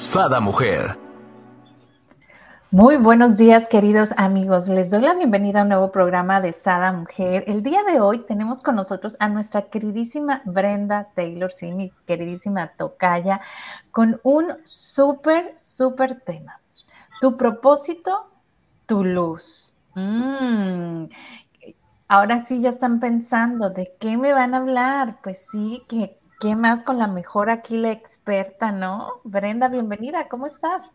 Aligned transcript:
Sada 0.00 0.40
Mujer. 0.40 0.96
Muy 2.70 2.96
buenos 2.96 3.36
días, 3.36 3.68
queridos 3.68 4.14
amigos. 4.16 4.66
Les 4.66 4.90
doy 4.90 5.02
la 5.02 5.12
bienvenida 5.12 5.60
a 5.60 5.62
un 5.64 5.68
nuevo 5.68 5.92
programa 5.92 6.40
de 6.40 6.54
Sada 6.54 6.90
Mujer. 6.90 7.44
El 7.46 7.62
día 7.62 7.82
de 7.84 8.00
hoy 8.00 8.20
tenemos 8.20 8.62
con 8.62 8.76
nosotros 8.76 9.14
a 9.20 9.28
nuestra 9.28 9.68
queridísima 9.68 10.40
Brenda 10.46 11.08
Taylor, 11.14 11.52
sí, 11.52 11.70
mi 11.72 11.92
queridísima 12.06 12.68
Tocaya, 12.68 13.42
con 13.90 14.18
un 14.22 14.46
súper, 14.64 15.52
súper 15.58 16.22
tema. 16.22 16.60
Tu 17.20 17.36
propósito, 17.36 18.30
tu 18.86 19.04
luz. 19.04 19.76
Mm. 19.94 21.04
Ahora 22.08 22.46
sí 22.46 22.62
ya 22.62 22.70
están 22.70 23.00
pensando 23.00 23.68
de 23.68 23.94
qué 24.00 24.16
me 24.16 24.32
van 24.32 24.54
a 24.54 24.56
hablar. 24.56 25.18
Pues 25.22 25.46
sí, 25.52 25.82
que 25.86 26.19
¿Qué 26.40 26.56
más 26.56 26.82
con 26.82 26.96
la 26.98 27.06
mejor 27.06 27.50
aquí 27.50 27.76
la 27.76 27.92
experta, 27.92 28.72
no? 28.72 29.20
Brenda, 29.24 29.68
bienvenida, 29.68 30.26
¿cómo 30.28 30.46
estás? 30.46 30.90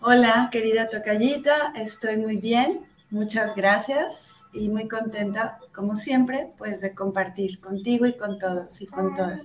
Hola, 0.00 0.48
querida 0.50 0.88
tocallita, 0.88 1.72
estoy 1.76 2.16
muy 2.16 2.38
bien, 2.38 2.80
muchas 3.10 3.54
gracias 3.54 4.42
y 4.52 4.68
muy 4.68 4.88
contenta, 4.88 5.60
como 5.72 5.94
siempre, 5.94 6.50
pues 6.58 6.80
de 6.80 6.92
compartir 6.92 7.60
contigo 7.60 8.04
y 8.04 8.16
con 8.16 8.36
todos 8.40 8.82
y 8.82 8.88
con 8.88 9.14
todas. 9.14 9.42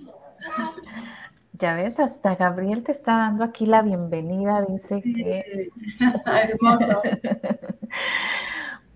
Ya 1.52 1.74
ves, 1.74 2.00
hasta 2.00 2.34
Gabriel 2.34 2.82
te 2.82 2.90
está 2.90 3.18
dando 3.18 3.44
aquí 3.44 3.66
la 3.66 3.82
bienvenida, 3.82 4.62
dice 4.62 5.00
que... 5.00 5.70
Hermoso. 6.26 7.02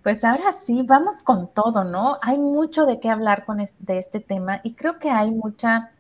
Pues 0.05 0.22
ahora 0.22 0.52
sí, 0.52 0.83
vamos 0.83 1.22
con 1.22 1.48
todo, 1.55 1.83
¿no? 1.83 2.19
Hay 2.20 2.36
mucho 2.38 2.84
de 2.84 3.00
qué 3.00 3.08
hablar 3.08 3.47
con 3.47 3.56
de 3.56 3.98
este 3.98 4.20
tema 4.20 4.61
y 4.62 4.74
creo 4.74 4.98
que 4.98 5.08
hay 5.11 5.30
mucha, 5.30 5.92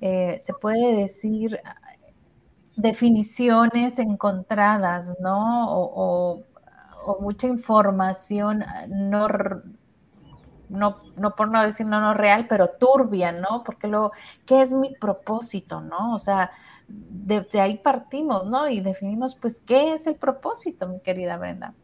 eh, 0.00 0.38
se 0.40 0.54
puede 0.54 0.96
decir, 0.96 1.60
definiciones 2.76 3.98
encontradas, 3.98 5.14
¿no? 5.20 5.66
O, 5.68 6.42
mucha 7.20 7.46
información 7.46 8.64
no, 8.88 9.28
no, 10.68 10.96
no 11.16 11.34
por 11.36 11.50
no 11.50 11.62
decir 11.62 11.86
no, 11.86 12.00
no 12.00 12.14
real, 12.14 12.46
pero 12.48 12.70
turbia, 12.70 13.32
¿no? 13.32 13.62
Porque 13.64 13.86
lo, 13.86 14.12
¿qué 14.46 14.62
es 14.62 14.72
mi 14.72 14.94
propósito, 14.94 15.82
no? 15.82 16.14
O 16.14 16.18
sea, 16.18 16.52
desde 16.88 17.60
ahí 17.60 17.78
partimos, 17.78 18.46
¿no? 18.46 18.66
Y 18.68 18.80
definimos, 18.80 19.36
pues, 19.36 19.60
¿qué 19.60 19.92
es 19.92 20.06
el 20.06 20.16
propósito, 20.16 20.88
mi 20.88 21.00
querida 21.00 21.36
Brenda? 21.36 21.74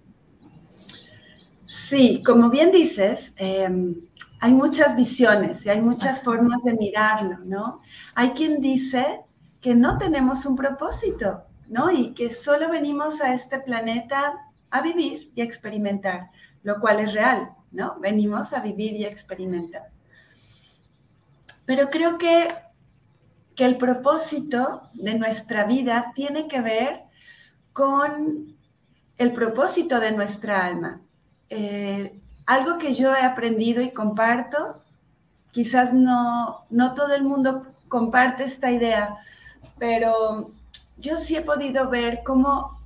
Sí, 1.67 2.23
como 2.25 2.51
bien 2.51 2.71
dices, 2.71 3.35
em, 3.37 3.97
hay 4.41 4.53
muchas 4.53 4.97
visiones 4.97 5.65
y 5.67 5.71
hay 5.71 5.81
muchas 5.81 6.23
formas 6.23 6.63
de 6.65 6.75
mirarlo, 6.75 7.39
¿no? 7.45 7.81
Hay 8.15 8.31
quien 8.33 8.61
dice 8.61 9.21
que 9.61 9.75
no 9.75 9.99
tenemos 9.99 10.45
un 10.47 10.57
propósito, 10.57 11.45
¿no? 11.69 11.91
Y 11.91 12.15
que 12.15 12.33
solo 12.33 12.69
venimos 12.69 13.21
a 13.21 13.33
este 13.33 13.59
planeta 13.61 14.35
a 14.71 14.83
vivir 14.83 15.31
y 15.35 15.41
a 15.41 15.45
experimentar, 15.45 16.31
lo 16.63 16.81
cual 16.81 17.01
es 17.01 17.15
real, 17.15 17.53
¿no? 17.71 17.99
Venimos 18.01 18.53
a 18.53 18.61
vivir 18.61 18.95
y 18.95 19.05
a 19.05 19.09
experimentar. 19.09 19.91
Pero 21.65 21.91
creo 21.91 22.19
que, 22.19 22.55
que 23.55 23.65
el 23.65 23.79
propósito 23.79 24.83
de 24.95 25.15
nuestra 25.19 25.65
vida 25.65 26.13
tiene 26.15 26.49
que 26.49 26.61
ver 26.61 27.05
con 27.73 28.57
el 29.19 29.33
propósito 29.33 30.01
de 30.01 30.13
nuestra 30.13 30.67
alma. 30.67 31.02
Eh, 31.55 32.19
algo 32.47 32.79
que 32.79 32.95
yo 32.95 33.15
he 33.15 33.21
aprendido 33.21 33.83
y 33.83 33.91
comparto, 33.91 34.83
quizás 35.51 35.93
no, 35.93 36.65
no 36.71 36.95
todo 36.95 37.15
el 37.15 37.25
mundo 37.25 37.67
comparte 37.89 38.45
esta 38.45 38.71
idea, 38.71 39.19
pero 39.79 40.51
yo 40.97 41.19
sí 41.19 41.37
he 41.37 41.43
podido 41.43 41.91
ver 41.91 42.23
cómo 42.25 42.81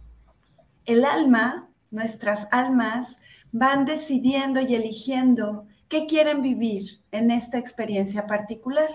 el 0.84 1.04
alma, 1.04 1.68
nuestras 1.92 2.48
almas, 2.50 3.20
van 3.52 3.84
decidiendo 3.84 4.60
y 4.60 4.74
eligiendo 4.74 5.64
qué 5.88 6.06
quieren 6.06 6.42
vivir 6.42 7.00
en 7.12 7.30
esta 7.30 7.58
experiencia 7.58 8.26
particular. 8.26 8.88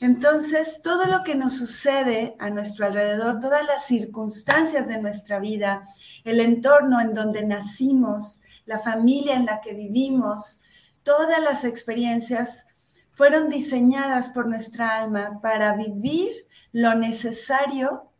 Entonces, 0.00 0.82
todo 0.82 1.06
lo 1.06 1.24
que 1.24 1.34
nos 1.34 1.56
sucede 1.56 2.36
a 2.38 2.50
nuestro 2.50 2.84
alrededor, 2.84 3.40
todas 3.40 3.64
las 3.64 3.86
circunstancias 3.86 4.86
de 4.86 5.00
nuestra 5.00 5.38
vida, 5.38 5.84
el 6.24 6.40
entorno 6.40 7.00
en 7.00 7.14
donde 7.14 7.42
nacimos, 7.42 8.41
la 8.64 8.78
familia 8.78 9.36
en 9.36 9.46
la 9.46 9.60
que 9.60 9.74
vivimos, 9.74 10.60
todas 11.02 11.40
las 11.40 11.64
experiencias 11.64 12.66
fueron 13.12 13.48
diseñadas 13.48 14.30
por 14.30 14.46
nuestra 14.48 15.02
alma 15.02 15.40
para 15.42 15.76
vivir 15.76 16.32
lo 16.72 16.94
necesario 16.94 18.10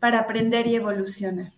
para 0.00 0.20
aprender 0.20 0.66
y 0.66 0.76
evolucionar. 0.76 1.52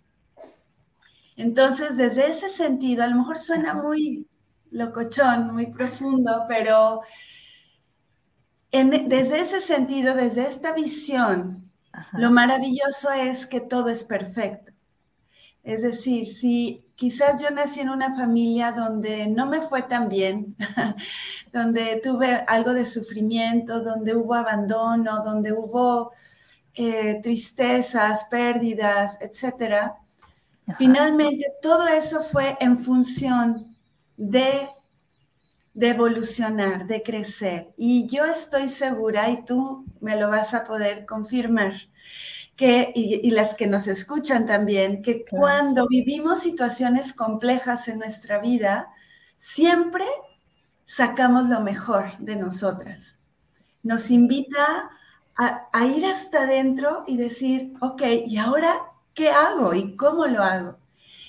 Entonces, 1.36 1.97
desde 1.97 2.28
ese 2.28 2.48
sentido, 2.48 3.03
a 3.03 3.06
lo 3.06 3.16
mejor 3.16 3.38
suena 3.38 3.75
muy 3.75 4.26
locochón, 4.70 5.52
muy 5.52 5.72
profundo, 5.72 6.44
pero 6.48 7.00
desde 8.70 9.41
ese 9.41 9.60
sentido, 9.60 10.14
desde 10.14 10.47
esta 10.47 10.72
visión, 10.72 11.70
lo 12.12 12.31
maravilloso 12.31 13.10
es 13.10 13.47
que 13.47 13.60
todo 13.60 13.88
es 13.88 14.04
perfecto. 14.04 14.72
Es 15.62 15.82
decir, 15.82 16.26
si 16.26 16.84
quizás 16.94 17.41
yo 17.43 17.50
nací 17.50 17.81
en 17.81 17.91
una 17.91 18.15
familia 18.15 18.72
donde 18.72 19.26
no 19.26 19.47
me 19.47 19.60
fue 19.60 19.82
tan 19.82 20.09
bien, 20.09 20.54
donde 21.53 22.00
tuve 22.03 22.44
algo 22.47 22.72
de 22.72 22.84
sufrimiento, 22.84 23.81
donde 23.81 24.15
hubo 24.15 24.34
abandono, 24.34 25.22
donde 25.22 25.53
hubo 25.53 26.12
eh, 26.75 27.20
tristezas, 27.22 28.25
pérdidas, 28.31 29.19
etc. 29.20 29.93
Finalmente, 30.78 31.44
todo 31.60 31.87
eso 31.88 32.22
fue 32.22 32.56
en 32.60 32.78
función 32.78 33.76
de, 34.16 34.69
de 35.75 35.88
evolucionar, 35.88 36.87
de 36.87 37.03
crecer. 37.03 37.70
Y 37.76 38.06
yo 38.06 38.25
estoy 38.25 38.69
segura, 38.69 39.31
y 39.31 39.44
tú 39.44 39.84
me 40.00 40.19
lo 40.19 40.31
vas 40.31 40.54
a 40.54 40.65
poder 40.65 41.06
confirmar, 41.06 41.75
y, 42.62 43.31
las 43.31 43.54
que 43.54 43.66
nos 43.66 43.88
escuchan 43.88 44.47
también, 44.47 45.03
que 45.03 45.25
cuando 45.25 45.87
vivimos 45.88 46.41
situaciones 46.41 47.12
complejas 47.12 47.88
en 47.88 47.98
nuestra 47.98 48.38
vida, 48.38 48.88
siempre 49.38 50.04
sacamos 50.84 51.49
lo 51.49 51.60
mejor 51.60 52.19
de 52.19 52.37
nosotras. 52.37 53.19
Nos 53.82 54.10
invita 54.10 54.91
a, 55.38 55.69
a 55.72 55.87
ir 55.87 56.04
hasta 56.04 56.43
adentro 56.43 57.04
y 57.06 57.16
decir, 57.16 57.72
ok, 57.81 58.03
¿y 58.26 58.37
ahora 58.37 58.75
qué 59.15 59.31
hago 59.31 59.72
y 59.72 59.97
cómo 59.97 60.26
lo 60.26 60.43
hago? 60.43 60.78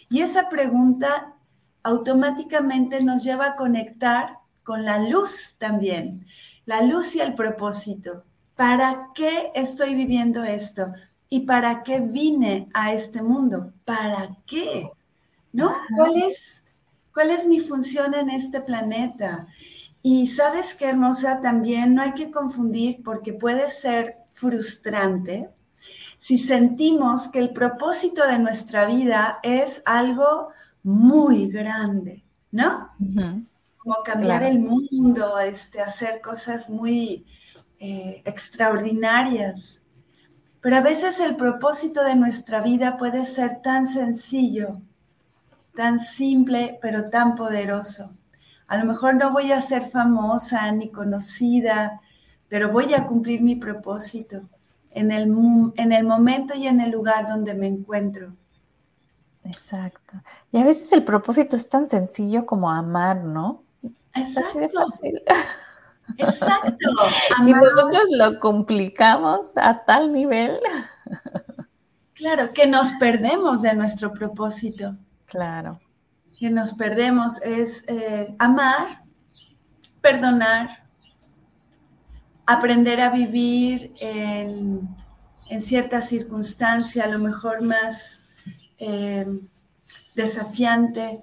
Y 0.09 0.19
esa 0.21 0.49
pregunta 0.49 1.35
automáticamente 1.83 3.01
nos 3.01 3.23
lleva 3.23 3.47
a 3.47 3.55
conectar 3.55 4.39
con 4.63 4.83
la 4.83 4.99
luz 4.99 5.55
también, 5.57 6.25
la 6.65 6.81
luz 6.81 7.15
y 7.15 7.21
el 7.21 7.35
propósito. 7.35 8.25
¿Para 8.55 9.09
qué 9.15 9.51
estoy 9.55 9.95
viviendo 9.95 10.43
esto? 10.43 10.93
¿Y 11.31 11.39
para 11.47 11.81
qué 11.81 11.99
vine 12.01 12.67
a 12.73 12.93
este 12.93 13.23
mundo? 13.23 13.71
¿Para 13.85 14.37
qué? 14.45 14.91
¿No? 15.53 15.73
¿Cuál 15.95 16.21
es, 16.23 16.61
cuál 17.13 17.31
es 17.31 17.47
mi 17.47 17.61
función 17.61 18.13
en 18.13 18.29
este 18.29 18.61
planeta? 18.61 19.47
Y 20.03 20.25
sabes 20.27 20.75
qué 20.75 20.89
hermosa 20.89 21.41
también, 21.41 21.95
no 21.95 22.01
hay 22.03 22.13
que 22.13 22.31
confundir 22.31 23.01
porque 23.01 23.33
puede 23.33 23.69
ser 23.69 24.17
frustrante 24.33 25.49
si 26.21 26.37
sentimos 26.37 27.29
que 27.29 27.39
el 27.39 27.51
propósito 27.51 28.27
de 28.27 28.37
nuestra 28.37 28.85
vida 28.85 29.39
es 29.41 29.81
algo 29.85 30.49
muy 30.83 31.47
grande, 31.47 32.23
¿no? 32.51 32.91
Como 33.77 33.95
cambiar 34.05 34.43
el 34.43 34.59
mundo, 34.59 35.39
este, 35.39 35.81
hacer 35.81 36.21
cosas 36.21 36.69
muy 36.69 37.25
eh, 37.79 38.21
extraordinarias. 38.23 39.81
Pero 40.61 40.77
a 40.77 40.81
veces 40.81 41.19
el 41.19 41.35
propósito 41.35 42.03
de 42.03 42.15
nuestra 42.15 42.61
vida 42.61 42.97
puede 42.97 43.25
ser 43.25 43.61
tan 43.61 43.87
sencillo, 43.87 44.79
tan 45.75 45.99
simple, 45.99 46.77
pero 46.81 47.09
tan 47.09 47.35
poderoso. 47.35 48.11
A 48.67 48.77
lo 48.77 48.85
mejor 48.85 49.15
no 49.15 49.31
voy 49.31 49.51
a 49.51 49.59
ser 49.59 49.83
famosa 49.83 50.71
ni 50.71 50.89
conocida, 50.89 51.99
pero 52.47 52.71
voy 52.71 52.93
a 52.93 53.05
cumplir 53.05 53.41
mi 53.41 53.55
propósito. 53.55 54.43
en 54.93 55.11
el, 55.11 55.33
en 55.77 55.91
el 55.93 56.05
momento 56.05 56.53
y 56.53 56.67
en 56.67 56.81
el 56.81 56.91
lugar 56.91 57.27
donde 57.27 57.53
me 57.53 57.67
encuentro. 57.67 58.33
Exacto. 59.45 60.13
Y 60.51 60.57
a 60.57 60.63
veces 60.63 60.91
el 60.91 61.03
propósito 61.03 61.55
es 61.55 61.69
tan 61.69 61.87
sencillo 61.87 62.45
como 62.45 62.69
amar, 62.69 63.23
¿no? 63.23 63.63
Exacto. 64.13 64.59
Exacto. 66.17 66.89
Y 67.45 67.53
nosotros 67.53 68.03
lo 68.11 68.39
complicamos 68.39 69.51
a 69.55 69.83
tal 69.85 70.11
nivel. 70.11 70.59
Claro, 72.13 72.53
que 72.53 72.67
nos 72.67 72.91
perdemos 72.93 73.61
de 73.63 73.73
nuestro 73.73 74.13
propósito. 74.13 74.95
Claro. 75.25 75.79
Que 76.39 76.49
nos 76.49 76.73
perdemos 76.73 77.41
es 77.41 77.83
eh, 77.87 78.35
amar, 78.37 79.03
perdonar, 80.01 80.83
aprender 82.45 82.99
a 83.01 83.09
vivir 83.09 83.93
en, 83.99 84.87
cierta 85.59 85.99
circunstancia, 85.99 87.03
a 87.03 87.07
lo 87.07 87.19
mejor 87.19 87.61
más 87.61 88.25
eh, 88.77 89.25
desafiante, 90.15 91.21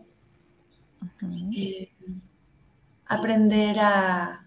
eh, 1.56 1.92
aprender 3.06 3.78
a, 3.78 4.44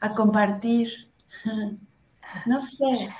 a 0.00 0.14
compartir, 0.14 1.10
no 2.46 2.60
sé, 2.60 3.10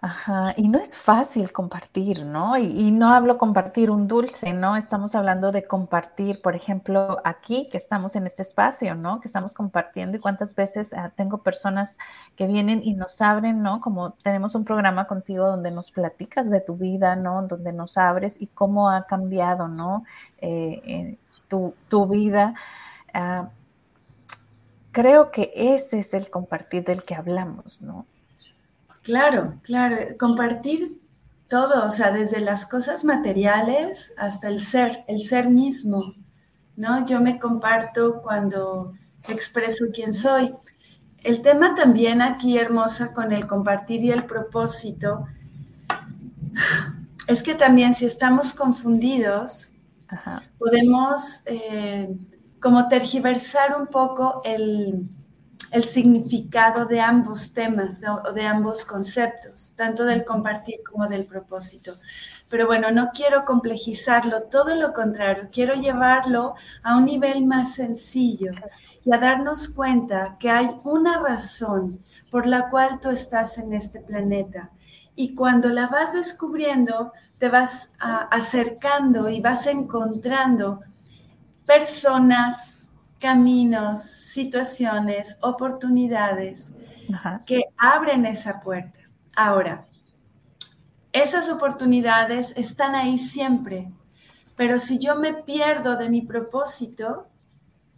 Ajá, 0.00 0.54
y 0.56 0.68
no 0.68 0.78
es 0.78 0.96
fácil 0.96 1.50
compartir, 1.50 2.24
¿no? 2.24 2.56
Y, 2.56 2.92
no 2.92 3.08
hablo 3.12 3.36
compartir 3.36 3.90
un 3.90 4.06
dulce, 4.06 4.52
¿no? 4.52 4.76
Estamos 4.76 5.16
hablando 5.16 5.50
de 5.50 5.66
compartir, 5.66 6.40
por 6.40 6.54
ejemplo, 6.54 7.18
aquí 7.24 7.68
que 7.68 7.78
estamos 7.78 8.14
en 8.14 8.24
este 8.24 8.42
espacio, 8.42 8.94
¿no? 8.94 9.20
Que 9.20 9.26
estamos 9.26 9.54
compartiendo 9.54 10.16
y 10.16 10.20
cuántas 10.20 10.54
veces 10.54 10.92
ah, 10.92 11.10
tengo 11.16 11.38
personas 11.42 11.98
que 12.36 12.46
vienen 12.46 12.80
y 12.84 12.94
nos 12.94 13.20
abren, 13.20 13.60
¿no? 13.60 13.80
Como 13.80 14.12
tenemos 14.22 14.54
un 14.54 14.64
programa 14.64 15.08
contigo 15.08 15.48
donde 15.48 15.72
nos 15.72 15.90
platicas 15.90 16.48
de 16.48 16.60
tu 16.60 16.76
vida, 16.76 17.16
¿no? 17.16 17.42
Donde 17.48 17.72
nos 17.72 17.98
abres 17.98 18.40
y 18.40 18.46
cómo 18.46 18.90
ha 18.90 19.04
cambiado, 19.06 19.66
¿no? 19.66 20.04
Eh, 20.40 21.18
tu, 21.48 21.74
tu, 21.88 22.06
vida. 22.06 22.54
Ah, 23.12 23.48
creo 24.98 25.30
que 25.30 25.52
ese 25.54 26.00
es 26.00 26.12
el 26.12 26.28
compartir 26.28 26.82
del 26.82 27.04
que 27.04 27.14
hablamos, 27.14 27.80
¿no? 27.80 28.04
Claro, 29.04 29.54
claro, 29.62 29.96
compartir 30.18 31.00
todo, 31.46 31.84
o 31.84 31.90
sea, 31.92 32.10
desde 32.10 32.40
las 32.40 32.66
cosas 32.66 33.04
materiales 33.04 34.12
hasta 34.18 34.48
el 34.48 34.58
ser, 34.58 35.04
el 35.06 35.20
ser 35.20 35.50
mismo, 35.50 36.14
¿no? 36.74 37.06
Yo 37.06 37.20
me 37.20 37.38
comparto 37.38 38.20
cuando 38.22 38.92
expreso 39.28 39.84
quién 39.94 40.12
soy. 40.12 40.52
El 41.22 41.42
tema 41.42 41.76
también 41.76 42.20
aquí, 42.20 42.58
hermosa, 42.58 43.14
con 43.14 43.30
el 43.30 43.46
compartir 43.46 44.02
y 44.04 44.10
el 44.10 44.24
propósito, 44.24 45.28
es 47.28 47.44
que 47.44 47.54
también 47.54 47.94
si 47.94 48.04
estamos 48.04 48.52
confundidos, 48.52 49.74
podemos 50.58 51.42
eh, 51.46 52.16
como 52.60 52.88
tergiversar 52.88 53.76
un 53.78 53.86
poco 53.86 54.42
el, 54.44 55.08
significado 55.82 56.86
de 56.86 56.98
ambos 56.98 57.52
temas 57.52 58.00
o 58.24 58.32
de 58.32 58.46
ambos 58.46 58.86
conceptos, 58.86 59.74
tanto 59.76 60.06
del 60.06 60.24
compartir 60.24 60.76
como 60.88 61.06
del 61.06 61.26
propósito. 61.26 61.98
Pero 62.48 62.66
bueno, 62.66 62.90
no 62.90 63.10
quiero 63.12 63.44
complejizarlo, 63.44 64.44
todo 64.44 64.74
lo 64.74 64.94
contrario, 64.94 65.50
quiero 65.52 65.74
llevarlo 65.74 66.54
a 66.82 66.96
un 66.96 67.04
nivel 67.04 67.44
más 67.44 67.74
sencillo 67.74 68.50
y 69.04 69.12
a 69.12 69.18
darnos 69.18 69.68
cuenta 69.68 70.36
que 70.40 70.48
hay 70.48 70.70
una 70.84 71.18
razón 71.18 72.02
por 72.30 72.46
la 72.46 72.70
cual 72.70 72.98
tú 73.00 73.10
estás 73.10 73.58
en 73.58 73.74
este 73.74 74.00
planeta. 74.00 74.70
Y 75.14 75.34
cuando 75.34 75.68
la 75.68 75.88
vas 75.88 76.14
descubriendo, 76.14 77.12
te 77.38 77.50
vas 77.50 77.92
acercando 77.98 79.28
y 79.28 79.40
vas 79.40 79.66
encontrando 79.66 80.80
personas, 81.68 82.88
caminos, 83.20 84.00
situaciones, 84.00 85.38
oportunidades 85.42 86.72
que 87.44 87.64
abren 87.76 88.24
esa 88.24 88.62
puerta. 88.62 89.00
Ahora, 89.36 89.86
esas 91.12 91.50
oportunidades 91.50 92.54
están 92.56 92.94
ahí 92.94 93.18
siempre, 93.18 93.92
pero 94.56 94.78
si 94.78 94.98
yo 94.98 95.16
me 95.16 95.34
pierdo 95.34 95.96
de 95.96 96.08
mi 96.08 96.22
propósito, 96.22 97.26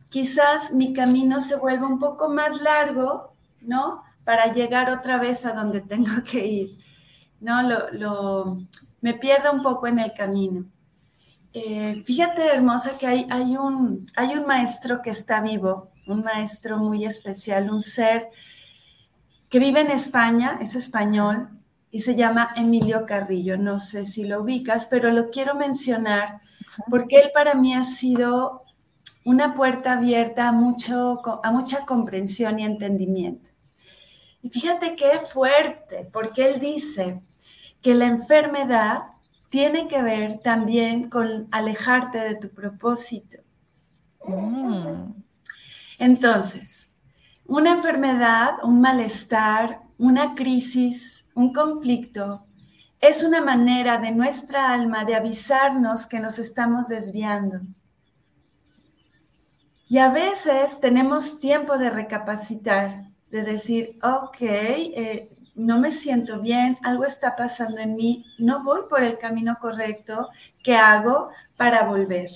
quizás 0.08 0.74
mi 0.74 0.92
camino 0.92 1.40
se 1.40 1.54
vuelva 1.54 1.86
un 1.86 2.00
poco 2.00 2.28
más 2.28 2.60
largo, 2.60 3.34
¿no? 3.60 4.02
Para 4.24 4.52
llegar 4.52 4.90
otra 4.90 5.18
vez 5.18 5.46
a 5.46 5.52
donde 5.52 5.80
tengo 5.80 6.24
que 6.28 6.44
ir, 6.44 6.78
¿no? 7.38 7.62
Lo, 7.92 8.58
me 9.00 9.14
pierdo 9.14 9.52
un 9.52 9.62
poco 9.62 9.86
en 9.86 10.00
el 10.00 10.12
camino. 10.12 10.64
Eh, 11.52 12.02
fíjate, 12.04 12.46
hermosa, 12.46 12.96
que 12.96 13.06
hay, 13.06 13.26
hay, 13.30 13.56
un, 13.56 14.06
hay 14.16 14.36
un 14.36 14.46
maestro 14.46 15.02
que 15.02 15.10
está 15.10 15.40
vivo, 15.40 15.90
un 16.06 16.22
maestro 16.22 16.78
muy 16.78 17.04
especial, 17.04 17.70
un 17.70 17.80
ser 17.80 18.28
que 19.48 19.58
vive 19.58 19.80
en 19.80 19.90
España, 19.90 20.58
es 20.60 20.76
español, 20.76 21.48
y 21.90 22.02
se 22.02 22.14
llama 22.14 22.50
Emilio 22.56 23.04
Carrillo. 23.04 23.56
No 23.56 23.78
sé 23.78 24.04
si 24.04 24.24
lo 24.24 24.42
ubicas, 24.42 24.86
pero 24.86 25.10
lo 25.10 25.30
quiero 25.30 25.54
mencionar 25.54 26.40
porque 26.88 27.18
él 27.20 27.30
para 27.34 27.54
mí 27.54 27.74
ha 27.74 27.84
sido 27.84 28.62
una 29.24 29.54
puerta 29.54 29.94
abierta 29.94 30.48
a, 30.48 30.52
mucho, 30.52 31.20
a 31.44 31.50
mucha 31.50 31.84
comprensión 31.84 32.58
y 32.58 32.64
entendimiento. 32.64 33.50
Y 34.42 34.48
fíjate 34.48 34.96
qué 34.96 35.20
fuerte, 35.28 36.08
porque 36.10 36.48
él 36.48 36.60
dice 36.60 37.20
que 37.82 37.94
la 37.94 38.06
enfermedad 38.06 39.02
tiene 39.50 39.88
que 39.88 40.02
ver 40.02 40.40
también 40.42 41.10
con 41.10 41.48
alejarte 41.50 42.18
de 42.18 42.36
tu 42.36 42.48
propósito. 42.50 43.38
Mm. 44.24 45.12
Entonces, 45.98 46.94
una 47.44 47.72
enfermedad, 47.72 48.54
un 48.62 48.80
malestar, 48.80 49.82
una 49.98 50.34
crisis, 50.34 51.28
un 51.34 51.52
conflicto, 51.52 52.46
es 53.00 53.24
una 53.24 53.42
manera 53.42 53.98
de 53.98 54.12
nuestra 54.12 54.72
alma 54.72 55.04
de 55.04 55.16
avisarnos 55.16 56.06
que 56.06 56.20
nos 56.20 56.38
estamos 56.38 56.88
desviando. 56.88 57.60
Y 59.88 59.98
a 59.98 60.10
veces 60.10 60.80
tenemos 60.80 61.40
tiempo 61.40 61.76
de 61.76 61.90
recapacitar, 61.90 63.08
de 63.30 63.42
decir, 63.42 63.98
ok, 64.02 64.36
eh, 64.40 65.30
no 65.60 65.78
me 65.78 65.90
siento 65.90 66.40
bien, 66.40 66.78
algo 66.82 67.04
está 67.04 67.36
pasando 67.36 67.78
en 67.78 67.94
mí, 67.94 68.24
no 68.38 68.64
voy 68.64 68.80
por 68.88 69.02
el 69.02 69.18
camino 69.18 69.56
correcto, 69.60 70.30
¿qué 70.62 70.74
hago 70.74 71.30
para 71.56 71.84
volver? 71.84 72.30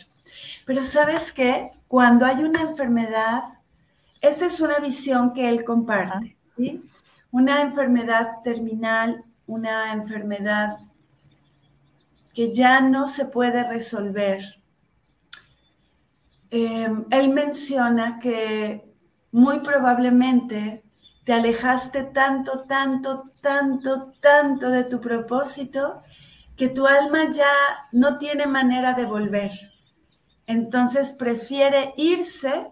Pero 0.66 0.84
sabes 0.84 1.32
qué, 1.32 1.70
cuando 1.88 2.26
hay 2.26 2.44
una 2.44 2.60
enfermedad, 2.60 3.44
esa 4.20 4.46
es 4.46 4.60
una 4.60 4.78
visión 4.78 5.32
que 5.32 5.48
él 5.48 5.64
comparte, 5.64 6.36
¿sí? 6.56 6.82
Una 7.30 7.62
enfermedad 7.62 8.42
terminal, 8.42 9.24
una 9.46 9.92
enfermedad 9.92 10.78
que 12.34 12.52
ya 12.52 12.80
no 12.80 13.06
se 13.06 13.26
puede 13.26 13.66
resolver. 13.68 14.60
Em, 16.50 17.04
él 17.10 17.28
menciona 17.30 18.18
que 18.18 18.84
muy 19.32 19.60
probablemente 19.60 20.83
te 21.24 21.32
alejaste 21.32 22.04
tanto, 22.04 22.64
tanto, 22.64 23.32
tanto, 23.40 24.12
tanto 24.20 24.70
de 24.70 24.84
tu 24.84 25.00
propósito 25.00 26.02
que 26.56 26.68
tu 26.68 26.86
alma 26.86 27.30
ya 27.30 27.52
no 27.92 28.18
tiene 28.18 28.46
manera 28.46 28.94
de 28.94 29.06
volver. 29.06 29.50
Entonces 30.46 31.12
prefiere 31.12 31.94
irse 31.96 32.70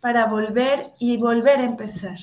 para 0.00 0.26
volver 0.26 0.92
y 0.98 1.16
volver 1.16 1.60
a 1.60 1.64
empezar. 1.64 2.18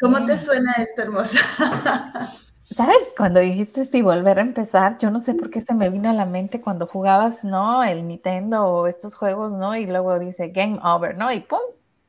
¿Cómo 0.00 0.24
te 0.24 0.36
suena 0.36 0.74
esto, 0.74 1.02
hermosa? 1.02 1.38
¿Sabes? 2.70 3.12
Cuando 3.16 3.40
dijiste 3.40 3.84
si 3.84 4.00
volver 4.00 4.38
a 4.38 4.42
empezar, 4.42 4.96
yo 4.98 5.10
no 5.10 5.18
sé 5.18 5.34
por 5.34 5.50
qué 5.50 5.60
se 5.60 5.74
me 5.74 5.90
vino 5.90 6.08
a 6.08 6.12
la 6.12 6.24
mente 6.24 6.60
cuando 6.60 6.86
jugabas, 6.86 7.42
¿no? 7.42 7.82
El 7.82 8.06
Nintendo 8.06 8.64
o 8.64 8.86
estos 8.86 9.16
juegos, 9.16 9.52
¿no? 9.52 9.74
Y 9.74 9.86
luego 9.86 10.20
dice 10.20 10.48
game 10.48 10.78
over, 10.84 11.16
¿no? 11.16 11.32
Y 11.32 11.40
¡pum! 11.40 11.58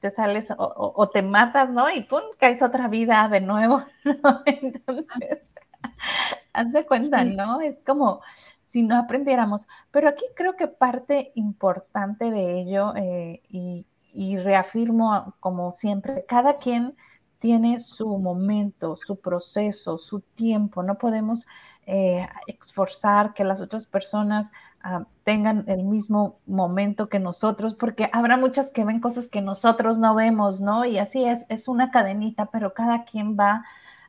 Te 0.01 0.09
sales 0.09 0.47
o, 0.57 1.09
te 1.09 1.21
matas, 1.21 1.71
¿no? 1.71 1.89
Y 1.89 2.01
pum, 2.03 2.21
caes 2.39 2.63
otra 2.63 2.87
vida 2.87 3.29
de 3.29 3.39
nuevo, 3.39 3.83
¿no? 4.03 4.41
Entonces, 4.45 5.39
hazte 6.53 6.85
cuenta, 6.85 7.23
¿no? 7.23 7.61
Es 7.61 7.81
como 7.85 8.21
si 8.65 8.81
no 8.81 8.97
aprendiéramos. 8.97 9.67
Pero 9.91 10.09
aquí 10.09 10.25
creo 10.35 10.55
que 10.55 10.67
parte 10.67 11.31
importante 11.35 12.31
de 12.31 12.59
ello, 12.59 12.95
eh, 12.95 13.43
y, 13.47 13.85
y 14.13 14.37
reafirmo 14.39 15.35
como 15.39 15.71
siempre, 15.71 16.25
cada 16.27 16.57
quien 16.57 16.95
tiene 17.37 17.79
su 17.79 18.17
momento, 18.17 18.95
su 18.95 19.19
proceso, 19.19 19.99
su 19.99 20.21
tiempo. 20.21 20.81
No 20.81 20.97
podemos 20.97 21.45
eh, 21.85 22.27
esforzar 22.47 23.33
que 23.33 23.43
las 23.43 23.61
otras 23.61 23.85
personas 23.85 24.51
Ah, 24.83 25.05
tengan 25.23 25.65
el 25.67 25.83
mismo 25.83 26.39
momento 26.47 27.07
que 27.07 27.19
nosotros, 27.19 27.75
porque 27.75 28.09
habrá 28.13 28.35
muchas 28.35 28.71
que 28.71 28.83
ven 28.83 28.99
cosas 28.99 29.29
que 29.29 29.39
nosotros 29.39 29.99
no 29.99 30.15
vemos, 30.15 30.59
¿no? 30.59 30.85
Y 30.85 30.97
así 30.97 31.23
es, 31.23 31.45
es 31.49 31.67
una 31.67 31.91
cadenita, 31.91 32.47
pero 32.47 32.73
cada 32.73 33.03
quien 33.05 33.37
va 33.37 33.63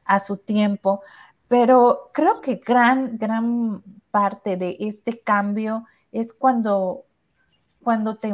a 0.07 0.19
su 0.19 0.39
tiempo, 0.39 1.03
pero 1.47 2.11
creo 2.15 2.41
que 2.41 2.57
gran, 2.57 3.19
gran 3.19 3.83
parte 4.11 4.57
de 4.57 4.79
este 4.81 5.21
cambio 5.21 5.85
es 6.11 6.33
cuando, 6.33 7.05
cuando 7.83 8.17
te, 8.17 8.33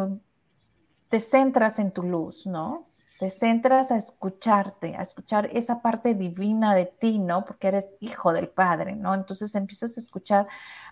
te 1.09 1.19
centras 1.19 1.81
en 1.81 1.91
tu 1.91 2.05
luz, 2.05 2.47
¿no? 2.47 2.87
Te 3.19 3.31
centras 3.31 3.91
a 3.91 3.97
escucharte, 3.97 4.97
a 4.97 5.03
escuchar 5.03 5.51
esa 5.53 5.83
parte 5.83 6.15
divina 6.15 6.75
de 6.75 6.87
ti, 6.87 7.19
¿no? 7.19 7.45
Porque 7.45 7.69
eres 7.69 7.97
hijo 8.01 8.33
del 8.33 8.49
Padre, 8.49 8.95
¿no? 8.97 9.15
Entonces 9.15 9.55
empiezas 9.57 9.97
a 9.99 10.01
escuchar, 10.01 10.47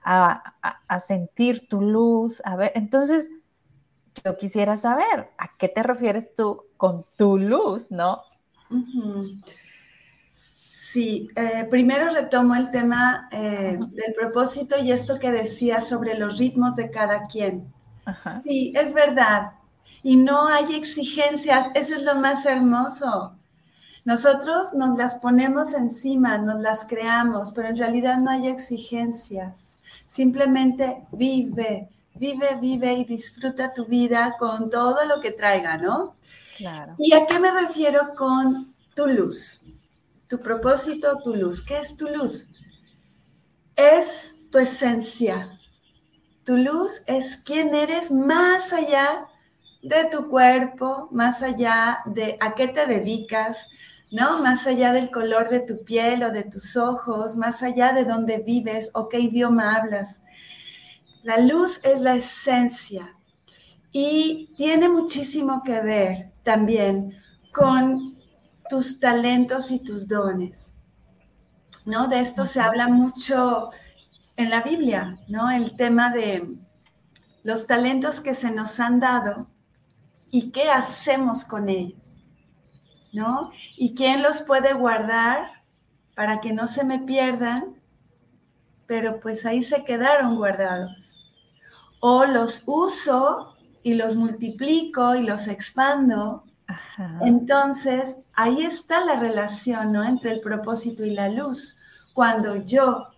a, 0.05 0.55
a 0.89 1.01
sentir 1.01 1.69
tu 1.69 1.81
luz, 1.83 2.43
a 2.45 2.57
ver, 2.57 2.73
entonces 2.75 3.31
yo 4.25 4.37
quisiera 4.37 4.77
saber, 4.77 5.31
¿a 5.39 5.57
qué 5.59 5.69
te 5.69 5.83
refieres 5.83 6.35
tú 6.35 6.65
con 6.77 7.07
tu 7.17 7.39
luz, 7.39 7.91
no? 7.91 8.23
Sí, 10.73 11.29
eh, 11.37 11.67
primero 11.71 12.13
retomo 12.13 12.55
el 12.55 12.71
tema 12.71 13.29
eh, 13.33 13.79
del 13.91 14.15
propósito 14.15 14.77
y 14.79 14.93
esto 14.93 15.19
que 15.19 15.31
decía 15.33 15.81
sobre 15.81 16.19
los 16.19 16.39
ritmos 16.39 16.77
de 16.77 16.91
cada 16.91 17.27
quien. 17.27 17.73
Sí, 18.27 18.73
es 18.77 18.93
verdad. 18.95 19.53
Y 20.07 20.15
no 20.15 20.47
hay 20.47 20.77
exigencias, 20.77 21.69
eso 21.75 21.97
es 21.97 22.05
lo 22.05 22.15
más 22.15 22.47
hermoso. 22.47 23.35
Nosotros 24.05 24.73
nos 24.73 24.97
las 24.97 25.17
ponemos 25.17 25.73
encima, 25.73 26.39
nos 26.39 26.61
las 26.61 26.85
creamos, 26.85 27.51
pero 27.51 27.67
en 27.67 27.77
realidad 27.77 28.17
no 28.19 28.31
hay 28.31 28.47
exigencias. 28.47 29.79
Simplemente 30.07 31.09
vive, 31.11 31.89
vive, 32.15 32.57
vive 32.61 32.93
y 32.93 33.05
disfruta 33.05 33.75
tu 33.75 33.87
vida 33.87 34.37
con 34.39 34.71
todo 34.71 35.05
lo 35.07 35.21
que 35.21 35.33
traiga, 35.33 35.77
¿no? 35.77 36.15
Claro. 36.57 36.95
¿Y 36.99 37.13
a 37.13 37.27
qué 37.27 37.41
me 37.41 37.51
refiero 37.51 38.15
con 38.15 38.77
tu 38.95 39.09
luz? 39.09 39.67
Tu 40.29 40.39
propósito, 40.39 41.19
tu 41.19 41.35
luz. 41.35 41.61
¿Qué 41.61 41.81
es 41.81 41.97
tu 41.97 42.07
luz? 42.07 42.53
Es 43.75 44.37
tu 44.53 44.59
esencia. 44.61 45.59
Tu 46.45 46.57
luz 46.57 47.03
es 47.07 47.39
quién 47.39 47.75
eres 47.75 48.13
más 48.13 48.73
allá 48.73 49.27
de 49.87 50.09
tu 50.11 50.29
cuerpo, 50.29 51.09
más 51.13 51.43
allá 51.43 52.01
de 52.07 52.37
a 52.41 52.55
qué 52.55 52.69
te 52.69 52.87
dedicas, 52.87 53.69
¿no? 54.11 54.43
Más 54.43 54.67
allá 54.67 54.93
del 54.93 55.11
color 55.11 55.49
de 55.49 55.61
tu 55.61 55.85
piel 55.85 56.25
o 56.25 56.31
de 56.31 56.45
tus 56.45 56.77
ojos, 56.77 57.37
más 57.37 57.63
allá 57.63 57.93
de 57.93 58.05
dónde 58.05 58.39
vives 58.39 58.91
o 58.95 59.09
qué 59.09 59.21
idioma 59.21 59.77
hablas. 59.77 60.23
La 61.23 61.39
luz 61.39 61.81
es 61.85 62.01
la 62.01 62.15
esencia 62.15 63.17
y 63.93 64.53
tiene 64.57 64.89
muchísimo 64.89 65.63
que 65.65 65.81
ver 65.81 66.33
también 66.43 67.17
con 67.53 68.17
tus 68.69 68.99
talentos 69.01 69.71
y 69.71 69.79
tus 69.79 70.09
dones. 70.09 70.75
¿No? 71.85 72.09
De 72.09 72.19
esto 72.19 72.45
se 72.45 72.61
habla 72.61 72.89
mucho 72.89 73.71
en 74.37 74.51
la 74.51 74.63
Biblia, 74.63 75.19
¿no? 75.29 75.51
El 75.51 75.77
tema 75.77 76.11
de 76.11 76.57
los 77.45 77.69
talentos 77.69 78.21
que 78.21 78.35
se 78.35 78.51
nos 78.51 78.81
han 78.81 78.99
dado 78.99 79.49
y 80.37 80.51
qué 80.51 80.69
hacemos 80.69 81.47
con 81.47 81.71
ellos, 81.71 82.19
¿no? 83.11 83.53
Y 83.79 83.95
quién 83.95 84.23
los 84.23 84.43
puede 84.43 84.75
guardar 84.75 85.47
para 86.15 86.43
que 86.43 86.53
no 86.53 86.67
se 86.67 86.85
me 86.85 86.99
pierdan, 86.99 87.81
pero 88.87 89.19
pues 89.19 89.47
ahí 89.47 89.63
se 89.63 89.83
quedaron 89.83 90.37
guardados 90.37 91.15
o 92.01 92.27
los 92.27 92.65
uso 92.67 93.57
y 93.83 93.95
los 93.95 94.15
multiplico 94.15 95.15
y 95.15 95.23
los 95.23 95.49
expando. 95.49 96.45
Entonces, 97.23 98.19
ahí 98.35 98.61
está 98.63 99.03
la 99.07 99.19
relación 99.19 99.91
¿no? 99.91 100.05
entre 100.05 100.33
el 100.33 100.41
propósito 100.41 101.03
y 101.03 101.13
la 101.13 101.31
luz. 101.31 101.79
Cuando 102.13 102.57
yo 102.57 103.09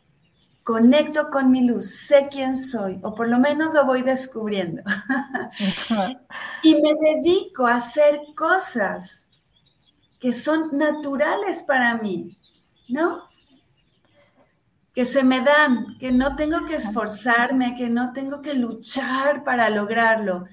conecto 0.69 1.31
con 1.31 1.51
mi 1.51 1.67
luz, 1.67 1.89
sé 1.95 2.29
quién 2.31 2.59
soy, 2.59 3.01
o 3.03 3.15
por 3.15 3.27
lo 3.27 3.39
menos 3.39 3.73
lo 3.73 3.87
voy 3.87 4.03
descubriendo, 4.03 4.83
y 6.63 6.75
me 6.75 6.95
dedico 6.95 7.67
a 7.67 7.77
hacer 7.77 8.21
cosas 8.37 9.27
que 10.21 10.35
son 10.35 10.77
naturales 10.77 11.63
para 11.63 11.97
mí, 11.97 12.37
¿no? 12.87 13.23
que 14.95 15.07
se 15.07 15.23
me 15.23 15.41
dan, 15.41 15.97
que 15.99 16.13
no 16.13 16.37
tengo 16.37 16.67
que 16.67 16.75
esforzarme, 16.75 17.75
que 17.75 17.89
no 17.89 18.13
tengo 18.13 18.43
que 18.43 18.53
luchar 18.53 19.45
para 19.45 19.71
lograrlo. 19.71 20.45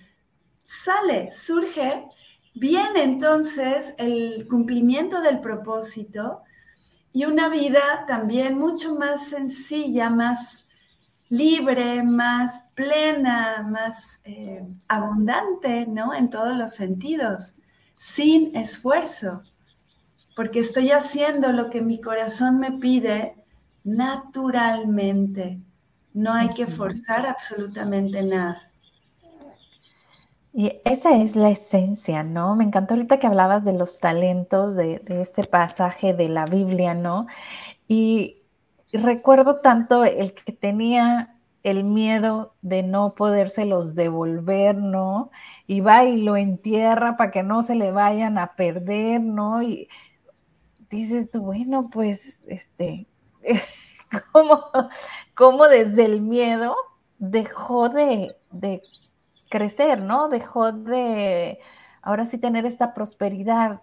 Sale, 0.63 1.29
surge, 1.33 2.05
viene 2.53 3.03
entonces 3.03 3.93
el 3.97 4.47
cumplimiento 4.47 5.19
del 5.21 5.41
propósito 5.41 6.44
y 7.15 7.23
una 7.23 7.47
vida 7.47 8.03
también 8.09 8.59
mucho 8.59 8.95
más 8.95 9.29
sencilla, 9.29 10.09
más 10.09 10.67
libre, 11.29 12.03
más 12.03 12.67
plena, 12.75 13.65
más 13.65 14.19
eh, 14.25 14.67
abundante, 14.89 15.87
¿no? 15.87 16.13
En 16.13 16.29
todos 16.29 16.57
los 16.57 16.73
sentidos, 16.73 17.55
sin 17.95 18.53
esfuerzo, 18.57 19.43
porque 20.35 20.59
estoy 20.59 20.91
haciendo 20.91 21.53
lo 21.53 21.69
que 21.69 21.79
mi 21.81 22.01
corazón 22.01 22.59
me 22.59 22.73
pide 22.73 23.37
naturalmente. 23.85 25.61
No 26.13 26.33
hay 26.33 26.49
que 26.49 26.67
forzar 26.67 27.25
absolutamente 27.27 28.23
nada. 28.23 28.73
Y 30.57 30.79
esa 30.85 31.17
es 31.17 31.35
la 31.35 31.49
esencia, 31.49 32.23
¿no? 32.23 32.55
Me 32.55 32.63
encantó 32.63 32.93
ahorita 32.93 33.19
que 33.19 33.27
hablabas 33.27 33.65
de 33.65 33.73
los 33.73 33.99
talentos 33.99 34.77
de, 34.77 35.01
este 35.09 35.43
pasaje 35.43 36.13
de 36.13 36.29
la 36.29 36.45
Biblia, 36.45 36.93
¿no? 36.93 37.27
Y 37.89 38.37
recuerdo 38.93 39.59
tanto 39.59 40.05
el 40.05 40.33
que 40.33 40.53
tenía 40.53 41.35
el 41.63 41.83
miedo 41.83 42.53
de 42.61 42.83
no 42.83 43.15
podérselos 43.15 43.95
devolver, 43.95 44.77
¿no? 44.77 45.29
Y 45.67 45.81
va 45.81 46.05
y 46.05 46.21
lo 46.21 46.37
entierra 46.37 47.17
para 47.17 47.31
que 47.31 47.43
no 47.43 47.61
se 47.61 47.75
le 47.75 47.91
vayan 47.91 48.37
a 48.37 48.55
perder, 48.55 49.19
¿no? 49.19 49.61
Y 49.61 49.89
dices 50.89 51.31
bueno, 51.33 51.89
pues, 51.91 52.45
este, 52.47 53.07
cómo, 55.33 55.67
desde 55.67 56.05
el 56.05 56.21
miedo 56.21 56.77
dejó 57.17 57.89
de, 57.89 58.37
crecer, 59.49 60.01
¿no? 60.01 60.29
Dejó 60.29 60.71
de, 60.71 61.59
ahora 62.01 62.25
sí, 62.25 62.37
tener 62.37 62.65
esta 62.65 62.93
prosperidad, 62.93 63.81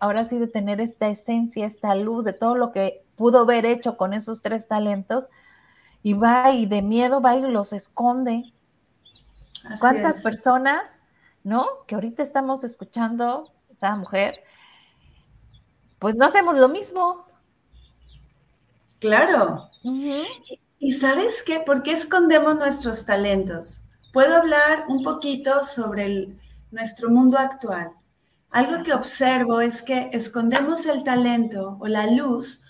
ahora 0.00 0.24
sí 0.24 0.38
de 0.38 0.48
tener 0.48 0.80
esta 0.80 1.08
esencia, 1.08 1.66
esta 1.66 1.94
luz, 1.94 2.24
de 2.24 2.32
todo 2.32 2.56
lo 2.56 2.72
que 2.72 3.04
pudo 3.16 3.40
haber 3.40 3.66
hecho 3.66 3.96
con 3.96 4.12
esos 4.12 4.42
tres 4.42 4.68
talentos, 4.68 5.30
y 6.02 6.14
va 6.14 6.50
y 6.50 6.66
de 6.66 6.82
miedo 6.82 7.20
va 7.20 7.36
y 7.36 7.42
los 7.42 7.72
esconde. 7.72 8.52
¿Cuántas 9.78 10.22
personas, 10.22 11.02
no? 11.44 11.66
Que 11.86 11.94
ahorita 11.94 12.22
estamos 12.22 12.64
escuchando 12.64 13.52
esa 13.72 13.94
mujer, 13.96 14.42
pues 15.98 16.16
no 16.16 16.24
hacemos 16.24 16.58
lo 16.58 16.68
mismo, 16.68 17.24
Claro. 19.02 19.68
¿Y 20.78 20.92
sabes 20.92 21.42
qué? 21.42 21.58
¿Por 21.58 21.82
qué 21.82 21.90
escondemos 21.90 22.54
nuestros 22.54 23.04
talentos? 23.04 23.81
Puedo 24.12 24.36
hablar 24.36 24.84
un 24.88 25.02
poquito 25.02 25.64
sobre 25.64 26.28
nuestro 26.70 27.10
mundo 27.10 27.38
actual. 27.38 27.92
Algo 28.50 28.82
que 28.82 28.92
observo 28.92 29.60
es 29.60 29.82
que 29.82 30.10
escondemos 30.12 30.86
el 30.86 31.02
talento 31.04 31.78
o 31.80 31.88
la 31.88 32.06
luz 32.06 32.62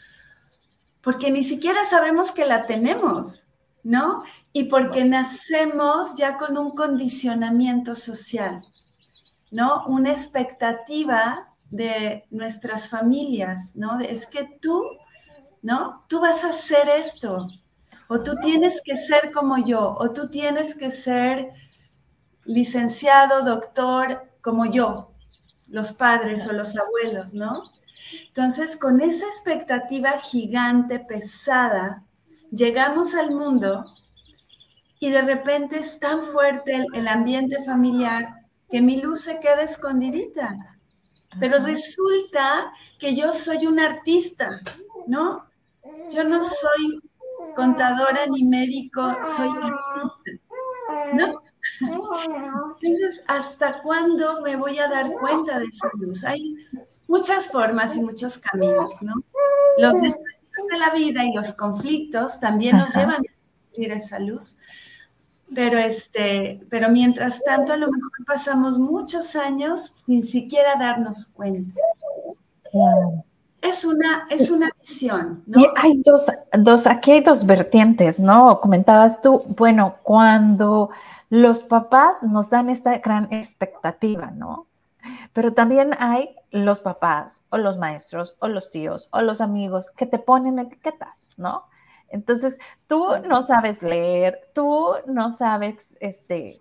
porque 1.03 1.33
ni 1.33 1.43
siquiera 1.43 1.85
sabemos 1.85 2.31
que 2.31 2.47
la 2.47 2.67
tenemos, 2.67 3.43
¿no? 3.83 4.23
Y 4.53 4.65
porque 4.65 5.05
nacemos 5.05 6.15
ya 6.17 6.39
con 6.39 6.57
un 6.57 6.77
condicionamiento 6.77 7.97
social, 7.97 8.65
¿no? 9.51 9.85
Una 9.87 10.13
expectativa 10.13 11.49
de 11.71 12.25
nuestras 12.31 12.89
familias, 12.89 13.75
¿no? 13.75 13.99
Es 13.99 14.29
que 14.29 14.45
tú 14.61 14.85
¿no? 15.63 16.05
Tú 16.09 16.21
vas 16.21 16.45
a 16.45 16.51
hacer 16.51 16.89
esto, 16.89 17.47
o 18.13 18.23
tú 18.23 18.37
tienes 18.43 18.83
que 18.85 18.95
ser 18.95 19.33
como 19.33 19.57
yo, 19.65 19.97
o 19.99 20.13
tú 20.13 20.29
tienes 20.29 20.75
que 20.75 20.91
ser 20.91 21.55
licenciado, 22.45 23.43
doctor, 23.43 24.29
como 24.43 24.67
yo, 24.67 25.15
los 25.67 25.93
padres 25.93 26.47
o 26.47 26.53
los 26.53 26.77
abuelos, 26.77 27.33
¿no? 27.33 27.73
Entonces, 28.27 28.77
con 28.77 29.01
esa 29.01 29.25
expectativa 29.25 30.19
gigante, 30.19 30.99
pesada, 30.99 32.05
llegamos 32.51 33.15
al 33.15 33.31
mundo 33.31 33.87
y 35.01 35.11
de 35.11 35.23
repente 35.23 35.79
es 35.79 35.99
tan 35.99 36.21
fuerte 36.21 36.85
el, 36.93 37.09
ambiente 37.09 37.65
familiar 37.65 38.43
que 38.71 38.83
mi 38.83 39.01
luz 39.01 39.23
se 39.23 39.41
queda 39.41 39.63
escondidita. 39.63 40.77
Pero 41.41 41.61
resulta 41.61 42.75
que 42.99 43.15
yo 43.15 43.33
soy 43.33 43.67
un 43.67 43.81
artista, 43.81 44.61
¿no? 45.07 45.47
Yo 46.11 46.25
no 46.25 46.43
soy 46.43 47.01
contadora 47.55 48.27
ni 48.27 48.45
médico, 48.45 49.17
soy 49.37 49.49
artista. 49.49 50.31
¿No? 51.15 51.43
Entonces, 52.81 53.23
¿hasta 53.29 53.81
cuándo 53.83 54.41
me 54.43 54.57
voy 54.57 54.79
a 54.79 54.89
dar 54.89 55.13
cuenta 55.13 55.59
de 55.59 55.67
esa 55.67 55.89
luz? 55.95 56.25
Hay 56.25 56.57
muchas 57.07 57.49
formas 57.49 57.97
y 57.97 58.01
muchos 58.01 58.39
caminos, 58.39 58.91
¿no? 59.01 59.15
los 59.79 59.95
de 60.01 60.79
la 60.79 60.91
vida 60.91 61.25
y 61.25 61.33
los 61.33 61.53
conflictos 61.53 62.41
también 62.41 62.79
nos 62.79 62.95
llevan 62.95 63.23
a 63.23 63.71
sentir 63.71 63.93
esa 63.93 64.19
luz. 64.19 64.59
Pero, 65.55 65.79
este, 65.79 66.61
pero 66.71 66.89
mientras 66.89 67.43
tanto, 67.45 67.73
a 67.73 67.77
lo 67.77 67.87
mejor 67.87 68.25
pasamos 68.27 68.79
muchos 68.79 69.37
años 69.37 69.93
sin 70.07 70.25
siquiera 70.25 70.77
darnos 70.77 71.27
cuenta. 71.27 71.79
Es 73.63 73.85
una, 73.85 74.27
es 74.29 74.51
una 74.51 74.71
visión, 74.79 75.45
¿no? 75.47 75.61
Y 75.61 75.69
hay 75.77 76.03
dos, 76.05 76.27
dos, 76.59 76.87
aquí 76.89 77.13
hay 77.13 77.21
dos 77.21 77.47
vertientes, 77.47 78.19
¿no? 78.19 78.61
Comentabas 78.61 79.23
tú, 79.23 79.45
bueno, 79.57 79.97
cuando 80.03 80.91
los 81.31 81.63
papás 81.63 82.25
nos 82.25 82.51
dan 82.51 82.69
esta 82.69 82.99
gran 82.99 83.33
expectativa, 83.33 84.33
¿no? 84.33 84.67
Pero 85.33 85.55
también 85.55 85.95
hay 85.99 86.35
los 86.51 86.81
papás 86.81 87.47
o 87.51 87.57
los 87.57 87.79
maestros 87.79 88.37
o 88.41 88.49
los 88.49 88.71
tíos 88.71 89.09
o 89.13 89.23
los 89.23 89.41
amigos 89.41 89.91
que 89.93 90.07
te 90.07 90.19
ponen 90.19 90.59
etiquetas, 90.59 91.27
¿no? 91.37 91.65
Entonces, 92.09 92.59
tú 92.87 93.07
no 93.27 93.43
sabes 93.43 93.81
leer, 93.81 94.41
tú 94.55 94.89
no 95.07 95.31
sabes, 95.31 95.97
este, 96.01 96.59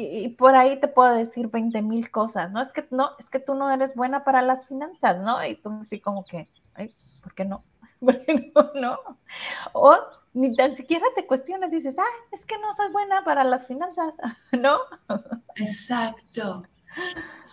y, 0.00 0.28
por 0.28 0.54
ahí 0.54 0.78
te 0.78 0.86
puedo 0.86 1.12
decir 1.14 1.48
20 1.48 1.82
mil 1.82 2.10
cosas, 2.10 2.52
¿no? 2.52 2.62
Es 2.62 2.72
que 2.72 2.86
no, 2.90 3.10
es 3.18 3.30
que 3.30 3.40
tú 3.40 3.54
no 3.54 3.70
eres 3.70 3.96
buena 3.96 4.22
para 4.22 4.42
las 4.42 4.66
finanzas, 4.66 5.20
¿no? 5.22 5.44
Y 5.44 5.56
tú 5.56 5.76
así 5.80 6.00
como 6.00 6.24
que, 6.24 6.48
Ay, 6.74 6.94
¿por 7.22 7.34
qué 7.34 7.44
no? 7.44 7.64
¿Por 8.00 8.24
qué 8.24 8.52
no? 8.54 8.70
no? 8.74 8.98
O 9.72 9.96
ni 10.34 10.54
tan 10.54 10.76
siquiera 10.76 11.04
te 11.16 11.26
cuestionas 11.26 11.72
dices, 11.72 11.98
ah, 11.98 12.04
es 12.30 12.46
que 12.46 12.58
no 12.58 12.72
soy 12.74 12.92
buena 12.92 13.24
para 13.24 13.42
las 13.42 13.66
finanzas, 13.66 14.16
¿no? 14.52 14.78
Exacto. 15.56 16.62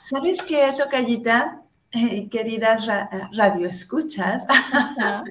¿Sabes 0.02 0.44
qué, 0.44 0.72
Tocayita? 0.78 1.62
Eh, 1.92 2.30
queridas 2.30 2.86
radioescuchas, 3.32 4.46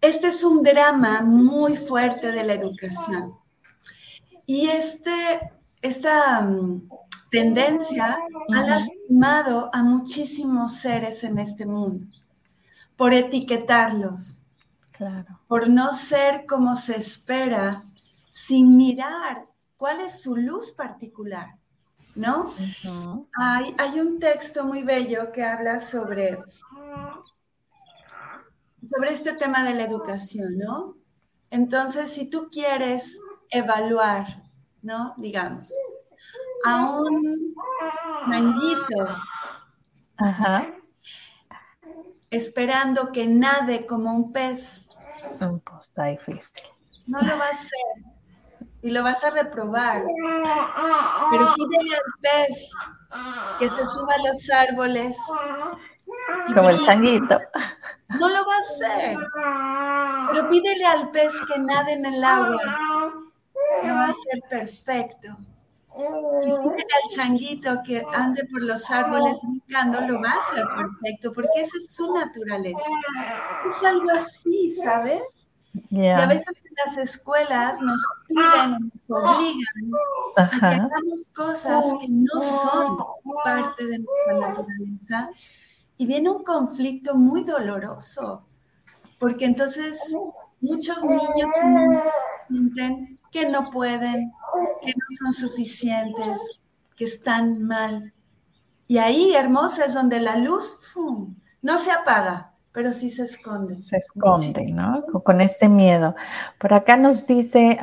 este 0.00 0.28
es 0.28 0.44
un 0.44 0.62
drama 0.62 1.22
muy 1.22 1.76
fuerte 1.76 2.30
de 2.30 2.44
la 2.44 2.54
educación. 2.54 3.36
Y 4.46 4.68
este, 4.68 5.40
esta 5.84 6.40
mm, 6.40 6.88
tendencia 7.30 8.16
ha 8.54 8.62
lastimado 8.62 9.68
a 9.70 9.82
muchísimos 9.82 10.78
seres 10.78 11.22
en 11.24 11.38
este 11.38 11.66
mundo 11.66 12.06
por 12.96 13.12
etiquetarlos, 13.12 14.38
claro. 14.92 15.40
por 15.46 15.68
no 15.68 15.92
ser 15.92 16.46
como 16.46 16.74
se 16.74 16.96
espera, 16.96 17.84
sin 18.30 18.78
mirar 18.78 19.44
cuál 19.76 20.00
es 20.00 20.22
su 20.22 20.36
luz 20.36 20.72
particular. 20.72 21.58
¿no? 22.14 22.54
hay, 23.38 23.74
hay, 23.76 24.00
un 24.00 24.20
texto 24.20 24.64
muy 24.64 24.84
bello 24.84 25.32
que 25.32 25.42
habla 25.42 25.80
sobre, 25.80 26.38
sobre 28.88 29.10
este 29.10 29.32
tema 29.34 29.64
de 29.64 29.74
la 29.74 29.82
educación, 29.82 30.56
¿no? 30.56 30.96
Entonces, 31.50 32.12
si 32.12 32.30
tú 32.30 32.48
quieres 32.52 33.18
evaluar, 33.50 34.43
¿no? 34.84 35.14
Digamos, 35.16 35.68
a 36.64 36.90
un 36.90 37.54
changuito, 38.20 39.08
esperando 42.30 43.10
que 43.10 43.26
nade 43.26 43.86
como 43.86 44.12
un 44.14 44.32
pez. 44.32 44.86
Pues 45.38 45.88
está 45.88 46.04
difícil. 46.04 46.62
No 47.06 47.20
lo 47.20 47.38
va 47.38 47.46
a 47.46 47.50
hacer 47.50 48.14
y 48.82 48.90
lo 48.90 49.02
vas 49.02 49.24
a 49.24 49.30
reprobar. 49.30 50.02
Pero 51.30 51.54
pídele 51.54 51.96
al 51.96 52.12
pez 52.20 52.70
que 53.58 53.68
se 53.68 53.86
suba 53.86 54.14
a 54.14 54.28
los 54.28 54.50
árboles. 54.50 55.16
Como 56.54 56.70
el 56.70 56.82
changuito. 56.82 57.40
No 58.20 58.28
lo 58.28 58.44
va 58.46 58.54
a 58.54 58.60
hacer. 58.60 59.16
Pero 60.32 60.48
pídele 60.50 60.84
al 60.84 61.10
pez 61.10 61.32
que 61.46 61.58
nade 61.58 61.92
en 61.92 62.06
el 62.06 62.22
agua. 62.22 63.03
Lo 63.86 63.94
va 63.94 64.06
a 64.06 64.10
hacer 64.10 64.42
perfecto. 64.48 65.36
Pídele 65.96 66.74
al 66.74 67.10
changuito 67.14 67.82
que 67.86 68.02
ande 68.12 68.44
por 68.50 68.62
los 68.62 68.90
árboles 68.90 69.38
brincando, 69.42 70.00
lo 70.00 70.20
va 70.20 70.30
a 70.30 70.38
hacer 70.38 70.64
perfecto, 70.76 71.32
porque 71.32 71.60
esa 71.60 71.78
es 71.78 71.94
su 71.94 72.12
naturaleza. 72.12 72.90
Es 73.68 73.84
algo 73.84 74.10
así, 74.10 74.74
¿sabes? 74.74 75.22
Y 75.90 76.06
a 76.06 76.26
veces 76.26 76.62
en 76.64 76.72
las 76.84 76.98
escuelas 76.98 77.80
nos 77.80 78.00
piden, 78.28 78.92
nos 79.08 79.22
obligan 79.22 79.92
a 80.36 80.48
que 80.48 80.66
hagamos 80.66 81.22
cosas 81.34 81.84
que 82.00 82.06
no 82.08 82.40
son 82.40 82.98
parte 83.42 83.84
de 83.84 83.98
nuestra 83.98 84.48
naturaleza 84.48 85.30
y 85.96 86.06
viene 86.06 86.30
un 86.30 86.44
conflicto 86.44 87.14
muy 87.14 87.42
doloroso, 87.42 88.44
porque 89.18 89.46
entonces 89.46 90.16
muchos 90.60 91.02
niños 91.04 91.50
sienten 92.48 93.18
que 93.34 93.50
no 93.50 93.72
pueden, 93.72 94.32
que 94.80 94.92
no 94.92 95.06
son 95.18 95.32
suficientes, 95.32 96.40
que 96.96 97.04
están 97.04 97.64
mal. 97.64 98.12
Y 98.86 98.98
ahí, 98.98 99.34
hermosa, 99.34 99.86
es 99.86 99.94
donde 99.94 100.20
la 100.20 100.36
luz 100.36 100.78
no 101.60 101.78
se 101.78 101.90
apaga, 101.90 102.52
pero 102.70 102.92
sí 102.92 103.10
se 103.10 103.24
esconde. 103.24 103.74
Se 103.74 103.96
esconde, 103.96 104.70
¿no? 104.70 105.04
Con, 105.24 105.40
este 105.40 105.68
miedo. 105.68 106.14
Por 106.58 106.74
acá 106.74 106.96
nos 106.96 107.26
dice 107.26 107.76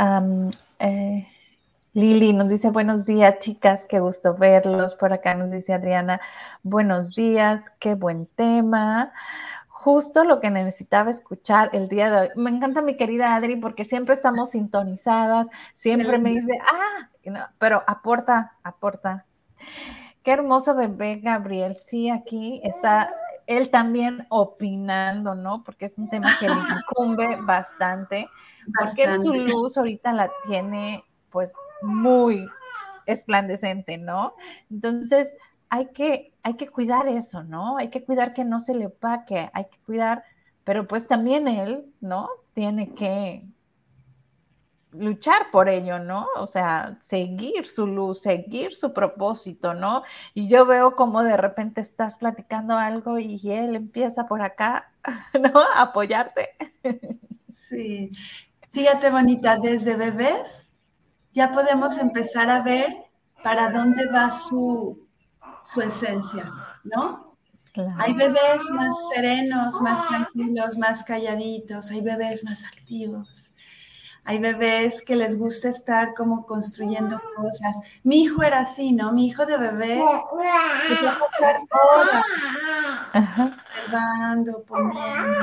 eh, 0.80 1.28
Lili, 1.92 2.32
nos 2.32 2.48
dice 2.50 2.70
buenos 2.70 3.06
días, 3.06 3.40
chicas, 3.40 3.86
qué 3.90 4.00
gusto 4.00 4.36
verlos. 4.36 4.96
Por 4.96 5.12
acá 5.12 5.34
nos 5.34 5.52
dice 5.52 5.74
Adriana, 5.74 6.22
buenos 6.64 7.14
días, 7.14 7.74
qué 7.78 7.96
buen 7.96 8.26
tema. 8.26 9.12
Justo 9.84 10.24
lo 10.24 10.40
que 10.40 10.52
necesitaba 10.52 11.10
escuchar 11.10 11.72
el 11.74 11.90
día 11.90 12.12
de 12.12 12.20
hoy. 12.20 12.30
Me 12.36 12.52
encanta 12.52 12.84
mi 12.84 12.98
querida 12.98 13.34
Adri 13.34 13.56
porque 13.56 13.84
siempre 13.84 14.14
estamos 14.14 14.52
sintonizadas, 14.52 15.48
siempre 15.74 16.20
me 16.20 16.30
dice, 16.30 16.54
ah, 16.72 17.10
pero 17.58 17.84
aporta, 17.88 18.58
aporta. 18.62 19.26
Qué 20.22 20.34
hermoso 20.34 20.76
bebé, 20.76 21.16
Gabriel. 21.16 21.78
Sí, 21.82 22.12
aquí 22.12 22.62
está 22.64 23.12
él 23.48 23.72
también 23.72 24.28
opinando, 24.30 25.34
¿no? 25.34 25.64
Porque 25.64 25.86
es 25.86 25.98
un 25.98 26.08
tema 26.12 26.30
que 26.40 26.48
le 26.48 26.54
incumbe 26.54 27.38
bastante, 27.42 28.30
porque 28.78 29.18
su 29.18 29.34
luz 29.34 29.80
ahorita 29.80 30.14
la 30.14 30.30
tiene 30.46 31.04
pues 31.32 31.54
muy 31.82 32.48
esplandecente, 33.08 33.98
¿no? 33.98 34.36
Entonces 34.70 35.36
hay 35.72 35.88
que, 35.94 36.34
hay 36.44 36.56
que 36.56 36.68
cuidar 36.68 37.08
eso, 37.08 37.44
¿no? 37.44 37.78
Hay 37.78 37.90
que 37.90 38.04
cuidar 38.04 38.34
que 38.34 38.44
no 38.44 38.60
se 38.60 38.76
le 38.76 38.88
opaque, 38.88 39.50
hay 39.54 39.66
que 39.66 39.80
cuidar, 39.86 40.24
pero 40.66 40.86
pues 40.86 41.08
también 41.08 41.48
él, 41.48 41.86
¿no? 42.02 42.30
Tiene 42.54 42.94
que 42.94 43.46
luchar 44.92 45.50
por 45.50 45.70
ello, 45.70 45.98
¿no? 45.98 46.28
O 46.36 46.46
sea, 46.46 46.98
seguir 47.00 47.66
su 47.66 47.88
luz, 47.88 48.22
seguir 48.22 48.76
su 48.76 48.92
propósito, 48.92 49.74
¿no? 49.74 50.04
Y 50.34 50.50
yo 50.50 50.66
veo 50.66 50.98
como 50.98 51.24
de 51.24 51.38
repente 51.38 51.80
estás 51.80 52.18
platicando 52.18 52.76
algo 52.76 53.18
y 53.18 53.40
él 53.50 53.78
empieza 53.78 54.28
por 54.28 54.42
acá, 54.42 54.92
¿no? 55.40 55.62
A 55.62 55.84
apoyarte. 55.84 56.50
Sí. 57.70 58.12
Fíjate, 58.74 59.10
bonita, 59.10 59.56
desde 59.56 59.96
bebés 59.96 60.70
ya 61.32 61.54
podemos 61.54 61.98
empezar 61.98 62.50
a 62.50 62.62
ver 62.62 62.94
para 63.42 63.72
dónde 63.72 64.08
va 64.08 64.30
su, 64.30 65.01
su 65.64 65.82
esencia, 65.82 66.52
¿no? 66.84 67.36
Hay 68.00 68.14
bebés 68.14 68.62
más 68.72 68.94
serenos, 69.14 69.80
más 69.82 70.08
tranquilos, 70.08 70.78
más 70.78 71.04
calladitos, 71.04 71.90
hay 71.90 72.02
bebés 72.02 72.44
más 72.44 72.66
activos, 72.66 73.54
hay 74.26 74.40
bebés 74.40 75.02
que 75.06 75.16
les 75.16 75.40
gusta 75.40 75.70
estar 75.70 76.14
como 76.14 76.46
construyendo 76.46 77.22
cosas. 77.36 77.80
Mi 78.04 78.24
hijo 78.24 78.44
era 78.44 78.60
así, 78.60 78.92
¿no? 78.92 79.14
Mi 79.14 79.28
hijo 79.28 79.46
de 79.46 79.58
bebé 79.58 80.04
se 80.88 81.08
a 81.08 81.18
pasar 81.18 81.62
horas 81.72 82.26
observando, 83.56 84.64
poniendo. 84.68 85.40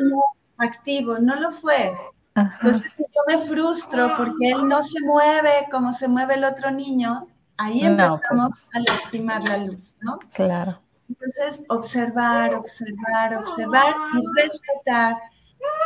No 0.00 0.22
activo, 0.58 1.18
no 1.18 1.36
lo 1.36 1.50
fue. 1.52 1.94
Entonces, 2.34 2.92
si 2.96 3.02
yo 3.02 3.22
me 3.26 3.38
frustro 3.46 4.14
porque 4.16 4.50
él 4.50 4.68
no 4.68 4.82
se 4.82 5.00
mueve 5.00 5.66
como 5.70 5.92
se 5.92 6.06
mueve 6.06 6.34
el 6.34 6.44
otro 6.44 6.70
niño, 6.70 7.26
ahí 7.58 7.80
pues. 7.80 7.90
empezamos 7.90 8.56
a 8.72 8.80
lastimar 8.80 9.42
la 9.44 9.58
luz, 9.58 9.96
¿no? 10.00 10.18
Claro. 10.32 10.80
Entonces, 11.08 11.64
observar, 11.68 12.54
observar, 12.54 13.34
observar 13.36 13.94
y 14.14 14.42
respetar 14.42 15.16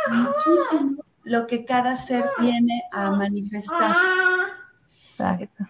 muchísimo 0.09 1.03
lo 1.23 1.47
que 1.47 1.65
cada 1.65 1.95
ser 1.95 2.29
viene 2.39 2.83
a 2.91 3.11
manifestar. 3.11 3.95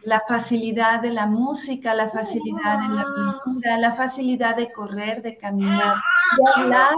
La 0.04 0.22
facilidad 0.28 1.02
de 1.02 1.12
la 1.12 1.28
música, 1.28 1.94
la 1.94 2.10
facilidad 2.10 2.80
de 2.80 2.96
la 2.96 3.06
pintura, 3.16 3.78
la 3.78 3.92
facilidad 3.92 4.56
de 4.56 4.72
correr, 4.72 5.22
de 5.22 5.38
caminar, 5.38 5.98
de 6.38 6.62
hablar 6.62 6.96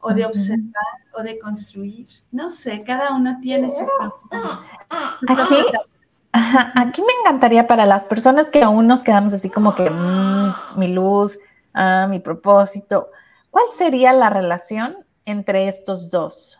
o 0.00 0.12
de 0.12 0.26
observar 0.26 0.94
o 1.14 1.22
de 1.22 1.38
construir. 1.38 2.06
No 2.30 2.50
sé, 2.50 2.82
cada 2.84 3.12
uno 3.14 3.38
tiene 3.40 3.70
su 3.70 3.88
Aquí, 5.28 5.56
aquí 6.74 7.02
me 7.02 7.12
encantaría 7.20 7.66
para 7.66 7.86
las 7.86 8.04
personas 8.04 8.50
que 8.50 8.62
aún 8.62 8.86
nos 8.86 9.02
quedamos 9.02 9.32
así 9.32 9.48
como 9.50 9.74
que 9.74 9.88
mm, 9.88 10.54
mi 10.76 10.88
luz, 10.88 11.38
ah, 11.72 12.06
mi 12.08 12.18
propósito. 12.18 13.10
¿Cuál 13.50 13.66
sería 13.76 14.12
la 14.12 14.30
relación 14.30 14.96
entre 15.24 15.68
estos 15.68 16.10
dos? 16.10 16.58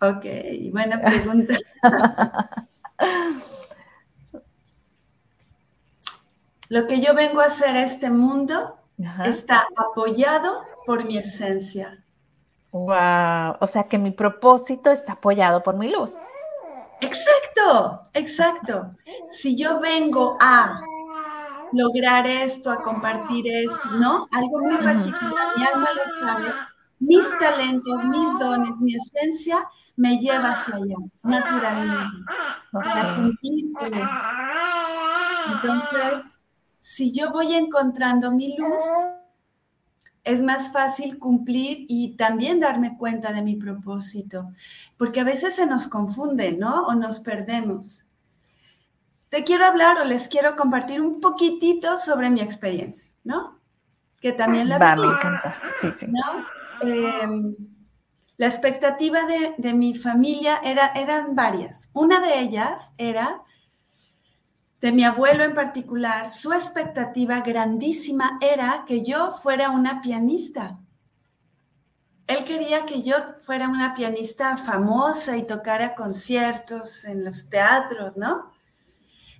Ok, 0.00 0.24
buena 0.70 1.00
pregunta. 1.00 1.58
Lo 6.68 6.86
que 6.86 7.00
yo 7.00 7.14
vengo 7.14 7.40
a 7.40 7.46
hacer 7.46 7.74
a 7.76 7.82
este 7.82 8.10
mundo 8.10 8.74
está 9.24 9.66
apoyado 9.76 10.62
por 10.86 11.04
mi 11.04 11.18
esencia. 11.18 12.04
Wow, 12.70 13.56
o 13.58 13.66
sea 13.66 13.84
que 13.88 13.98
mi 13.98 14.12
propósito 14.12 14.92
está 14.92 15.14
apoyado 15.14 15.62
por 15.62 15.76
mi 15.76 15.90
luz. 15.90 16.14
Exacto, 17.00 18.02
exacto. 18.14 18.96
Si 19.30 19.54
yo 19.56 19.80
vengo 19.80 20.36
a 20.40 20.80
lograr 21.72 22.26
esto, 22.26 22.70
a 22.70 22.82
compartir 22.82 23.46
esto, 23.46 23.90
¿no? 23.92 24.26
Algo 24.32 24.60
muy 24.60 24.76
particular, 24.76 25.56
mi 25.56 25.64
alma 25.64 25.88
lo 25.94 26.26
sabe, 26.26 26.52
mis 26.98 27.38
talentos, 27.38 28.04
mis 28.04 28.38
dones, 28.38 28.80
mi 28.80 28.94
esencia 28.94 29.68
me 29.96 30.18
lleva 30.18 30.52
hacia 30.52 30.76
allá, 30.76 30.96
naturalmente, 31.22 32.24
para 32.72 33.16
cumplir 33.16 33.72
con 33.74 33.94
eso. 33.94 34.28
Entonces, 35.52 36.36
si 36.78 37.12
yo 37.12 37.30
voy 37.30 37.54
encontrando 37.54 38.30
mi 38.30 38.56
luz, 38.56 38.82
es 40.28 40.42
más 40.42 40.72
fácil 40.72 41.18
cumplir 41.18 41.86
y 41.88 42.16
también 42.16 42.60
darme 42.60 42.98
cuenta 42.98 43.32
de 43.32 43.40
mi 43.40 43.56
propósito, 43.56 44.52
porque 44.98 45.20
a 45.20 45.24
veces 45.24 45.56
se 45.56 45.66
nos 45.66 45.86
confunde, 45.86 46.52
¿no? 46.52 46.86
O 46.86 46.94
nos 46.94 47.20
perdemos. 47.20 48.04
Te 49.30 49.42
quiero 49.42 49.64
hablar 49.64 49.98
o 49.98 50.04
les 50.04 50.28
quiero 50.28 50.54
compartir 50.54 51.00
un 51.00 51.20
poquitito 51.20 51.98
sobre 51.98 52.28
mi 52.28 52.40
experiencia, 52.40 53.10
¿no? 53.24 53.58
Que 54.20 54.32
también 54.32 54.68
la 54.68 54.78
Va, 54.78 54.96
me 54.96 55.06
encanta. 55.06 55.62
Sí, 55.76 55.88
sí. 55.96 56.06
Em, 56.82 57.56
la 58.36 58.46
expectativa 58.46 59.24
de, 59.24 59.54
de, 59.56 59.72
mi 59.72 59.94
familia 59.94 60.60
era, 60.62 60.88
eran 60.88 61.34
varias. 61.34 61.88
Una 61.94 62.20
de 62.20 62.38
ellas 62.38 62.92
era 62.98 63.42
de 64.80 64.92
mi 64.92 65.04
abuelo 65.04 65.42
en 65.42 65.54
particular, 65.54 66.30
su 66.30 66.52
expectativa 66.52 67.40
grandísima 67.40 68.38
era 68.40 68.84
que 68.86 69.02
yo 69.02 69.32
fuera 69.32 69.70
una 69.70 70.00
pianista. 70.00 70.78
Él 72.28 72.44
quería 72.44 72.84
que 72.86 73.02
yo 73.02 73.16
fuera 73.40 73.68
una 73.68 73.94
pianista 73.94 74.56
famosa 74.56 75.36
y 75.36 75.46
tocara 75.46 75.94
conciertos 75.94 77.04
en 77.04 77.24
los 77.24 77.48
teatros, 77.48 78.16
¿no? 78.16 78.52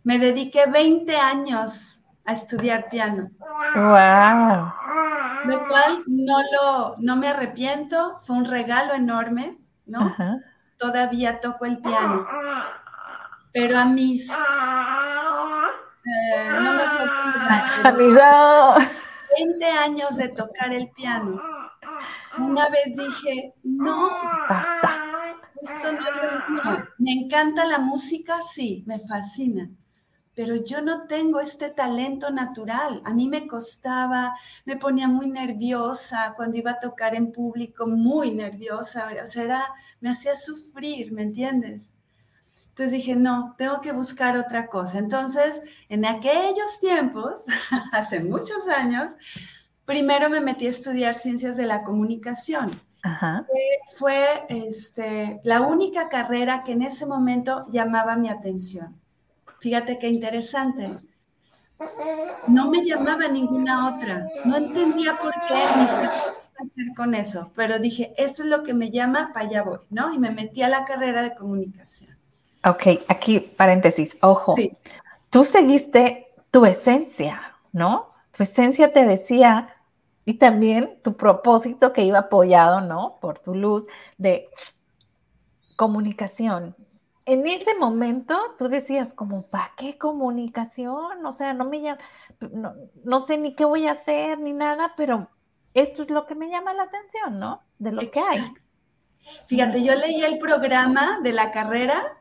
Me 0.03 0.19
dediqué 0.19 0.67
20 0.67 1.17
años 1.17 2.03
a 2.25 2.33
estudiar 2.33 2.89
piano. 2.91 3.31
¡Wow! 3.75 4.73
Lo 5.45 5.69
cual 5.69 6.03
no, 6.07 6.39
lo, 6.53 6.97
no 6.99 7.17
me 7.17 7.29
arrepiento, 7.29 8.19
fue 8.21 8.37
un 8.37 8.45
regalo 8.45 8.95
enorme, 8.95 9.59
¿no? 9.87 10.17
Todavía 10.79 11.41
toco 11.41 11.67
el 11.67 11.79
piano. 11.79 12.27
Pero 13.53 13.79
a 13.79 13.85
mis 13.85 14.31
eh, 16.09 16.49
no 16.51 16.73
me 16.75 16.83
acuerdo. 16.83 18.75
20 19.37 19.65
años 19.67 20.17
de 20.17 20.29
tocar 20.29 20.73
el 20.73 20.91
piano. 20.91 21.41
Una 22.39 22.69
vez 22.69 22.95
dije, 22.95 23.55
no, 23.63 24.11
basta. 24.49 25.05
Esto 25.61 25.93
no, 25.93 26.85
Me 26.99 27.13
encanta 27.13 27.67
la 27.67 27.79
música, 27.79 28.43
sí, 28.43 28.85
me 28.87 29.01
fascina, 29.01 29.69
pero 30.35 30.55
yo 30.55 30.83
no 30.83 31.09
tengo 31.09 31.41
este 31.41 31.69
talento 31.69 32.31
natural. 32.31 33.03
A 33.05 33.13
mí 33.13 33.29
me 33.29 33.49
costaba, 33.49 34.37
me 34.65 34.77
ponía 34.77 35.09
muy 35.09 35.29
nerviosa 35.29 36.35
cuando 36.37 36.59
iba 36.59 36.73
a 36.73 36.81
tocar 36.81 37.17
en 37.17 37.33
público, 37.33 37.89
muy 37.89 38.31
nerviosa, 38.31 39.09
o 39.23 39.27
sea, 39.27 39.67
me 40.01 40.11
hacía 40.11 40.37
sufrir, 40.37 41.11
¿me 41.13 41.23
entiendes? 41.23 41.93
Entonces 42.79 42.97
dije, 42.97 43.17
no, 43.17 43.57
tengo 43.59 43.81
que 43.81 43.91
buscar 43.91 44.37
otra 44.37 44.69
cosa. 44.69 44.99
Entonces, 44.99 45.65
en 45.89 46.05
aquellos 46.05 46.79
tiempos, 46.79 47.45
hace 47.93 48.21
muchos 48.21 48.69
años, 48.69 49.17
primero 49.85 50.31
me 50.31 50.41
metí 50.41 50.67
a 50.67 50.71
estudiar 50.71 51.17
ciencias 51.17 51.57
de 51.57 51.67
la 51.67 51.83
comunicación. 51.83 52.81
Fue 53.97 54.45
este, 54.49 55.41
la 55.43 55.63
única 55.63 56.09
carrera 56.09 56.63
que 56.63 56.71
en 56.71 56.83
ese 56.83 57.05
momento 57.05 57.67
llamaba 57.73 58.15
mi 58.15 58.29
atención. 58.29 58.95
Fíjate 59.59 59.99
qué 59.99 60.09
interesante. 60.11 60.85
No 62.47 62.71
me 62.71 62.85
llamaba 62.85 63.27
ninguna 63.27 63.97
otra. 63.97 64.25
No 64.45 64.57
entendía 64.57 65.15
por 65.21 65.33
qué 65.33 65.81
ni 65.81 65.87
qué 65.87 66.09
hacer 66.63 66.95
con 66.97 67.17
eso, 67.17 67.51
pero 67.57 67.81
dije, 67.81 68.15
esto 68.17 68.45
es 68.45 68.49
lo 68.49 68.63
que 68.63 68.73
me 68.73 68.93
llama, 68.93 69.33
para 69.35 69.47
allá 69.47 69.63
voy, 69.65 69.81
¿no? 69.91 70.15
Y 70.15 70.21
me 70.21 70.31
metí 70.31 70.63
a 70.63 70.69
la 70.69 70.85
carrera 70.85 71.23
de 71.23 71.35
comunicación. 71.35 72.18
Ok, 72.65 73.05
aquí 73.09 73.41
paréntesis, 73.41 74.17
ojo. 74.21 74.57
Tú 75.31 75.45
seguiste 75.45 76.29
tu 76.51 76.65
esencia, 76.65 77.57
¿no? 77.73 78.13
Tu 78.37 78.43
esencia 78.43 78.93
te 78.93 79.05
decía, 79.05 79.77
y 80.25 80.35
también 80.35 81.01
tu 81.03 81.17
propósito 81.17 81.93
que 81.93 82.05
iba 82.05 82.19
apoyado, 82.19 82.81
¿no? 82.81 83.19
Por 83.21 83.39
tu 83.39 83.55
luz 83.55 83.87
de 84.17 84.49
comunicación. 85.77 86.77
En 87.25 87.47
ese 87.47 87.75
momento 87.77 88.37
tú 88.59 88.69
decías 88.69 89.15
como, 89.15 89.49
¿para 89.49 89.73
qué 89.77 89.97
comunicación? 89.97 91.25
O 91.25 91.33
sea, 91.33 91.55
no 91.55 91.65
me 91.65 91.81
llama, 91.81 92.01
no, 92.41 92.75
no, 93.05 93.21
sé 93.21 93.39
ni 93.39 93.55
qué 93.55 93.65
voy 93.65 93.87
a 93.87 93.93
hacer 93.93 94.39
ni 94.39 94.53
nada, 94.53 94.95
pero 94.97 95.29
esto 95.75 96.03
es 96.03 96.11
lo 96.11 96.27
que 96.27 96.35
me 96.35 96.49
llama 96.49 96.75
la 96.75 96.85
atención, 96.85 97.39
¿no? 97.39 97.63
De 97.79 97.93
lo 97.93 98.11
que 98.11 98.21
hay. 98.21 98.53
Fíjate, 99.47 99.85
yo 99.85 99.95
leí 99.95 100.23
el 100.23 100.39
programa 100.39 101.21
de 101.23 101.33
la 101.33 101.53
carrera 101.53 102.19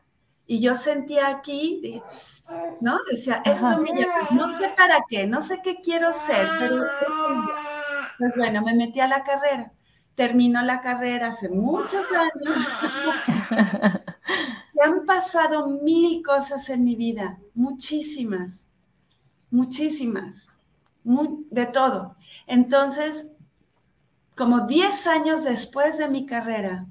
y 0.48 0.60
yo 0.60 0.74
sentía 0.74 1.28
aquí, 1.28 2.02
¿no? 2.80 2.98
Decía, 3.08 3.42
esto 3.44 3.78
me 3.78 3.90
llama, 3.90 4.28
no 4.32 4.48
sé 4.48 4.70
para 4.76 5.04
qué, 5.06 5.26
no 5.26 5.42
sé 5.42 5.60
qué 5.62 5.82
quiero 5.82 6.10
ser, 6.12 6.48
pero 6.58 6.86
pues 8.18 8.34
bueno, 8.34 8.62
me 8.62 8.74
metí 8.74 8.98
a 8.98 9.06
la 9.06 9.22
carrera. 9.22 9.72
Terminó 10.14 10.62
la 10.62 10.80
carrera 10.80 11.28
hace 11.28 11.50
muchos 11.50 12.06
años. 12.10 12.66
y 14.74 14.80
han 14.82 15.04
pasado 15.04 15.68
mil 15.68 16.22
cosas 16.24 16.68
en 16.70 16.82
mi 16.82 16.96
vida, 16.96 17.38
muchísimas, 17.54 18.66
muchísimas, 19.50 20.48
de 21.04 21.66
todo. 21.66 22.16
Entonces, 22.46 23.28
como 24.34 24.66
10 24.66 25.06
años 25.08 25.44
después 25.44 25.98
de 25.98 26.08
mi 26.08 26.24
carrera, 26.24 26.86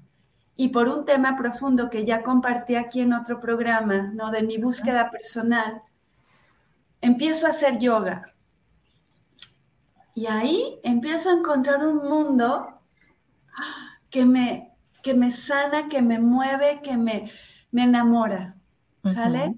y 0.59 0.69
por 0.69 0.89
un 0.89 1.05
tema 1.05 1.37
profundo 1.37 1.87
que 1.89 2.03
ya 2.03 2.23
compartí 2.23 2.75
aquí 2.75 3.01
en 3.01 3.13
otro 3.13 3.39
programa, 3.39 4.11
¿no? 4.13 4.31
De 4.31 4.41
mi 4.41 4.57
búsqueda 4.57 5.11
personal, 5.11 5.83
empiezo 6.99 7.45
a 7.45 7.51
hacer 7.51 7.77
yoga. 7.77 8.33
Y 10.15 10.25
ahí 10.25 10.79
empiezo 10.83 11.29
a 11.29 11.33
encontrar 11.33 11.85
un 11.85 12.09
mundo 12.09 12.81
que 14.09 14.25
me, 14.25 14.73
que 15.03 15.13
me 15.13 15.29
sana, 15.29 15.87
que 15.89 16.01
me 16.01 16.17
mueve, 16.17 16.81
que 16.81 16.97
me, 16.97 17.31
me 17.69 17.83
enamora. 17.83 18.55
¿Sale? 19.05 19.53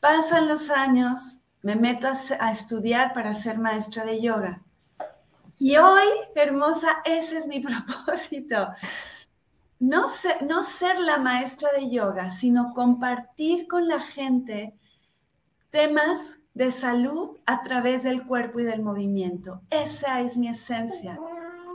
Pasan 0.00 0.48
los 0.48 0.70
años, 0.70 1.40
me 1.60 1.76
meto 1.76 2.08
a, 2.08 2.14
a 2.40 2.50
estudiar 2.50 3.12
para 3.12 3.34
ser 3.34 3.58
maestra 3.58 4.06
de 4.06 4.22
yoga. 4.22 4.62
Y 5.58 5.76
hoy, 5.76 6.08
hermosa, 6.34 6.88
ese 7.04 7.36
es 7.36 7.46
mi 7.46 7.60
propósito 7.60 8.68
no 9.80 10.08
ser, 10.08 10.42
no 10.42 10.62
ser 10.62 10.98
la 10.98 11.18
maestra 11.18 11.70
de 11.72 11.90
yoga, 11.90 12.30
sino 12.30 12.72
compartir 12.72 13.68
con 13.68 13.86
la 13.88 14.00
gente 14.00 14.74
temas 15.70 16.38
de 16.54 16.72
salud 16.72 17.38
a 17.46 17.62
través 17.62 18.02
del 18.02 18.26
cuerpo 18.26 18.60
y 18.60 18.64
del 18.64 18.82
movimiento. 18.82 19.62
Esa 19.70 20.20
es 20.20 20.36
mi 20.36 20.48
esencia. 20.48 21.18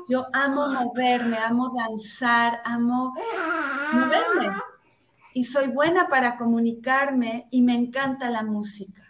Yo 0.09 0.25
amo 0.33 0.67
moverme, 0.67 1.37
amo 1.37 1.71
danzar, 1.73 2.61
amo 2.65 3.13
moverme. 3.93 4.49
Y 5.33 5.45
soy 5.45 5.67
buena 5.67 6.09
para 6.09 6.35
comunicarme 6.35 7.47
y 7.49 7.61
me 7.61 7.75
encanta 7.75 8.29
la 8.29 8.43
música. 8.43 9.02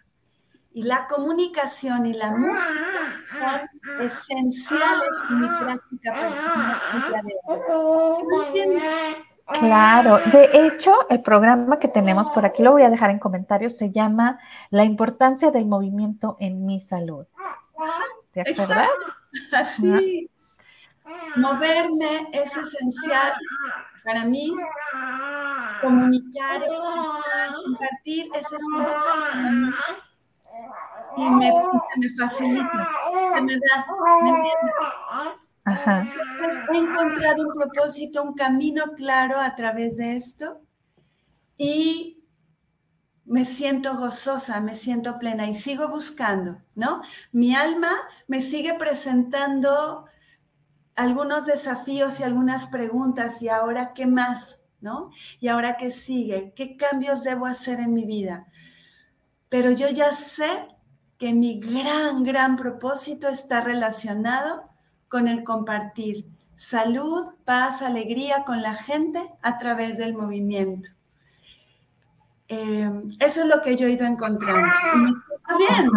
Y 0.76 0.84
la 0.84 1.06
comunicación 1.08 2.08
y 2.08 2.14
la 2.14 2.32
música 2.32 3.14
son 3.26 4.02
esenciales 4.02 5.10
en 5.30 5.42
mi 5.42 5.48
práctica 5.48 6.14
personal. 6.20 6.82
Claro, 9.60 10.20
de 10.32 10.50
hecho, 10.66 11.08
el 11.10 11.22
programa 11.22 11.78
que 11.78 11.88
tenemos 11.88 12.30
por 12.32 12.46
aquí, 12.46 12.64
lo 12.64 12.72
voy 12.72 12.82
a 12.82 12.90
dejar 12.90 13.12
en 13.12 13.20
comentarios, 13.20 13.78
se 13.78 13.92
llama 13.92 14.40
La 14.72 14.84
importancia 14.84 15.52
del 15.52 15.66
movimiento 15.66 16.38
en 16.40 16.66
mi 16.66 16.82
salud. 16.82 17.28
¿Te 18.32 18.42
acuerdas? 18.42 18.90
Así. 19.52 20.28
Moverme 21.36 22.30
es 22.32 22.58
esencial 22.58 23.34
para 24.04 24.26
mí. 24.26 24.56
Comunicar, 25.82 26.62
compartir 27.64 28.30
es 28.34 28.46
esencial 28.46 28.96
para 29.32 29.52
mí 29.52 29.70
y 31.16 31.30
me, 31.30 31.52
me 31.98 32.14
facilita, 32.20 32.90
se 33.34 33.42
me 33.42 33.54
da, 33.56 33.92
¿me 34.22 34.30
entiendes? 34.30 34.76
Ajá. 35.66 36.14
he 36.74 36.78
encontrado 36.78 37.48
un 37.48 37.54
propósito, 37.54 38.24
un 38.24 38.34
camino 38.34 38.94
claro 38.96 39.40
a 39.40 39.56
través 39.56 39.98
de 39.98 40.16
esto 40.18 40.62
y 41.58 42.24
me 43.26 43.46
siento 43.46 43.98
gozosa, 43.98 44.60
me 44.60 44.76
siento 44.76 45.18
plena 45.20 45.48
y 45.48 45.56
sigo 45.56 45.88
buscando, 45.88 46.62
¿no? 46.76 47.02
Mi 47.32 47.56
alma 47.56 47.92
me 48.28 48.42
sigue 48.42 48.74
presentando 48.74 50.06
algunos 50.96 51.46
desafíos 51.46 52.20
y 52.20 52.24
algunas 52.24 52.68
preguntas 52.68 53.42
y 53.42 53.50
ahora 53.50 53.94
qué 53.94 54.06
más, 54.06 54.62
¿no? 54.82 55.12
Y 55.40 55.48
ahora 55.48 55.78
qué 55.78 55.92
sigue, 55.92 56.54
qué 56.56 56.76
cambios 56.76 57.24
debo 57.24 57.46
hacer 57.46 57.80
en 57.80 57.94
mi 57.94 58.06
vida. 58.06 58.48
Pero 59.50 59.72
yo 59.72 59.88
ya 59.90 60.12
sé 60.12 60.68
que 61.18 61.34
mi 61.34 61.60
gran, 61.60 62.24
gran 62.24 62.58
propósito 62.58 63.30
está 63.30 63.62
relacionado 63.62 64.64
con 65.08 65.28
el 65.28 65.44
compartir 65.44 66.26
salud, 66.56 67.34
paz, 67.46 67.82
alegría 67.82 68.44
con 68.46 68.62
la 68.62 68.74
gente 68.74 69.22
a 69.42 69.58
través 69.58 69.98
del 69.98 70.14
movimiento. 70.14 70.90
Eh, 72.48 72.90
eso 73.20 73.42
es 73.42 73.48
lo 73.48 73.62
que 73.62 73.76
yo 73.76 73.88
he 73.88 73.92
ido 73.92 74.06
encontrando. 74.06 74.68
bien. 75.58 75.90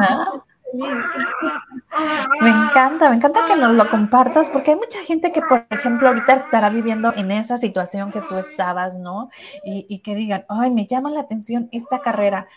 Me 0.73 2.51
encanta, 2.51 3.09
me 3.09 3.17
encanta 3.17 3.47
que 3.47 3.57
nos 3.57 3.75
lo 3.75 3.89
compartas 3.89 4.49
porque 4.51 4.73
hay 4.73 4.77
mucha 4.77 5.01
gente 5.01 5.33
que, 5.33 5.41
por 5.41 5.67
ejemplo, 5.71 6.09
ahorita 6.09 6.35
estará 6.35 6.69
viviendo 6.71 7.13
en 7.15 7.31
esa 7.31 7.57
situación 7.57 8.13
que 8.13 8.21
tú 8.21 8.37
estabas, 8.37 8.99
¿no? 8.99 9.31
Y, 9.65 10.01
que 10.01 10.15
digan, 10.15 10.45
ay, 10.49 10.71
me 10.71 10.87
llama 10.87 11.11
la 11.11 11.21
atención 11.21 11.69
esta 11.73 12.01
carrera. 12.01 12.49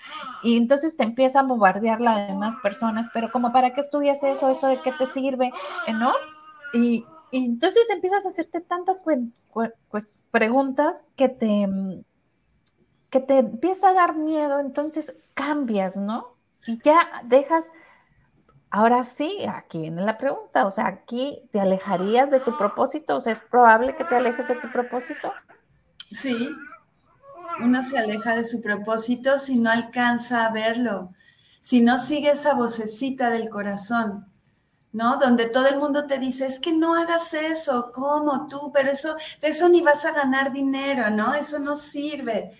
Y 0.43 0.57
entonces 0.57 0.97
te 0.97 1.03
empieza 1.03 1.41
a 1.41 1.43
bombardear 1.43 2.01
las 2.01 2.27
demás 2.27 2.55
personas, 2.61 3.09
pero 3.13 3.31
como, 3.31 3.51
¿para 3.51 3.73
qué 3.73 3.81
estudias 3.81 4.23
eso? 4.23 4.49
¿Eso 4.49 4.67
de 4.67 4.81
qué 4.81 4.91
te 4.91 5.05
sirve? 5.05 5.51
¿No? 5.93 6.11
Y, 6.73 7.05
entonces 7.31 7.87
empiezas 7.91 8.25
a 8.25 8.29
hacerte 8.29 8.59
tantas 8.59 9.03
pues, 9.03 10.15
preguntas 10.31 11.05
que 11.15 11.29
te, 11.29 11.69
que 13.11 13.19
te 13.19 13.37
empieza 13.37 13.89
a 13.89 13.93
dar 13.93 14.15
miedo, 14.15 14.59
entonces 14.59 15.13
cambias, 15.35 15.95
¿no? 15.95 16.39
Y 16.65 16.81
ya 16.83 17.21
dejas 17.25 17.71
Ahora 18.71 19.03
sí, 19.03 19.45
aquí 19.47 19.79
viene 19.79 20.03
la 20.03 20.17
pregunta, 20.17 20.65
o 20.67 20.71
sea, 20.71 20.85
aquí 20.87 21.41
te 21.51 21.59
alejarías 21.59 22.29
de 22.29 22.39
tu 22.39 22.55
propósito, 22.55 23.15
o 23.15 23.21
sea, 23.21 23.33
¿es 23.33 23.41
probable 23.41 23.95
que 23.95 24.05
te 24.05 24.15
alejes 24.15 24.47
de 24.47 24.55
tu 24.55 24.71
propósito? 24.71 25.33
Sí, 26.11 26.49
uno 27.61 27.83
se 27.83 27.97
aleja 27.97 28.35
de 28.35 28.45
su 28.45 28.61
propósito 28.61 29.39
si 29.39 29.59
no 29.59 29.71
alcanza 29.71 30.45
a 30.45 30.51
verlo, 30.51 31.09
si 31.61 31.81
no 31.81 31.97
sigue 31.97 32.31
esa 32.31 32.53
vocecita 32.53 33.31
del 33.31 33.49
corazón, 33.49 34.27
¿no? 34.91 35.17
Donde 35.17 35.47
todo 35.47 35.67
el 35.67 35.77
mundo 35.79 36.05
te 36.05 36.19
dice, 36.19 36.45
es 36.45 36.59
que 36.59 36.71
no 36.71 36.95
hagas 36.95 37.33
eso, 37.33 37.91
¿cómo 37.91 38.47
tú? 38.47 38.71
Pero 38.71 38.91
eso, 38.91 39.15
de 39.41 39.47
eso 39.47 39.67
ni 39.67 39.81
vas 39.81 40.05
a 40.05 40.11
ganar 40.11 40.51
dinero, 40.51 41.09
¿no? 41.09 41.33
Eso 41.33 41.57
no 41.59 41.75
sirve. 41.75 42.51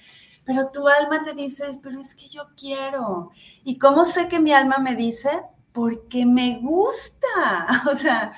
Pero 0.45 0.69
tu 0.71 0.87
alma 0.87 1.23
te 1.23 1.33
dice, 1.33 1.79
pero 1.81 1.99
es 1.99 2.15
que 2.15 2.27
yo 2.27 2.47
quiero. 2.57 3.29
¿Y 3.63 3.77
cómo 3.77 4.05
sé 4.05 4.27
que 4.27 4.39
mi 4.39 4.53
alma 4.53 4.79
me 4.79 4.95
dice? 4.95 5.29
Porque 5.71 6.25
me 6.25 6.59
gusta, 6.59 7.83
o 7.91 7.95
sea, 7.95 8.33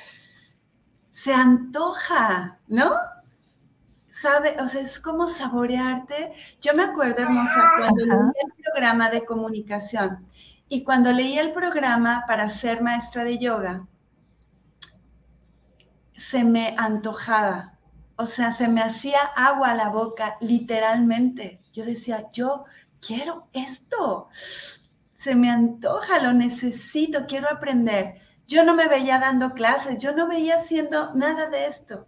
se 1.12 1.34
antoja, 1.34 2.60
¿no? 2.68 2.92
Sabe, 4.10 4.58
o 4.60 4.68
sea, 4.68 4.82
es 4.82 5.00
como 5.00 5.26
saborearte. 5.26 6.34
Yo 6.60 6.74
me 6.74 6.84
acuerdo, 6.84 7.24
hermosa, 7.24 7.72
cuando 7.78 8.06
leí 8.06 8.34
el 8.44 8.64
programa 8.64 9.10
de 9.10 9.26
comunicación 9.26 10.28
y 10.68 10.84
cuando 10.84 11.12
leí 11.12 11.38
el 11.38 11.54
programa 11.54 12.26
para 12.28 12.50
ser 12.50 12.82
maestra 12.82 13.24
de 13.24 13.38
yoga, 13.40 13.88
se 16.16 16.44
me 16.44 16.76
antojaba, 16.78 17.78
o 18.16 18.26
sea, 18.26 18.52
se 18.52 18.68
me 18.68 18.82
hacía 18.82 19.22
agua 19.36 19.72
a 19.72 19.76
la 19.76 19.90
boca, 19.90 20.38
literalmente. 20.40 21.62
Yo 21.74 21.84
decía, 21.84 22.30
yo 22.32 22.66
quiero 23.00 23.48
esto 23.54 24.30
se 25.22 25.36
me 25.36 25.52
antoja, 25.52 26.18
lo 26.18 26.34
necesito, 26.34 27.28
quiero 27.28 27.48
aprender. 27.48 28.16
Yo 28.48 28.64
no 28.64 28.74
me 28.74 28.88
veía 28.88 29.20
dando 29.20 29.54
clases, 29.54 30.00
yo 30.00 30.16
no 30.16 30.28
veía 30.28 30.56
haciendo 30.56 31.14
nada 31.14 31.48
de 31.48 31.68
esto. 31.68 32.08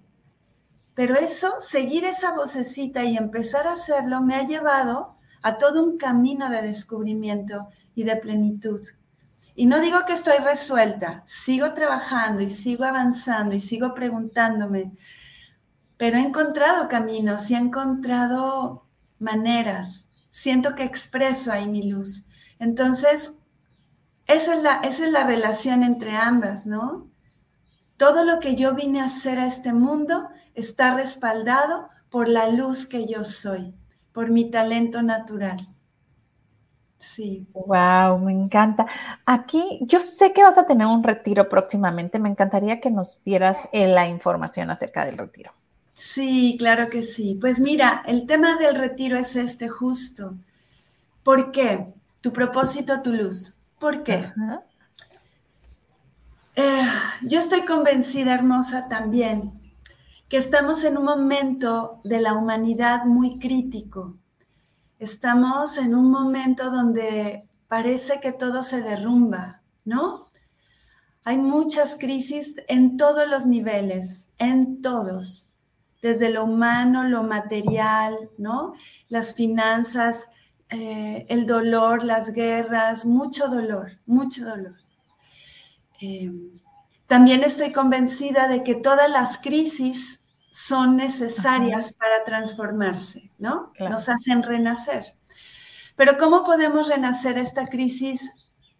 Pero 0.95 1.13
eso, 1.13 1.59
seguir 1.59 2.05
esa 2.05 2.33
vocecita 2.33 3.03
y 3.03 3.15
empezar 3.15 3.67
a 3.67 3.73
hacerlo, 3.73 4.21
me 4.21 4.33
ha 4.33 4.47
llevado 4.47 5.15
a 5.43 5.59
todo 5.59 5.83
un 5.83 5.99
camino 5.99 6.49
de 6.49 6.63
descubrimiento 6.63 7.67
y 7.93 8.03
de 8.03 8.15
plenitud. 8.15 8.81
Y 9.53 9.67
no 9.67 9.79
digo 9.79 10.07
que 10.07 10.13
estoy 10.13 10.39
resuelta, 10.43 11.23
sigo 11.27 11.75
trabajando 11.75 12.41
y 12.41 12.49
sigo 12.49 12.83
avanzando 12.83 13.55
y 13.55 13.59
sigo 13.59 13.93
preguntándome, 13.93 14.91
pero 15.97 16.17
he 16.17 16.21
encontrado 16.21 16.87
caminos 16.87 17.51
y 17.51 17.53
he 17.53 17.59
encontrado 17.59 18.87
maneras. 19.19 20.07
Siento 20.31 20.73
que 20.73 20.83
expreso 20.83 21.51
ahí 21.51 21.67
mi 21.67 21.83
luz. 21.83 22.25
Entonces, 22.59 23.39
esa 24.25 24.55
es, 24.55 24.63
la, 24.63 24.75
esa 24.83 25.05
es 25.05 25.11
la 25.11 25.25
relación 25.25 25.83
entre 25.83 26.15
ambas, 26.15 26.65
¿no? 26.65 27.09
Todo 27.97 28.23
lo 28.25 28.39
que 28.39 28.55
yo 28.55 28.73
vine 28.73 29.01
a 29.01 29.05
hacer 29.05 29.39
a 29.39 29.45
este 29.47 29.73
mundo 29.73 30.29
está 30.55 30.95
respaldado 30.95 31.89
por 32.09 32.27
la 32.27 32.49
luz 32.49 32.85
que 32.85 33.05
yo 33.05 33.23
soy, 33.23 33.73
por 34.11 34.29
mi 34.29 34.49
talento 34.49 35.01
natural. 35.01 35.67
Sí. 37.03 37.45
Wow, 37.53 38.17
me 38.19 38.31
encanta. 38.31 38.85
Aquí 39.25 39.79
yo 39.81 39.99
sé 39.99 40.31
que 40.31 40.41
vas 40.41 40.57
a 40.57 40.65
tener 40.65 40.87
un 40.87 41.03
retiro 41.03 41.49
próximamente. 41.49 42.17
Me 42.17 42.29
encantaría 42.29 42.79
que 42.79 42.89
nos 42.89 43.21
dieras 43.25 43.67
eh, 43.73 43.87
la 43.87 44.07
información 44.07 44.69
acerca 44.69 45.05
del 45.05 45.17
retiro. 45.17 45.51
Sí, 45.93 46.55
claro 46.57 46.89
que 46.89 47.01
sí. 47.03 47.37
Pues 47.39 47.59
mira, 47.59 48.03
el 48.07 48.25
tema 48.25 48.57
del 48.57 48.75
retiro 48.75 49.17
es 49.17 49.35
este 49.35 49.67
justo. 49.67 50.35
¿Por 51.23 51.51
qué? 51.51 51.93
Tu 52.23 52.31
propósito, 52.31 53.01
tu 53.01 53.11
luz. 53.11 53.53
¿Por 53.77 54.01
qué? 54.01 54.31
Eh, 56.55 56.85
yo 57.23 57.37
estoy 57.37 57.65
convencida, 57.65 58.33
hermosa, 58.33 58.87
también, 58.87 59.51
que 60.29 60.37
estamos 60.37 60.85
en 60.85 60.97
un 60.97 61.03
momento 61.03 61.99
de 62.05 62.21
la 62.21 62.33
humanidad 62.33 63.03
muy 63.03 63.39
crítico. 63.39 64.15
Estamos 64.99 65.77
en 65.77 65.93
un 65.95 66.09
momento 66.09 66.71
donde 66.71 67.49
parece 67.67 68.21
que 68.21 68.31
todo 68.31 68.63
se 68.63 68.81
derrumba, 68.81 69.61
¿no? 69.83 70.29
Hay 71.25 71.37
muchas 71.37 71.97
crisis 71.97 72.55
en 72.69 72.95
todos 72.95 73.27
los 73.27 73.45
niveles, 73.45 74.29
en 74.37 74.81
todos, 74.81 75.49
desde 76.01 76.29
lo 76.29 76.45
humano, 76.45 77.03
lo 77.03 77.23
material, 77.23 78.29
¿no? 78.37 78.75
Las 79.09 79.33
finanzas, 79.33 80.29
eh, 80.75 81.27
el 81.29 81.45
dolor, 81.45 82.03
las 82.03 82.33
guerras, 82.33 83.05
mucho 83.05 83.47
dolor, 83.47 83.99
mucho 84.07 84.43
dolor. 84.43 84.73
Eh, 86.01 86.31
también 87.05 87.43
estoy 87.43 87.71
convencida 87.71 88.47
de 88.47 88.63
que 88.63 88.73
todas 88.73 89.07
las 89.07 89.37
crisis 89.37 90.25
son 90.51 90.97
necesarias 90.97 91.93
para 91.93 92.23
transformarse, 92.23 93.29
¿no? 93.37 93.71
Nos 93.79 94.09
hacen 94.09 94.41
renacer. 94.41 95.15
Pero 95.95 96.17
¿cómo 96.17 96.43
podemos 96.43 96.89
renacer 96.89 97.37
esta 97.37 97.67
crisis 97.67 98.31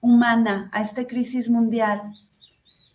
humana, 0.01 0.71
a 0.73 0.81
esta 0.81 1.05
crisis 1.05 1.47
mundial, 1.47 2.01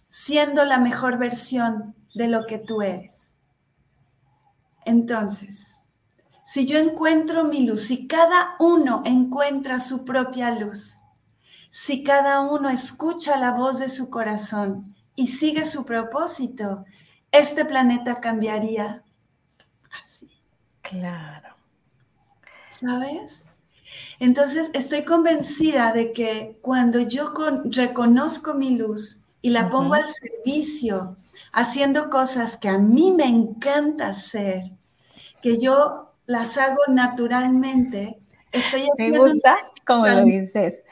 siendo 0.09 0.65
la 0.65 0.79
mejor 0.79 1.19
versión 1.19 1.95
de 2.17 2.27
lo 2.27 2.47
que 2.47 2.59
tú 2.59 2.83
eres? 2.83 3.33
Entonces, 4.85 5.68
si 6.51 6.65
yo 6.65 6.79
encuentro 6.79 7.45
mi 7.45 7.67
luz, 7.67 7.89
si 7.89 8.07
cada 8.07 8.57
uno 8.59 9.03
encuentra 9.05 9.81
su 9.81 10.07
propia 10.07 10.51
luz, 10.51 10.97
si 11.69 12.03
cada 12.03 12.41
uno 12.41 12.71
escucha 12.71 13.37
la 13.37 13.51
voz 13.51 13.79
de 13.79 13.91
su 13.91 14.09
corazón 14.09 14.97
y 15.15 15.27
sigue 15.27 15.67
su 15.67 15.85
propósito, 15.85 16.87
este 17.33 17.67
planeta 17.67 18.23
cambiaría 18.23 19.05
así. 20.01 20.41
Claro. 20.81 21.55
¿Sabes? 22.81 23.43
Entonces, 24.19 24.71
estoy 24.73 25.05
convencida 25.05 25.93
de 25.93 26.15
que 26.15 26.59
cuando 26.63 27.01
yo 27.01 27.35
reconozco 27.65 28.55
mi 28.55 28.71
luz 28.71 29.23
y 29.43 29.51
la 29.51 29.69
pongo 29.69 29.93
al 29.93 30.09
servicio, 30.09 31.19
haciendo 31.53 32.09
cosas 32.09 32.57
que 32.57 32.71
a 32.71 32.79
mí 32.79 33.13
me 33.13 33.27
encanta 33.27 34.09
hacer, 34.09 34.71
que 35.43 35.59
yo 35.59 36.08
las 36.29 36.57
hago 36.57 36.79
naturalmente. 36.87 38.21
Estoy 38.53 38.87
haciendo 38.93 39.25
me 39.25 39.33
gusta 39.33 39.59
como 39.85 40.07
lo 40.07 40.23
dices, 40.25 40.85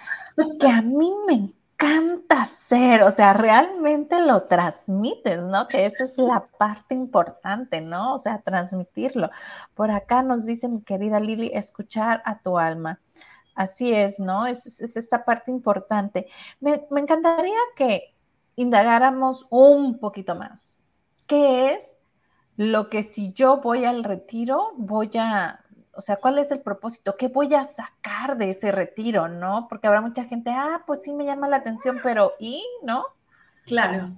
que 0.58 0.68
a 0.68 0.80
mí 0.80 1.12
me 1.26 1.34
encanta 1.34 2.42
hacer, 2.42 3.02
o 3.02 3.12
sea, 3.12 3.34
realmente 3.34 4.18
lo 4.20 4.44
transmites, 4.44 5.44
¿no? 5.44 5.68
Que 5.68 5.84
esa 5.84 6.04
es 6.04 6.16
la 6.16 6.46
parte 6.58 6.94
importante, 6.94 7.82
¿no? 7.82 8.14
O 8.14 8.18
sea, 8.18 8.40
transmitirlo. 8.40 9.30
Por 9.74 9.90
acá 9.90 10.22
nos 10.22 10.46
dice 10.46 10.68
mi 10.68 10.80
querida 10.80 11.20
Lili, 11.20 11.50
escuchar 11.52 12.22
a 12.24 12.38
tu 12.38 12.58
alma. 12.58 13.00
Así 13.54 13.92
es, 13.92 14.18
¿no? 14.18 14.46
Es, 14.46 14.80
es 14.80 14.96
esta 14.96 15.26
parte 15.26 15.50
importante. 15.50 16.26
Me, 16.58 16.86
me 16.90 17.00
encantaría 17.00 17.58
que 17.76 18.14
indagáramos 18.56 19.46
un 19.50 19.98
poquito 19.98 20.34
más 20.34 20.78
¿qué 21.26 21.74
es 21.74 21.98
lo 22.56 22.88
que 22.88 23.02
si 23.02 23.32
yo 23.32 23.58
voy 23.58 23.84
al 23.84 24.04
retiro 24.04 24.72
voy 24.76 25.10
a, 25.18 25.60
o 25.92 26.00
sea, 26.00 26.16
cuál 26.16 26.38
es 26.38 26.50
el 26.50 26.60
propósito? 26.60 27.16
¿Qué 27.16 27.28
voy 27.28 27.54
a 27.54 27.64
sacar 27.64 28.36
de 28.36 28.50
ese 28.50 28.72
retiro, 28.72 29.28
no? 29.28 29.66
Porque 29.68 29.86
habrá 29.86 30.00
mucha 30.00 30.24
gente, 30.24 30.50
ah, 30.50 30.82
pues 30.86 31.02
sí 31.02 31.12
me 31.12 31.24
llama 31.24 31.48
la 31.48 31.56
atención, 31.56 32.00
pero 32.02 32.32
¿y? 32.38 32.64
¿No? 32.82 33.04
Claro. 33.64 34.12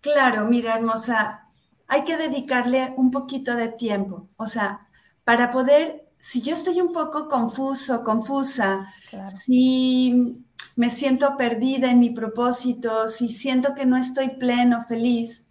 Claro, 0.00 0.44
mira, 0.46 0.76
hermosa, 0.76 1.42
hay 1.86 2.04
que 2.04 2.16
dedicarle 2.16 2.92
un 2.96 3.10
poquito 3.10 3.54
de 3.54 3.68
tiempo. 3.68 4.28
O 4.36 4.46
sea, 4.46 4.86
para 5.24 5.50
poder, 5.50 6.08
si 6.18 6.42
yo 6.42 6.52
estoy 6.52 6.80
un 6.80 6.92
poco 6.92 7.28
confuso, 7.28 8.04
confusa, 8.04 8.92
si 9.34 10.44
me 10.76 10.90
siento 10.90 11.36
perdida 11.36 11.90
en 11.90 12.00
mi 12.00 12.10
propósito, 12.10 13.08
si 13.08 13.28
siento 13.28 13.74
que 13.74 13.86
no 13.86 13.96
estoy 13.96 14.30
pleno, 14.30 14.82
feliz, 14.82 15.46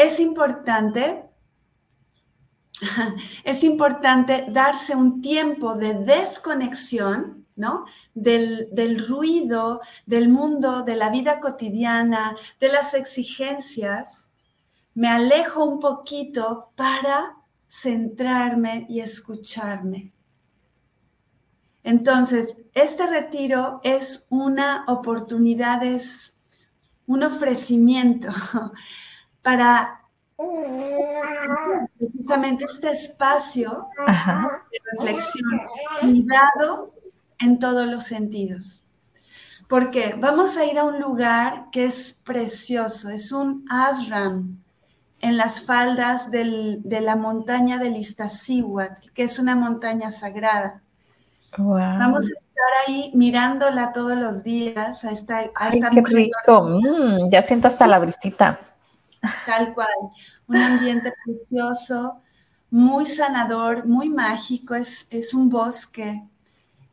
es 0.00 0.20
importante, 0.20 1.24
es 3.44 3.64
importante 3.64 4.46
darse 4.48 4.94
un 4.94 5.20
tiempo 5.20 5.74
de 5.74 5.94
desconexión, 5.94 7.46
¿no? 7.56 7.84
Del, 8.14 8.68
del, 8.72 9.06
ruido, 9.06 9.80
del 10.06 10.28
mundo, 10.28 10.82
de 10.82 10.96
la 10.96 11.10
vida 11.10 11.40
cotidiana, 11.40 12.36
de 12.58 12.68
las 12.68 12.94
exigencias, 12.94 14.28
me 14.94 15.08
alejo 15.08 15.64
un 15.64 15.78
poquito 15.78 16.72
para 16.74 17.36
centrarme 17.68 18.86
y 18.88 19.00
escucharme. 19.00 20.12
Entonces, 21.82 22.56
este 22.74 23.06
retiro 23.06 23.80
es 23.84 24.26
una 24.30 24.84
oportunidad, 24.86 25.82
es 25.82 26.38
un 27.06 27.22
ofrecimiento 27.22 28.30
para 29.50 30.00
precisamente 31.98 32.64
este 32.66 32.92
espacio 32.92 33.88
de 34.06 34.78
reflexión, 34.92 35.60
cuidado 36.00 36.94
en 37.40 37.58
todos 37.58 37.88
los 37.88 38.04
sentidos. 38.04 38.80
Porque 39.66 40.14
vamos 40.16 40.56
a 40.56 40.66
ir 40.66 40.78
a 40.78 40.84
un 40.84 41.00
lugar 41.00 41.66
que 41.72 41.86
es 41.86 42.12
precioso, 42.24 43.10
es 43.10 43.32
un 43.32 43.64
ashram 43.68 44.62
en 45.20 45.36
las 45.36 45.60
faldas 45.60 46.30
de 46.30 47.00
la 47.00 47.16
montaña 47.16 47.78
del 47.78 47.96
Iztaccíhuatl, 47.96 49.10
que 49.10 49.24
es 49.24 49.40
una 49.40 49.56
montaña 49.56 50.12
sagrada. 50.12 50.80
Vamos 51.58 52.24
a 52.26 52.38
estar 52.38 52.70
ahí 52.86 53.10
mirándola 53.14 53.90
todos 53.92 54.16
los 54.16 54.44
días 54.44 55.04
a 55.04 55.10
esta, 55.10 55.50
Ay, 55.56 55.80
qué 55.80 56.02
rico. 56.02 56.62
Mm, 56.62 57.30
ya 57.32 57.42
siento 57.42 57.66
hasta 57.66 57.88
la 57.88 57.98
brisita. 57.98 58.69
Tal 59.46 59.72
cual. 59.74 59.88
Un 60.48 60.56
ambiente 60.56 61.12
precioso, 61.24 62.22
muy 62.70 63.06
sanador, 63.06 63.86
muy 63.86 64.08
mágico. 64.08 64.74
Es, 64.74 65.06
es 65.10 65.34
un 65.34 65.48
bosque, 65.48 66.22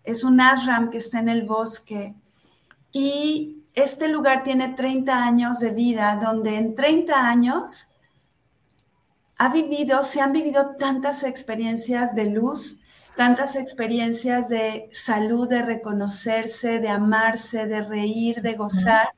es 0.04 0.24
un 0.24 0.40
ashram 0.40 0.90
que 0.90 0.98
está 0.98 1.20
en 1.20 1.30
el 1.30 1.44
bosque. 1.44 2.16
Y 2.92 3.64
este 3.74 4.08
lugar 4.08 4.44
tiene 4.44 4.70
30 4.70 5.24
años 5.24 5.60
de 5.60 5.72
vida, 5.72 6.20
donde 6.22 6.56
en 6.56 6.76
30 6.76 7.28
años 7.28 7.88
ha 9.38 9.50
vivido, 9.50 10.04
se 10.04 10.20
han 10.22 10.32
vivido 10.32 10.76
tantas 10.80 11.24
experiencias 11.24 12.16
de 12.16 12.26
luz, 12.32 12.82
tantas 13.16 13.56
experiencias 13.56 14.50
de 14.50 14.90
salud, 14.94 15.48
de 15.48 15.62
reconocerse, 15.62 16.80
de 16.80 16.90
amarse, 16.90 17.68
de 17.68 17.84
reír, 17.84 18.42
de 18.42 18.56
gozar, 18.56 19.10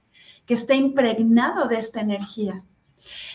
que 0.45 0.55
está 0.55 0.75
impregnado 0.75 1.67
de 1.67 1.77
esta 1.77 2.01
energía. 2.01 2.63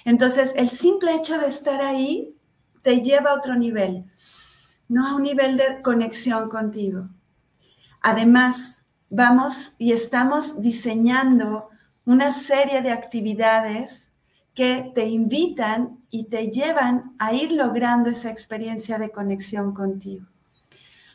Entonces, 0.04 0.52
el 0.56 0.68
simple 0.68 1.14
hecho 1.14 1.38
de 1.38 1.46
estar 1.46 1.80
ahí 1.80 2.34
te 2.82 3.00
lleva 3.00 3.30
a 3.30 3.34
otro 3.34 3.54
nivel, 3.54 4.04
no 4.88 5.06
a 5.06 5.14
un 5.16 5.22
nivel 5.22 5.56
de 5.56 5.82
conexión 5.82 6.48
contigo. 6.48 7.08
Además, 8.02 8.82
vamos 9.08 9.74
y 9.78 9.92
estamos 9.92 10.60
diseñando 10.60 11.70
una 12.04 12.32
serie 12.32 12.82
de 12.82 12.90
actividades 12.90 14.12
que 14.54 14.92
te 14.94 15.06
invitan 15.06 15.98
y 16.10 16.24
te 16.24 16.50
llevan 16.50 17.14
a 17.18 17.32
ir 17.32 17.52
logrando 17.52 18.10
esa 18.10 18.30
experiencia 18.30 18.98
de 18.98 19.10
conexión 19.10 19.74
contigo. 19.74 20.26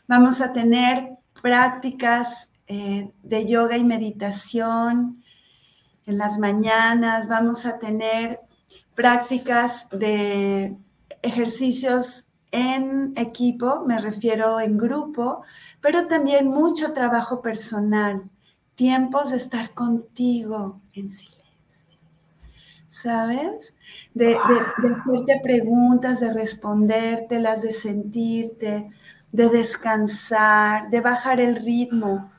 Vamos 0.08 0.41
a 0.41 0.52
tener 0.52 1.12
prácticas 1.41 2.50
eh, 2.67 3.12
de 3.24 3.45
yoga 3.45 3.78
y 3.78 3.84
meditación 3.84 5.24
en 6.06 6.17
las 6.17 6.38
mañanas, 6.39 7.28
vamos 7.28 7.65
a 7.65 7.78
tener 7.78 8.39
prácticas 8.99 9.88
de 9.91 10.75
ejercicios 11.21 12.33
en 12.51 13.13
equipo, 13.15 13.85
me 13.88 14.01
refiero 14.01 14.59
en 14.59 14.77
grupo, 14.77 15.41
pero 15.79 16.07
también 16.07 16.49
mucho 16.49 16.91
trabajo 16.91 17.41
personal, 17.41 18.23
tiempos 18.75 19.31
de 19.31 19.38
estar 19.38 19.73
contigo 19.73 20.81
en 20.91 21.13
silencio 21.13 21.39
¿sabes? 22.89 23.73
De, 24.13 24.35
hacerte 24.35 25.39
preguntas, 25.41 26.19
de 26.19 26.33
respondértelas, 26.33 27.62
de 27.62 27.71
sentirte, 27.71 28.91
de 29.31 29.49
descansar, 29.49 30.89
de 30.89 30.99
bajar 30.99 31.39
el 31.39 31.55
ritmo. 31.55 32.29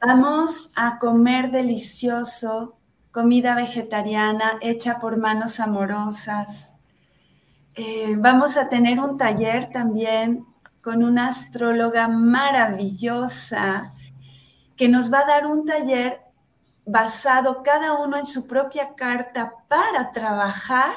Vamos 0.00 0.72
a 0.76 0.96
comer 0.98 1.50
delicioso, 1.50 2.79
comida 3.10 3.54
vegetariana 3.54 4.58
hecha 4.60 5.00
por 5.00 5.16
manos 5.18 5.60
amorosas. 5.60 6.74
Eh, 7.74 8.14
vamos 8.18 8.56
a 8.56 8.68
tener 8.68 9.00
un 9.00 9.16
taller 9.16 9.70
también 9.70 10.46
con 10.82 11.02
una 11.02 11.28
astróloga 11.28 12.08
maravillosa 12.08 13.94
que 14.76 14.88
nos 14.88 15.12
va 15.12 15.20
a 15.20 15.26
dar 15.26 15.46
un 15.46 15.66
taller 15.66 16.20
basado 16.86 17.62
cada 17.62 17.98
uno 17.98 18.16
en 18.16 18.24
su 18.24 18.46
propia 18.46 18.94
carta 18.94 19.52
para 19.68 20.12
trabajar 20.12 20.94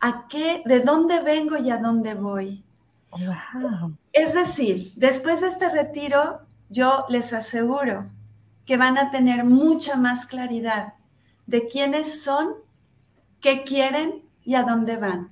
a 0.00 0.26
qué, 0.28 0.62
de 0.66 0.80
dónde 0.80 1.20
vengo 1.20 1.56
y 1.56 1.70
a 1.70 1.78
dónde 1.78 2.14
voy. 2.14 2.64
Es 4.12 4.34
decir, 4.34 4.92
después 4.96 5.40
de 5.40 5.48
este 5.48 5.68
retiro, 5.68 6.42
yo 6.68 7.04
les 7.08 7.32
aseguro 7.32 8.06
que 8.66 8.76
van 8.76 8.98
a 8.98 9.10
tener 9.10 9.44
mucha 9.44 9.96
más 9.96 10.26
claridad 10.26 10.94
de 11.46 11.66
quiénes 11.66 12.22
son, 12.22 12.54
qué 13.40 13.64
quieren 13.64 14.22
y 14.44 14.54
a 14.54 14.62
dónde 14.62 14.96
van. 14.96 15.30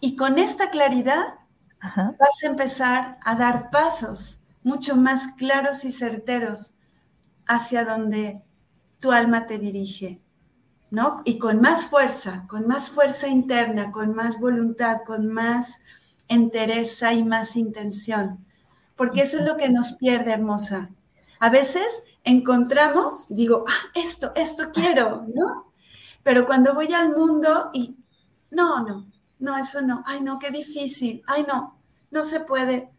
Y 0.00 0.16
con 0.16 0.38
esta 0.38 0.70
claridad 0.70 1.34
vas 1.82 2.42
a 2.42 2.46
empezar 2.46 3.18
a 3.22 3.34
dar 3.34 3.70
pasos 3.70 4.40
mucho 4.62 4.96
más 4.96 5.28
claros 5.38 5.84
y 5.84 5.90
certeros 5.90 6.74
hacia 7.46 7.84
donde 7.84 8.42
tu 9.00 9.12
alma 9.12 9.46
te 9.46 9.58
dirige, 9.58 10.20
¿no? 10.90 11.22
Y 11.24 11.38
con 11.38 11.60
más 11.60 11.86
fuerza, 11.86 12.44
con 12.48 12.66
más 12.66 12.90
fuerza 12.90 13.28
interna, 13.28 13.90
con 13.90 14.14
más 14.14 14.38
voluntad, 14.38 14.98
con 15.06 15.26
más 15.28 15.82
entereza 16.28 17.12
y 17.12 17.24
más 17.24 17.56
intención. 17.56 18.44
Porque 18.96 19.22
eso 19.22 19.38
es 19.38 19.46
lo 19.46 19.56
que 19.56 19.70
nos 19.70 19.92
pierde, 19.92 20.32
hermosa. 20.32 20.90
A 21.38 21.48
veces 21.48 22.02
encontramos, 22.24 23.26
digo, 23.28 23.64
ah, 23.68 23.90
esto, 23.94 24.32
esto 24.34 24.70
quiero, 24.72 25.26
¿no? 25.34 25.72
Pero 26.22 26.46
cuando 26.46 26.74
voy 26.74 26.92
al 26.92 27.16
mundo 27.16 27.70
y, 27.72 27.96
no, 28.50 28.84
no, 28.84 29.06
no, 29.38 29.56
eso 29.56 29.80
no, 29.80 30.02
ay, 30.06 30.20
no, 30.20 30.38
qué 30.38 30.50
difícil, 30.50 31.22
ay, 31.26 31.44
no, 31.48 31.78
no 32.10 32.24
se 32.24 32.40
puede. 32.40 32.90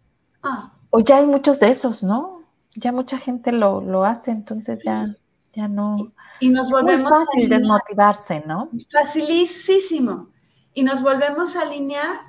Ah. 0.42 0.74
O 0.90 1.00
ya 1.00 1.18
hay 1.18 1.26
muchos 1.26 1.60
de 1.60 1.70
esos, 1.70 2.04
¿no? 2.04 2.44
Ya 2.76 2.92
mucha 2.92 3.18
gente 3.18 3.52
lo, 3.52 3.82
lo 3.82 4.06
hace, 4.06 4.32
entonces 4.32 4.80
ya 4.84 5.16
ya 5.54 5.68
no. 5.68 6.14
Y 6.40 6.50
nos 6.50 6.70
volvemos 6.70 7.12
es 7.12 7.26
fácil 7.26 7.50
desmotivarse, 7.50 8.44
¿no? 8.46 8.70
Facilísimo. 8.92 10.30
Y 10.74 10.84
nos 10.84 11.02
volvemos 11.02 11.56
a 11.56 11.64
alinear 11.64 12.22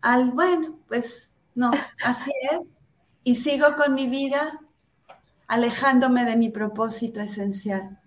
al, 0.00 0.30
bueno, 0.30 0.78
pues 0.88 1.32
no, 1.54 1.72
así 2.04 2.30
es. 2.52 2.80
Y 3.24 3.36
sigo 3.36 3.74
con 3.76 3.94
mi 3.94 4.06
vida 4.08 4.60
alejándome 5.54 6.24
de 6.24 6.36
mi 6.36 6.50
propósito 6.50 7.20
esencial. 7.20 8.00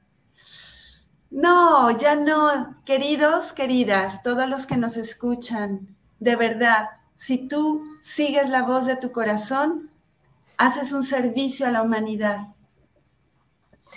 No, 1.30 1.92
ya 1.92 2.16
no, 2.16 2.82
queridos, 2.86 3.54
queridas, 3.54 4.22
todos 4.22 4.50
los 4.50 4.66
que 4.66 4.78
nos 4.78 4.98
escuchan, 4.98 5.96
de 6.20 6.36
verdad, 6.36 6.90
si 7.16 7.48
tú 7.48 7.84
sigues 8.02 8.50
la 8.50 8.64
voz 8.64 8.86
de 8.86 8.98
tu 8.98 9.12
corazón, 9.12 9.90
haces 10.58 10.92
un 10.92 11.04
servicio 11.04 11.66
a 11.66 11.72
la 11.72 11.82
humanidad. 11.82 12.50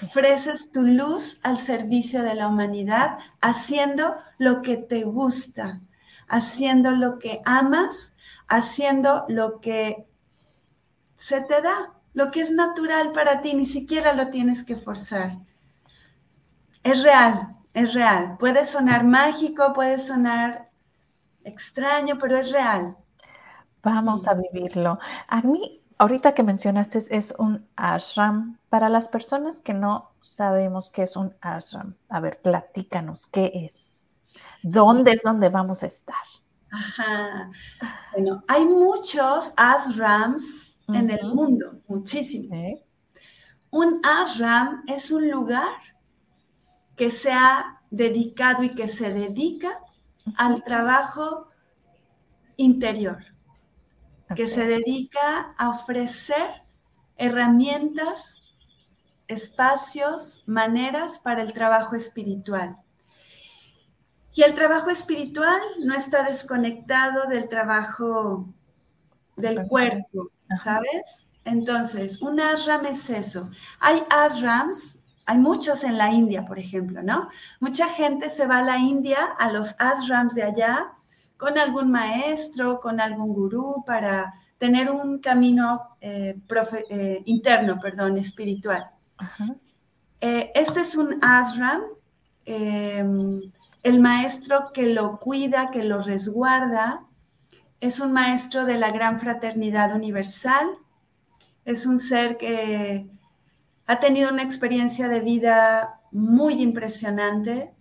Ofreces 0.02 0.70
tu 0.70 0.82
luz 0.82 1.40
al 1.42 1.58
servicio 1.58 2.22
de 2.22 2.34
la 2.34 2.46
humanidad, 2.46 3.18
haciendo 3.40 4.14
lo 4.38 4.62
que 4.62 4.76
te 4.76 5.02
gusta, 5.02 5.80
haciendo 6.28 6.92
lo 6.92 7.18
que 7.18 7.42
amas, 7.44 8.14
haciendo 8.46 9.24
lo 9.28 9.60
que 9.60 10.06
se 11.18 11.40
te 11.40 11.60
da, 11.60 11.92
lo 12.12 12.30
que 12.30 12.40
es 12.40 12.50
natural 12.50 13.12
para 13.12 13.40
ti, 13.40 13.54
ni 13.54 13.66
siquiera 13.66 14.12
lo 14.12 14.30
tienes 14.30 14.64
que 14.64 14.76
forzar. 14.76 15.38
Es 16.82 17.02
real, 17.02 17.56
es 17.74 17.94
real. 17.94 18.36
Puede 18.38 18.64
sonar 18.64 19.04
mágico, 19.04 19.72
puede 19.72 19.98
sonar 19.98 20.70
extraño, 21.44 22.18
pero 22.18 22.38
es 22.38 22.52
real. 22.52 22.96
Vamos 23.82 24.28
a 24.28 24.34
vivirlo. 24.34 24.98
A 25.28 25.40
mí, 25.42 25.82
ahorita 25.98 26.34
que 26.34 26.42
mencionaste, 26.42 27.04
es 27.10 27.34
un 27.38 27.66
ashram. 27.76 28.58
Para 28.68 28.88
las 28.88 29.08
personas 29.08 29.60
que 29.60 29.74
no 29.74 30.10
sabemos 30.20 30.90
qué 30.90 31.04
es 31.04 31.16
un 31.16 31.34
ashram, 31.40 31.94
a 32.08 32.20
ver, 32.20 32.40
platícanos, 32.40 33.26
¿qué 33.26 33.50
es? 33.54 34.04
¿Dónde 34.62 35.12
es 35.12 35.22
donde 35.22 35.48
vamos 35.48 35.82
a 35.82 35.86
estar? 35.86 36.14
Ajá. 36.70 37.50
Bueno, 38.12 38.44
hay 38.46 38.64
muchos 38.64 39.52
ashrams 39.56 40.69
en 40.94 41.10
el 41.10 41.26
mundo, 41.34 41.80
muchísimos. 41.88 42.60
Un 43.70 44.00
ashram 44.04 44.82
es 44.86 45.10
un 45.10 45.30
lugar 45.30 45.74
que 46.96 47.10
se 47.10 47.32
ha 47.32 47.80
dedicado 47.90 48.62
y 48.62 48.74
que 48.74 48.88
se 48.88 49.12
dedica 49.12 49.80
al 50.36 50.62
trabajo 50.64 51.48
interior, 52.56 53.18
que 54.34 54.46
se 54.46 54.66
dedica 54.66 55.54
a 55.56 55.70
ofrecer 55.70 56.62
herramientas, 57.16 58.42
espacios, 59.28 60.44
maneras 60.46 61.18
para 61.18 61.42
el 61.42 61.52
trabajo 61.52 61.96
espiritual. 61.96 62.76
Y 64.32 64.42
el 64.42 64.54
trabajo 64.54 64.90
espiritual 64.90 65.60
no 65.80 65.94
está 65.94 66.22
desconectado 66.22 67.26
del 67.28 67.48
trabajo 67.48 68.52
del 69.40 69.66
cuerpo, 69.66 70.30
¿sabes? 70.62 71.26
Entonces, 71.44 72.20
un 72.20 72.40
ashram 72.40 72.86
es 72.86 73.08
eso. 73.10 73.50
Hay 73.80 74.02
ashrams, 74.10 75.02
hay 75.26 75.38
muchos 75.38 75.84
en 75.84 75.96
la 75.98 76.12
India, 76.12 76.44
por 76.44 76.58
ejemplo, 76.58 77.02
¿no? 77.02 77.28
Mucha 77.60 77.88
gente 77.88 78.28
se 78.30 78.46
va 78.46 78.58
a 78.58 78.64
la 78.64 78.78
India, 78.78 79.18
a 79.38 79.50
los 79.50 79.74
ashrams 79.78 80.34
de 80.34 80.42
allá, 80.42 80.92
con 81.36 81.56
algún 81.56 81.90
maestro, 81.90 82.80
con 82.80 83.00
algún 83.00 83.32
gurú, 83.32 83.82
para 83.86 84.34
tener 84.58 84.90
un 84.90 85.20
camino 85.20 85.96
eh, 86.02 86.38
eh, 86.90 87.22
interno, 87.24 87.80
perdón, 87.80 88.18
espiritual. 88.18 88.90
Eh, 90.20 90.52
este 90.54 90.80
es 90.80 90.94
un 90.94 91.18
ashram. 91.24 91.82
El 92.44 94.00
maestro 94.00 94.70
que 94.74 94.86
lo 94.86 95.18
cuida, 95.18 95.70
que 95.70 95.82
lo 95.82 96.02
resguarda, 96.02 97.06
es 97.80 97.98
un 98.00 98.12
maestro 98.12 98.64
de 98.64 98.78
la 98.78 98.90
gran 98.90 99.18
fraternidad 99.18 99.94
universal, 99.94 100.66
es 101.64 101.86
un 101.86 101.98
ser 101.98 102.36
que 102.36 103.08
ha 103.86 104.00
tenido 104.00 104.30
una 104.30 104.42
experiencia 104.42 105.08
de 105.08 105.20
vida 105.20 106.00
muy 106.12 106.60
impresionante 106.60 107.74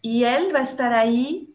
y 0.00 0.24
él 0.24 0.54
va 0.54 0.60
a 0.60 0.62
estar 0.62 0.92
ahí 0.92 1.54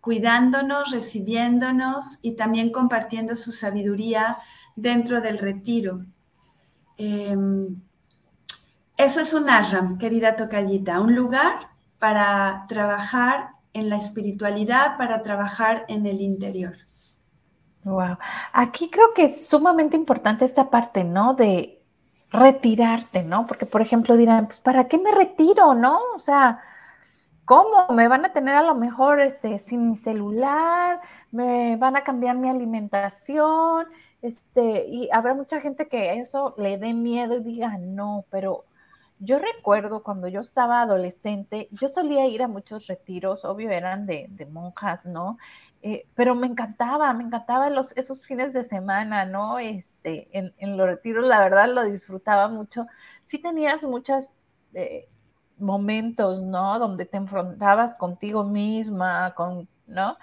cuidándonos, 0.00 0.90
recibiéndonos 0.90 2.18
y 2.20 2.32
también 2.32 2.70
compartiendo 2.70 3.36
su 3.36 3.52
sabiduría 3.52 4.36
dentro 4.76 5.20
del 5.20 5.38
retiro. 5.38 6.04
Em, 6.98 7.80
eso 8.96 9.20
es 9.20 9.32
un 9.32 9.48
ashram, 9.48 9.98
querida 9.98 10.36
tocallita, 10.36 11.00
un 11.00 11.14
lugar 11.14 11.70
para 11.98 12.66
trabajar 12.68 13.48
en 13.72 13.88
la 13.88 13.96
espiritualidad, 13.96 14.96
para 14.98 15.22
trabajar 15.22 15.84
en 15.88 16.06
el 16.06 16.20
interior. 16.20 16.76
Wow. 17.84 18.16
Aquí 18.52 18.90
creo 18.90 19.12
que 19.14 19.24
es 19.24 19.46
sumamente 19.46 19.96
importante 19.96 20.44
esta 20.44 20.70
parte, 20.70 21.04
¿no? 21.04 21.34
De 21.34 21.82
retirarte, 22.30 23.22
¿no? 23.22 23.46
Porque, 23.46 23.66
por 23.66 23.82
ejemplo, 23.82 24.16
dirán, 24.16 24.46
pues, 24.46 24.60
¿para 24.60 24.88
qué 24.88 24.98
me 24.98 25.12
retiro, 25.12 25.74
no? 25.74 26.00
O 26.16 26.18
sea, 26.18 26.60
¿cómo? 27.44 27.88
Me 27.90 28.08
van 28.08 28.24
a 28.24 28.32
tener 28.32 28.56
a 28.56 28.62
lo 28.62 28.74
mejor 28.74 29.20
este, 29.20 29.58
sin 29.58 29.90
mi 29.90 29.96
celular, 29.98 31.00
me 31.32 31.76
van 31.76 31.96
a 31.96 32.04
cambiar 32.04 32.36
mi 32.38 32.48
alimentación, 32.50 33.86
este, 34.22 34.86
y 34.88 35.10
habrá 35.12 35.34
mucha 35.34 35.60
gente 35.60 35.88
que 35.88 36.20
eso 36.20 36.54
le 36.58 36.78
dé 36.78 36.94
miedo 36.94 37.36
y 37.36 37.42
diga, 37.42 37.78
no, 37.78 38.24
pero 38.30 38.64
yo 39.24 39.38
recuerdo 39.38 40.02
cuando 40.02 40.28
yo 40.28 40.40
estaba 40.40 40.82
adolescente, 40.82 41.68
yo 41.72 41.88
solía 41.88 42.26
ir 42.26 42.42
a 42.42 42.48
muchos 42.48 42.86
retiros, 42.86 43.44
obvio 43.44 43.70
eran 43.70 44.06
de, 44.06 44.48
monjas, 44.50 45.06
¿no? 45.06 45.38
Eh, 45.82 46.06
pero 46.14 46.34
me 46.34 46.46
encantaba, 46.46 47.12
me 47.14 47.24
encantaban 47.24 47.74
los, 47.74 47.96
esos 47.96 48.22
fines 48.22 48.52
de 48.52 48.64
semana, 48.64 49.24
¿no? 49.26 49.58
Este, 49.58 50.28
en, 50.32 50.76
los 50.76 50.86
retiros, 50.86 51.24
la 51.26 51.40
verdad, 51.40 51.68
lo 51.68 51.84
disfrutaba 51.84 52.48
mucho. 52.48 52.86
Sí 53.22 53.38
tenías 53.40 53.84
muchos 53.84 54.32
eh, 54.74 55.08
momentos, 55.58 56.42
¿no? 56.42 56.78
Donde 56.78 57.06
te 57.06 57.16
enfrentabas 57.16 57.96
contigo 57.96 58.44
misma, 58.44 59.34
¿no? 59.86 60.16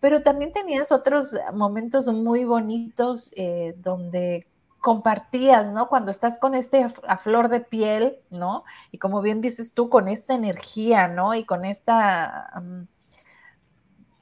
Pero 0.00 0.22
también 0.22 0.52
tenías 0.52 0.92
otros 0.92 1.36
momentos 1.52 2.06
muy 2.08 2.44
bonitos 2.44 3.32
eh, 3.36 3.74
donde 3.78 4.46
compartías, 4.80 5.72
¿no? 5.72 5.88
Cuando 5.88 6.10
estás 6.10 6.38
con 6.38 6.54
este 6.54 6.86
a 7.06 7.18
flor 7.18 7.48
de 7.48 7.60
piel, 7.60 8.18
¿no? 8.30 8.64
Y 8.90 8.98
como 8.98 9.22
bien 9.22 9.40
dices 9.40 9.74
tú, 9.74 9.88
con 9.88 10.08
esta 10.08 10.34
energía, 10.34 11.08
¿no? 11.08 11.34
Y 11.34 11.44
con 11.44 11.64
esta, 11.64 12.52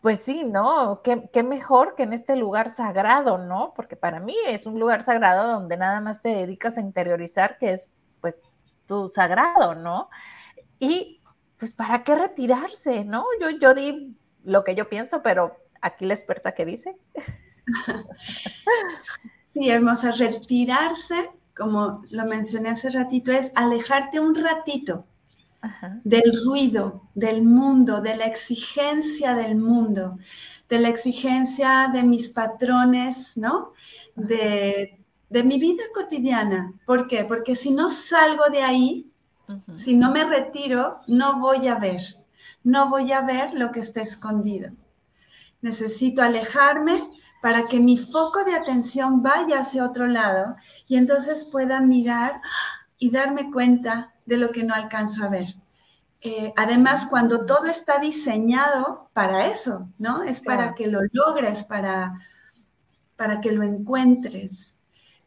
pues 0.00 0.20
sí, 0.20 0.44
¿no? 0.44 1.02
¿Qué, 1.02 1.42
mejor 1.42 1.94
que 1.94 2.04
en 2.04 2.12
este 2.12 2.36
lugar 2.36 2.70
sagrado, 2.70 3.38
¿no? 3.38 3.72
Porque 3.74 3.96
para 3.96 4.20
mí 4.20 4.34
es 4.46 4.66
un 4.66 4.80
lugar 4.80 5.02
sagrado 5.02 5.52
donde 5.52 5.76
nada 5.76 6.00
más 6.00 6.22
te 6.22 6.30
dedicas 6.30 6.78
a 6.78 6.80
interiorizar, 6.80 7.58
que 7.58 7.72
es, 7.72 7.92
pues, 8.20 8.42
tu 8.86 9.10
sagrado, 9.10 9.74
¿no? 9.74 10.08
Y, 10.78 11.22
pues, 11.58 11.72
¿para 11.72 12.02
qué 12.04 12.14
retirarse, 12.14 13.04
¿no? 13.04 13.24
Yo, 13.40 13.50
yo 13.50 13.74
di 13.74 14.16
lo 14.44 14.64
que 14.64 14.74
yo 14.74 14.88
pienso, 14.88 15.22
pero 15.22 15.56
aquí 15.80 16.06
la 16.06 16.14
experta 16.14 16.52
que 16.54 16.64
dice. 16.64 16.96
Sí, 19.56 19.70
hermosa. 19.70 20.12
Retirarse, 20.12 21.30
como 21.56 22.04
lo 22.10 22.26
mencioné 22.26 22.68
hace 22.68 22.90
ratito, 22.90 23.32
es 23.32 23.52
alejarte 23.54 24.20
un 24.20 24.34
ratito 24.34 25.06
del 26.04 26.44
ruido, 26.44 27.00
del 27.14 27.42
mundo, 27.42 28.02
de 28.02 28.16
la 28.16 28.26
exigencia 28.26 29.34
del 29.34 29.56
mundo, 29.56 30.18
de 30.68 30.78
la 30.78 30.90
exigencia 30.90 31.90
de 31.90 32.02
mis 32.02 32.28
patrones, 32.28 33.34
¿no? 33.38 33.72
De, 34.14 34.98
mi 35.30 35.58
vida 35.58 35.84
cotidiana. 35.94 36.74
¿Por 36.84 37.08
qué? 37.08 37.24
Porque 37.24 37.56
si 37.56 37.70
no 37.70 37.88
salgo 37.88 38.44
de 38.52 38.60
ahí, 38.62 39.10
si 39.76 39.96
no 39.96 40.12
me 40.12 40.24
retiro, 40.24 40.98
no 41.06 41.40
voy 41.40 41.66
a 41.68 41.76
ver, 41.76 42.02
no 42.62 42.90
voy 42.90 43.10
a 43.10 43.22
ver 43.22 43.54
lo 43.54 43.72
que 43.72 43.80
está 43.80 44.02
escondido. 44.02 44.70
Necesito 45.62 46.22
alejarme 46.22 47.08
para 47.46 47.68
que 47.68 47.78
mi 47.78 47.96
foco 47.96 48.42
de 48.42 48.56
atención 48.56 49.22
vaya 49.22 49.60
hacia 49.60 49.86
otro 49.86 50.08
lado 50.08 50.56
y 50.88 50.96
entonces 50.96 51.44
pueda 51.44 51.80
mirar 51.80 52.40
y 52.98 53.12
darme 53.12 53.52
cuenta 53.52 54.14
de 54.24 54.36
lo 54.36 54.50
que 54.50 54.64
no 54.64 54.74
alcanzo 54.74 55.24
a 55.24 55.28
ver. 55.28 55.54
Eh, 56.22 56.52
además, 56.56 57.06
cuando 57.08 57.46
todo 57.46 57.66
está 57.66 58.00
diseñado 58.00 59.10
para 59.12 59.46
eso, 59.46 59.88
¿no? 59.96 60.24
Es 60.24 60.40
para 60.40 60.74
que 60.74 60.88
lo 60.88 60.98
logres, 61.12 61.62
para, 61.62 62.18
para 63.14 63.40
que 63.40 63.52
lo 63.52 63.62
encuentres. 63.62 64.74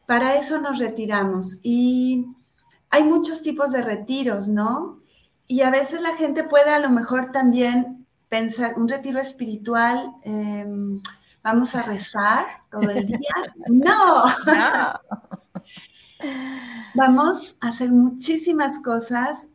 Para 0.04 0.36
eso 0.36 0.60
nos 0.60 0.78
retiramos. 0.78 1.58
Y 1.62 2.26
hay 2.90 3.02
muchos 3.04 3.40
tipos 3.40 3.72
de 3.72 3.80
retiros, 3.80 4.46
¿no? 4.46 5.00
Y 5.46 5.62
a 5.62 5.70
veces 5.70 6.02
la 6.02 6.16
gente 6.16 6.44
puede 6.44 6.68
a 6.68 6.80
lo 6.80 6.90
mejor 6.90 7.32
también 7.32 8.06
pensar, 8.28 8.74
un 8.76 8.88
retiro 8.88 9.18
espiritual, 9.18 10.12
em, 10.22 11.00
vamos 11.42 11.74
a 11.74 11.82
rezar 11.82 12.46
todo 12.70 12.88
el 12.90 13.06
día. 13.06 13.18
No. 13.68 14.24
Vamos 16.94 17.56
a 17.60 17.68
hacer 17.68 17.90
muchísimas 17.90 18.78
cosas 18.80 19.46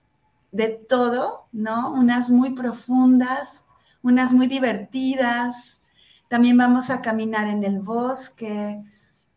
de 0.51 0.69
todo, 0.69 1.47
¿no? 1.51 1.91
Unas 1.91 2.29
muy 2.29 2.55
profundas, 2.55 3.65
unas 4.01 4.31
muy 4.31 4.47
divertidas. 4.47 5.79
También 6.29 6.57
vamos 6.57 6.89
a 6.89 7.01
caminar 7.01 7.47
en 7.47 7.63
el 7.63 7.79
bosque, 7.79 8.83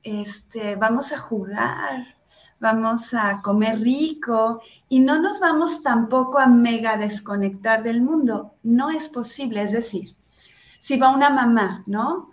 este, 0.02 0.76
vamos 0.76 1.12
a 1.12 1.18
jugar, 1.18 2.14
vamos 2.60 3.12
a 3.14 3.42
comer 3.42 3.80
rico 3.80 4.62
y 4.88 5.00
no 5.00 5.20
nos 5.20 5.40
vamos 5.40 5.82
tampoco 5.82 6.38
a 6.38 6.46
mega 6.46 6.96
desconectar 6.96 7.82
del 7.82 8.00
mundo. 8.00 8.54
No 8.62 8.90
es 8.90 9.08
posible, 9.08 9.62
es 9.62 9.72
decir, 9.72 10.14
si 10.78 10.98
va 10.98 11.10
una 11.10 11.30
mamá, 11.30 11.82
¿no? 11.86 12.30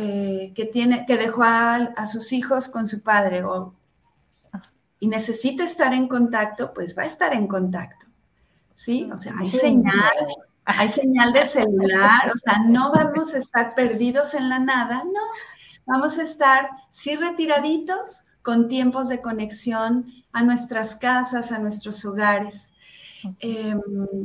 Eh, 0.00 0.52
que, 0.54 0.64
tiene, 0.64 1.04
que 1.06 1.16
dejó 1.16 1.42
a, 1.42 2.06
sus 2.06 2.32
hijos 2.32 2.68
con 2.68 2.86
su 2.86 3.02
padre 3.02 3.42
o, 3.42 3.74
y 5.00 5.08
necesita 5.08 5.64
estar 5.64 5.92
en 5.92 6.06
contacto, 6.06 6.72
pues 6.72 6.96
va 6.96 7.02
a 7.02 7.06
estar 7.06 7.34
en 7.34 7.48
contacto. 7.48 8.06
¿Sí? 8.74 9.08
O 9.12 9.18
sea, 9.18 9.34
hay 9.36 9.46
señal, 9.46 10.14
hay 10.64 10.88
señal 10.88 11.32
de 11.32 11.46
celular, 11.46 12.30
o 12.32 12.38
sea, 12.38 12.62
no 12.64 12.92
vamos 12.92 13.34
a 13.34 13.38
estar 13.38 13.74
perdidos 13.74 14.34
en 14.34 14.48
la 14.48 14.60
nada, 14.60 15.02
no. 15.04 15.20
Vamos 15.84 16.18
a 16.18 16.22
estar, 16.22 16.70
sí, 16.90 17.16
retiraditos, 17.16 18.22
con 18.42 18.68
tiempos 18.68 19.08
de 19.08 19.20
conexión 19.20 20.04
a 20.32 20.42
nuestras 20.42 20.94
casas, 20.94 21.50
a 21.50 21.58
nuestros 21.58 22.04
hogares. 22.04 22.72
em, 23.40 23.80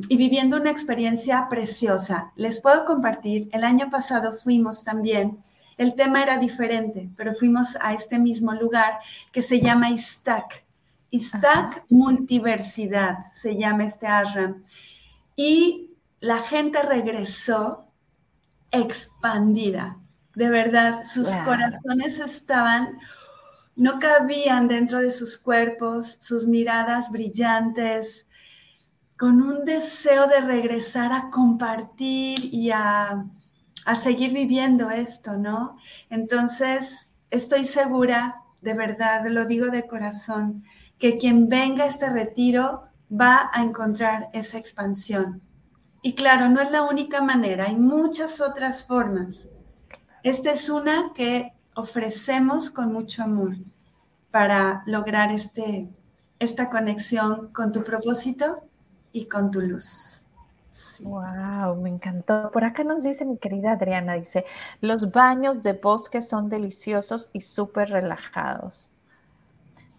y 0.07 0.17
viviendo 0.17 0.55
una 0.55 0.69
experiencia 0.69 1.47
preciosa. 1.49 2.31
Les 2.35 2.61
puedo 2.61 2.85
compartir, 2.85 3.49
el 3.51 3.63
año 3.63 3.89
pasado 3.89 4.33
fuimos 4.33 4.83
también, 4.83 5.43
el 5.77 5.95
tema 5.95 6.21
era 6.21 6.37
diferente, 6.37 7.09
pero 7.15 7.33
fuimos 7.33 7.77
a 7.81 7.93
este 7.93 8.19
mismo 8.19 8.53
lugar 8.53 8.99
que 9.31 9.41
se 9.41 9.59
llama 9.59 9.89
Istak. 9.89 10.65
Istak 11.09 11.85
Multiversidad 11.89 13.31
se 13.31 13.55
llama 13.55 13.85
este 13.85 14.07
ashram. 14.07 14.63
Y 15.35 15.91
la 16.19 16.39
gente 16.39 16.81
regresó 16.81 17.87
expandida. 18.71 19.99
De 20.35 20.49
verdad, 20.49 21.05
sus 21.05 21.29
corazones 21.45 22.19
estaban, 22.19 22.97
no 23.75 23.99
cabían 23.99 24.67
dentro 24.67 24.99
de 24.99 25.11
sus 25.11 25.37
cuerpos, 25.37 26.17
sus 26.21 26.47
miradas 26.47 27.11
brillantes, 27.11 28.25
con 29.17 29.41
un 29.41 29.63
deseo 29.63 30.27
de 30.27 30.41
regresar 30.41 31.13
a 31.13 31.29
compartir 31.29 32.39
y 32.51 32.71
a, 32.71 33.25
a 33.85 33.95
seguir 33.95 34.33
viviendo 34.33 34.89
esto, 34.89 35.37
¿no? 35.37 35.77
Entonces, 36.09 37.09
estoy 37.29 37.65
segura, 37.65 38.41
de 38.61 38.73
verdad, 38.73 39.25
lo 39.27 39.45
digo 39.45 39.67
de 39.67 39.87
corazón, 39.87 40.63
que 40.99 41.17
quien 41.17 41.49
venga 41.49 41.83
a 41.83 41.87
este 41.87 42.09
retiro 42.09 42.83
va 43.11 43.49
a 43.53 43.61
encontrar 43.61 44.29
esa 44.33 44.57
expansión. 44.57 45.41
Y 46.01 46.15
claro, 46.15 46.49
no 46.49 46.61
es 46.61 46.71
la 46.71 46.83
única 46.83 47.21
manera, 47.21 47.65
hay 47.65 47.75
muchas 47.75 48.41
otras 48.41 48.85
formas. 48.85 49.49
Esta 50.23 50.51
es 50.51 50.69
una 50.69 51.11
que 51.13 51.53
ofrecemos 51.75 52.69
con 52.69 52.93
mucho 52.93 53.23
amor 53.23 53.55
para 54.31 54.83
lograr 54.85 55.31
este, 55.31 55.89
esta 56.39 56.69
conexión 56.69 57.51
con 57.53 57.71
tu 57.71 57.83
propósito 57.83 58.63
y 59.11 59.25
con 59.25 59.51
tu 59.51 59.61
luz. 59.61 60.22
Wow, 61.03 61.75
me 61.81 61.89
encantó. 61.89 62.49
Por 62.51 62.63
acá 62.63 62.83
nos 62.85 63.03
dice 63.03 63.25
mi 63.25 63.37
querida 63.37 63.73
Adriana, 63.73 64.13
dice, 64.13 64.45
los 64.79 65.11
baños 65.11 65.61
de 65.61 65.73
bosque 65.73 66.21
son 66.21 66.49
deliciosos 66.49 67.29
y 67.33 67.41
súper 67.41 67.89
relajados. 67.89 68.89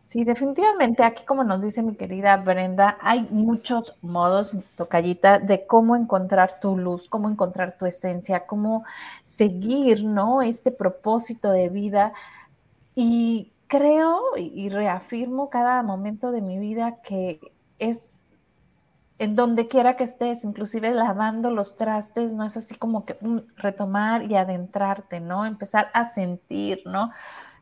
Sí, 0.01 0.25
definitivamente 0.25 1.03
aquí, 1.03 1.25
como 1.25 1.45
nos 1.45 1.61
dice 1.63 1.83
mi 1.83 1.95
querida 1.97 2.37
Brenda, 2.39 2.99
hay 3.03 3.27
muchos 3.31 3.97
modos, 4.03 4.53
tocallita, 4.77 5.39
de 5.39 5.67
cómo 5.67 5.97
encontrar 5.97 6.61
tu 6.61 6.77
luz, 6.77 7.09
cómo 7.09 7.29
encontrar 7.29 7.77
tu 7.79 7.87
esencia, 7.87 8.47
cómo 8.47 8.85
seguir, 9.25 10.05
¿no? 10.05 10.43
Este 10.43 10.71
propósito 10.71 11.51
de 11.51 11.69
vida. 11.69 12.13
Y 12.95 13.53
creo 13.67 14.23
y 14.37 14.69
reafirmo 14.71 15.51
cada 15.51 15.83
momento 15.83 16.33
de 16.33 16.41
mi 16.43 16.59
vida 16.59 16.97
que 17.03 17.41
es 17.79 18.14
en 19.19 19.37
donde 19.37 19.69
quiera 19.69 19.97
que 19.97 20.05
estés, 20.05 20.45
inclusive 20.45 20.91
lavando 20.93 21.51
los 21.51 21.77
trastes, 21.77 22.33
no 22.33 22.45
es 22.45 22.57
así 22.57 22.75
como 22.75 23.05
que 23.05 23.17
mm, 23.21 23.39
retomar 23.57 24.31
y 24.31 24.35
adentrarte, 24.37 25.21
¿no? 25.21 25.47
Empezar 25.47 25.91
a 25.95 26.05
sentir, 26.05 26.83
¿no? 26.87 27.12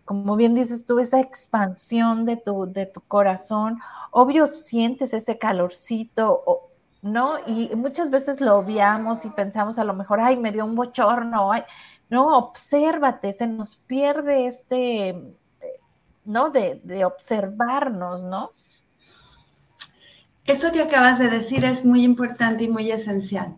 Como 0.05 0.36
bien 0.36 0.55
dices 0.55 0.86
tú, 0.86 0.98
esa 0.98 1.20
expansión 1.20 2.24
de 2.24 2.36
tu, 2.36 2.66
de 2.72 2.86
tu 2.86 3.00
corazón, 3.03 3.78
obvio 4.11 4.46
sientes 4.46 5.14
ese 5.14 5.38
calorcito, 5.38 6.70
¿no? 7.03 7.38
Y 7.46 7.70
muchas 7.76 8.11
veces 8.11 8.40
lo 8.40 8.57
obviamos 8.57 9.24
y 9.24 9.30
pensamos 9.30 9.78
a 9.78 9.84
lo 9.84 9.94
mejor, 9.94 10.20
ay, 10.20 10.36
me 10.38 10.53
dio 10.53 10.64
un 10.64 10.74
bochorno, 10.74 11.53
ay, 11.53 11.64
no, 12.11 12.36
obsérvate, 12.38 13.32
se 13.32 13.46
nos 13.46 13.76
pierde 13.76 14.46
este, 14.46 15.36
¿no? 16.24 16.50
De, 16.50 16.80
de 16.84 17.05
observarnos, 17.05 18.24
¿no? 18.24 18.53
Esto 20.45 20.72
que 20.72 20.82
acabas 20.82 21.18
de 21.18 21.28
decir 21.28 21.64
es 21.64 21.84
muy 21.84 22.03
importante 22.03 22.64
y 22.64 22.68
muy 22.68 22.90
esencial. 22.90 23.57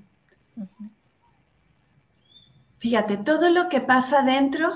Fíjate, 2.79 3.17
todo 3.17 3.49
lo 3.51 3.71
que 3.71 3.81
pasa 3.81 4.23
dentro 4.23 4.71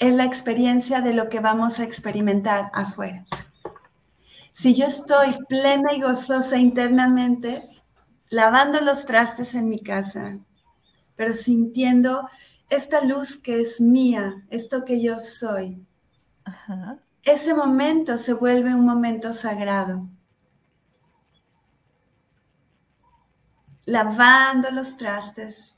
es 0.00 0.12
la 0.12 0.24
experiencia 0.24 1.00
de 1.00 1.14
lo 1.14 1.28
que 1.28 1.38
vamos 1.38 1.78
a 1.78 1.84
experimentar 1.84 2.70
afuera. 2.72 3.24
Si 4.50 4.74
yo 4.74 4.86
estoy 4.86 5.36
plena 5.48 5.92
y 5.94 6.00
gozosa 6.00 6.58
internamente, 6.58 7.62
lavando 8.28 8.80
los 8.80 9.06
trastes 9.06 9.54
en 9.54 9.68
mi 9.68 9.80
casa, 9.80 10.38
pero 11.14 11.34
sintiendo 11.34 12.28
esta 12.68 13.04
luz 13.04 13.36
que 13.36 13.60
es 13.60 13.80
mía, 13.80 14.44
esto 14.50 14.84
que 14.84 15.00
yo 15.00 15.20
soy, 15.20 15.84
ese 17.22 17.54
momento 17.54 18.16
se 18.16 18.32
vuelve 18.32 18.74
un 18.74 18.84
momento 18.84 19.32
sagrado. 19.32 20.08
Lavando 23.86 24.70
los 24.70 24.96
trastes, 24.96 25.76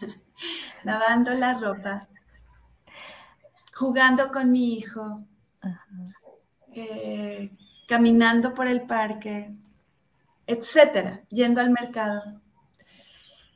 lavando 0.84 1.32
la 1.32 1.54
ropa, 1.54 2.08
jugando 3.74 4.30
con 4.30 4.50
mi 4.50 4.74
hijo, 4.74 5.24
eh, 6.72 7.50
caminando 7.88 8.54
por 8.54 8.66
el 8.66 8.82
parque, 8.82 9.54
etcétera, 10.46 11.22
yendo 11.28 11.60
al 11.60 11.70
mercado. 11.70 12.40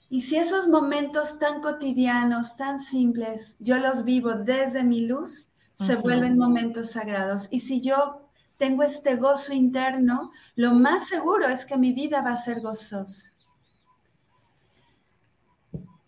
Y 0.08 0.20
si 0.20 0.36
esos 0.36 0.68
momentos 0.68 1.38
tan 1.38 1.60
cotidianos, 1.60 2.56
tan 2.56 2.78
simples, 2.78 3.56
yo 3.60 3.78
los 3.78 4.04
vivo 4.04 4.34
desde 4.34 4.84
mi 4.84 5.06
luz, 5.06 5.48
se 5.74 5.96
vuelven 5.96 6.38
momentos 6.38 6.92
sagrados. 6.92 7.48
Y 7.50 7.60
si 7.60 7.80
yo 7.80 8.28
tengo 8.56 8.82
este 8.82 9.16
gozo 9.16 9.52
interno, 9.52 10.30
lo 10.54 10.74
más 10.74 11.08
seguro 11.08 11.48
es 11.48 11.64
que 11.66 11.76
mi 11.78 11.92
vida 11.92 12.20
va 12.20 12.32
a 12.32 12.36
ser 12.36 12.60
gozosa. 12.60 13.31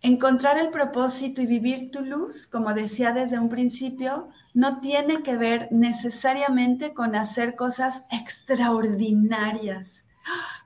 Encontrar 0.05 0.59
el 0.59 0.69
propósito 0.69 1.41
y 1.41 1.47
vivir 1.47 1.91
tu 1.91 2.03
luz, 2.03 2.47
como 2.47 2.75
decía 2.75 3.13
desde 3.13 3.39
un 3.39 3.49
principio, 3.49 4.29
no 4.53 4.81
tiene 4.81 5.23
que 5.23 5.35
ver 5.35 5.69
necesariamente 5.71 6.93
con 6.93 7.15
hacer 7.15 7.57
cosas 7.57 8.05
extraordinarias. 8.11 10.05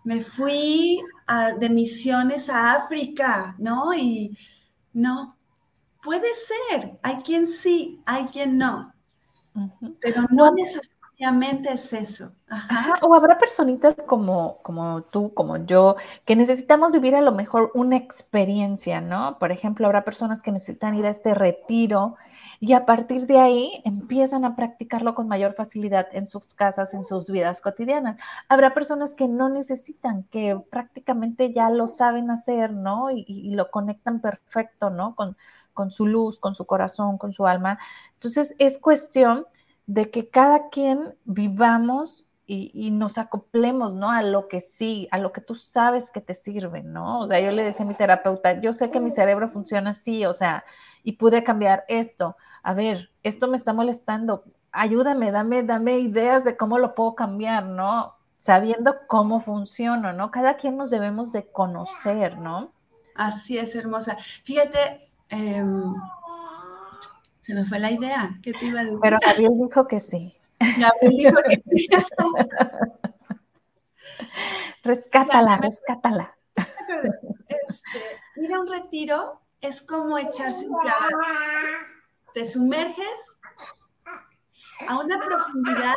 Me 0.03 0.23
fui 0.23 1.01
de 1.61 1.71
misiones 1.71 2.51
a 2.51 2.73
África, 2.73 3.55
¿no? 3.59 3.95
Y 3.95 4.37
no, 4.93 5.37
puede 6.03 6.31
ser. 6.35 6.99
Hay 7.05 7.19
quien 7.19 7.47
sí, 7.47 8.03
hay 8.07 8.25
quien 8.25 8.59
no. 8.59 8.93
Pero 10.01 10.23
no 10.31 10.51
necesariamente 10.51 10.98
es 11.19 11.93
eso. 11.93 12.31
O 13.03 13.15
habrá 13.15 13.39
personitas 13.39 13.97
como, 14.07 14.59
como 14.63 15.03
tú, 15.03 15.35
como 15.35 15.57
yo, 15.57 15.97
que 16.25 16.37
necesitamos 16.37 16.93
vivir 16.93 17.17
a 17.17 17.21
lo 17.21 17.33
mejor 17.33 17.73
una 17.75 17.97
experiencia, 17.97 19.01
¿no? 19.01 19.37
Por 19.39 19.51
ejemplo, 19.51 19.87
habrá 19.87 20.05
personas 20.05 20.41
que 20.43 20.53
necesitan 20.53 20.95
ir 20.95 21.07
a 21.07 21.11
este 21.11 21.35
retiro 21.35 22.17
y 22.61 22.73
a 22.73 22.87
partir 22.87 23.27
de 23.27 23.39
ahí 23.39 23.83
empiezan 23.85 24.45
a 24.45 24.55
practicarlo 24.55 25.15
con 25.15 25.29
mayor 25.29 25.55
facilidad 25.55 26.07
en 26.13 26.27
sus 26.27 26.55
casas, 26.55 26.95
en 26.95 27.03
sus 27.03 27.31
vidas 27.31 27.61
cotidianas. 27.61 28.17
Habrá 28.49 28.73
personas 28.73 29.15
que 29.15 29.27
no 29.27 29.49
necesitan, 29.49 30.23
que 30.25 30.61
prácticamente 30.71 31.53
ya 31.53 31.69
lo 31.71 31.89
saben 31.89 32.31
hacer, 32.31 32.73
¿no? 32.73 33.11
Y, 33.11 33.25
y 33.27 33.55
lo 33.55 33.71
conectan 33.71 34.21
perfecto, 34.21 34.91
¿no? 34.91 35.17
Con, 35.17 35.37
con 35.75 35.91
su 35.91 36.07
luz, 36.07 36.39
con 36.39 36.55
su 36.55 36.65
corazón, 36.65 37.19
con 37.19 37.33
su 37.33 37.47
alma. 37.47 37.79
Entonces, 38.15 38.55
es 38.59 38.79
cuestión 38.79 39.47
de 39.89 40.11
que 40.11 40.29
cada 40.29 40.69
quien 40.69 41.17
vivamos 41.25 42.27
y, 42.47 42.91
nos 42.93 43.19
acoplemos, 43.19 43.95
¿no? 43.95 44.11
A 44.11 44.23
lo 44.23 44.49
que 44.49 44.61
sí, 44.63 45.07
a 45.11 45.19
lo 45.19 45.33
que 45.33 45.43
tú 45.43 45.55
sabes 45.55 46.11
que 46.11 46.23
te 46.23 46.33
sirve, 46.33 46.83
¿no? 46.83 47.21
O 47.21 47.27
sea, 47.27 47.41
yo 47.41 47.51
le 47.51 47.63
decía 47.63 47.85
a 47.85 47.89
mi 47.89 47.95
terapeuta, 47.95 48.59
yo 48.61 48.73
sé 48.73 48.91
que 48.91 49.01
mi 49.01 49.11
cerebro 49.11 49.51
funciona 49.51 49.91
así, 49.91 50.25
o 50.25 50.33
sea, 50.33 50.65
y 51.03 51.13
pude 51.13 51.45
cambiar 51.45 51.85
esto. 51.89 52.37
A 52.63 52.73
ver, 52.73 53.11
esto 53.23 53.49
me 53.49 53.57
está 53.59 53.75
molestando, 53.75 54.45
ayúdame, 54.73 55.31
dame, 55.31 55.63
dame 55.63 55.99
ideas 55.99 56.43
de 56.45 56.57
cómo 56.57 56.79
lo 56.79 56.95
puedo 56.95 57.15
cambiar, 57.15 57.65
¿no? 57.65 58.15
Sabiendo 58.39 58.97
cómo 59.07 59.41
funciona, 59.41 60.13
¿no? 60.15 60.31
Cada 60.31 60.57
quien 60.57 60.77
nos 60.79 60.91
debemos 60.91 61.33
de 61.33 61.51
conocer, 61.51 62.39
¿no? 62.39 62.73
Así 63.15 63.59
es, 63.59 63.75
hermosa. 63.75 64.17
Fíjate, 64.45 65.11
em, 65.29 65.95
se 67.49 67.55
me 67.55 67.65
fue 67.65 67.79
la 67.79 67.91
idea. 67.91 68.39
¿Qué 68.43 68.53
te 68.53 68.67
iba 68.67 68.81
a 68.81 68.85
decir? 68.85 68.99
Pero 69.01 69.19
Gabriel 69.25 69.55
dijo 69.55 69.89
que 69.89 70.01
sí. 70.01 70.37
Gabriel 70.61 71.17
dijo 71.17 71.37
que 71.49 71.63
sí. 71.67 71.89
rescátala, 74.85 75.57
rescátala. 75.57 76.37
Este, 77.49 78.03
ir 78.37 78.53
a 78.53 78.61
un 78.61 78.67
retiro 78.67 79.41
es 79.63 79.81
como 79.81 80.19
echarse 80.19 80.69
un 80.69 80.79
clavado. 80.79 81.17
Te 82.35 82.45
sumerges 82.45 83.39
a 84.87 84.99
una 84.99 85.19
profundidad 85.19 85.95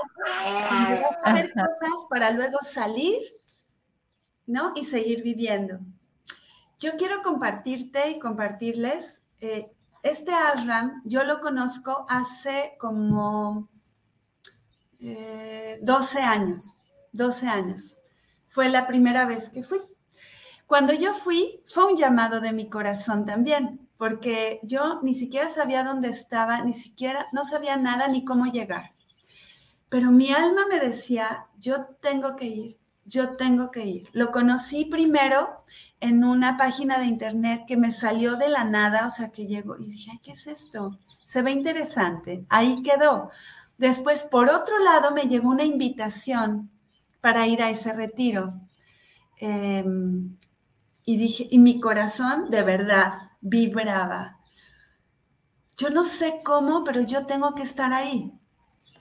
donde 0.70 1.02
vas 1.02 1.22
a 1.26 1.34
ver 1.34 1.52
cosas 1.52 2.06
para 2.10 2.32
luego 2.32 2.60
salir, 2.62 3.20
¿no? 4.48 4.72
Y 4.78 4.86
seguir 4.86 5.22
viviendo. 5.22 5.80
Yo 6.80 6.96
quiero 6.96 7.22
compartirte 7.22 8.12
y 8.12 8.20
compartirles 8.20 9.22
eh, 9.42 9.70
este 10.04 10.34
ashram 10.34 11.02
yo 11.06 11.24
lo 11.24 11.42
conozco 11.42 12.06
hace 12.10 12.76
como 12.80 13.70
12 15.00 16.20
eh, 16.20 16.24
años, 16.24 16.76
12 17.12 17.48
años. 17.48 17.98
fue 18.48 18.70
la 18.70 18.86
primera 18.86 19.26
vez 19.26 19.50
que 19.50 19.64
fui. 19.64 19.80
Cuando 20.68 20.94
yo 20.94 21.14
fui, 21.14 21.62
fue 21.68 21.86
un 21.92 21.98
llamado 21.98 22.40
de 22.40 22.52
mi 22.52 22.70
corazón 22.70 23.26
también, 23.26 23.90
porque 23.98 24.60
yo 24.64 25.00
ni 25.02 25.16
siquiera 25.16 25.50
sabía 25.50 25.84
dónde 25.84 26.10
estaba, 26.10 26.62
ni 26.64 26.74
siquiera, 26.74 27.28
no 27.34 27.46
sabía 27.46 27.78
nada 27.78 28.08
ni 28.08 28.26
cómo 28.26 28.46
llegar. 28.46 28.94
Pero 29.90 30.12
mi 30.12 30.32
alma 30.32 30.66
me 30.70 30.80
decía, 30.80 31.48
yo 31.60 31.86
tengo 32.02 32.36
que 32.36 32.46
ir, 32.46 32.78
yo 33.06 33.36
tengo 33.36 33.72
que 33.72 33.86
ir. 33.86 34.10
Lo 34.14 34.32
conocí 34.32 34.86
primero 34.86 35.64
en 36.02 36.24
una 36.24 36.58
página 36.58 36.98
de 36.98 37.06
internet 37.06 37.64
que 37.68 37.78
me 37.78 37.92
salió 37.92 38.36
de 38.36 38.50
la 38.50 38.64
nada, 38.64 39.06
o 39.06 39.12
sea, 39.12 39.30
que 39.30 39.46
llegó 39.46 39.78
y 39.78 39.86
dije, 39.86 40.20
¿qué 40.24 40.32
es 40.32 40.48
esto? 40.48 41.00
Se 41.24 41.44
ve 41.44 41.52
interesante. 41.52 42.44
Ahí 42.50 42.82
quedó. 42.82 43.30
Después, 43.78 44.24
por 44.24 44.50
otro 44.50 44.80
lado, 44.80 45.12
me 45.12 45.24
llegó 45.24 45.50
una 45.50 45.64
invitación 45.64 46.72
para 47.22 47.48
ir 47.48 47.62
a 47.62 47.70
ese 47.70 47.94
retiro. 47.94 48.56
Em, 49.38 50.38
y 51.06 51.18
dije, 51.18 51.48
y 51.52 51.60
mi 51.60 51.80
corazón 51.80 52.50
de 52.50 52.64
verdad 52.64 53.32
vibraba. 53.40 54.40
Yo 55.78 55.92
no 55.92 56.04
sé 56.04 56.42
cómo, 56.44 56.84
pero 56.84 57.02
yo 57.02 57.28
tengo 57.28 57.54
que 57.54 57.64
estar 57.64 57.94
ahí. 57.94 58.34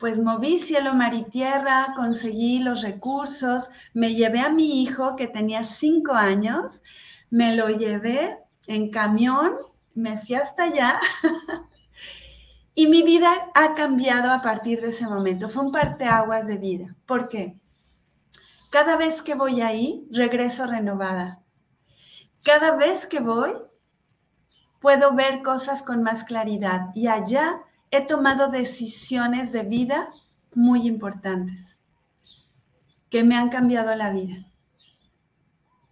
Pues 0.01 0.18
moví 0.18 0.57
cielo, 0.57 0.94
mar 0.94 1.12
y 1.12 1.24
tierra, 1.24 1.92
conseguí 1.94 2.61
los 2.61 2.80
recursos, 2.80 3.68
me 3.92 4.14
llevé 4.14 4.40
a 4.40 4.48
mi 4.48 4.82
hijo 4.82 5.14
que 5.14 5.28
tenía 5.28 5.62
cinco 5.62 6.14
años, 6.14 6.80
me 7.28 7.55
lo 7.55 7.68
llevé 7.68 8.38
en 8.66 8.90
camión, 8.90 9.53
me 9.94 10.16
fui 10.16 10.36
hasta 10.36 10.64
allá 10.64 10.98
y 12.74 12.86
mi 12.86 13.03
vida 13.03 13.30
ha 13.55 13.74
cambiado 13.74 14.32
a 14.32 14.40
partir 14.40 14.80
de 14.80 14.88
ese 14.88 15.07
momento. 15.07 15.51
Fue 15.51 15.66
un 15.66 15.70
parteaguas 15.70 16.46
de 16.46 16.57
vida. 16.57 16.96
¿Por 17.05 17.28
qué? 17.28 17.61
Cada 18.70 18.96
vez 18.96 19.20
que 19.20 19.34
voy 19.34 19.61
ahí, 19.61 20.09
regreso 20.11 20.66
renovada. 20.66 21.42
Cada 22.42 22.74
vez 22.74 23.05
que 23.05 23.20
voy, 23.20 23.53
puedo 24.80 25.14
ver 25.14 25.42
cosas 25.42 25.82
con 25.82 26.03
más 26.03 26.24
claridad 26.24 26.86
y 26.94 27.07
allá 27.07 27.61
he 27.91 28.01
tomado 28.03 28.49
decisiones 28.49 29.53
de 29.53 29.64
vida 29.64 30.09
muy 30.55 30.86
importantes 30.86 31.80
que 33.09 33.24
me 33.24 33.36
han 33.36 33.49
cambiado 33.49 33.95
la 33.95 34.11
vida. 34.11 34.47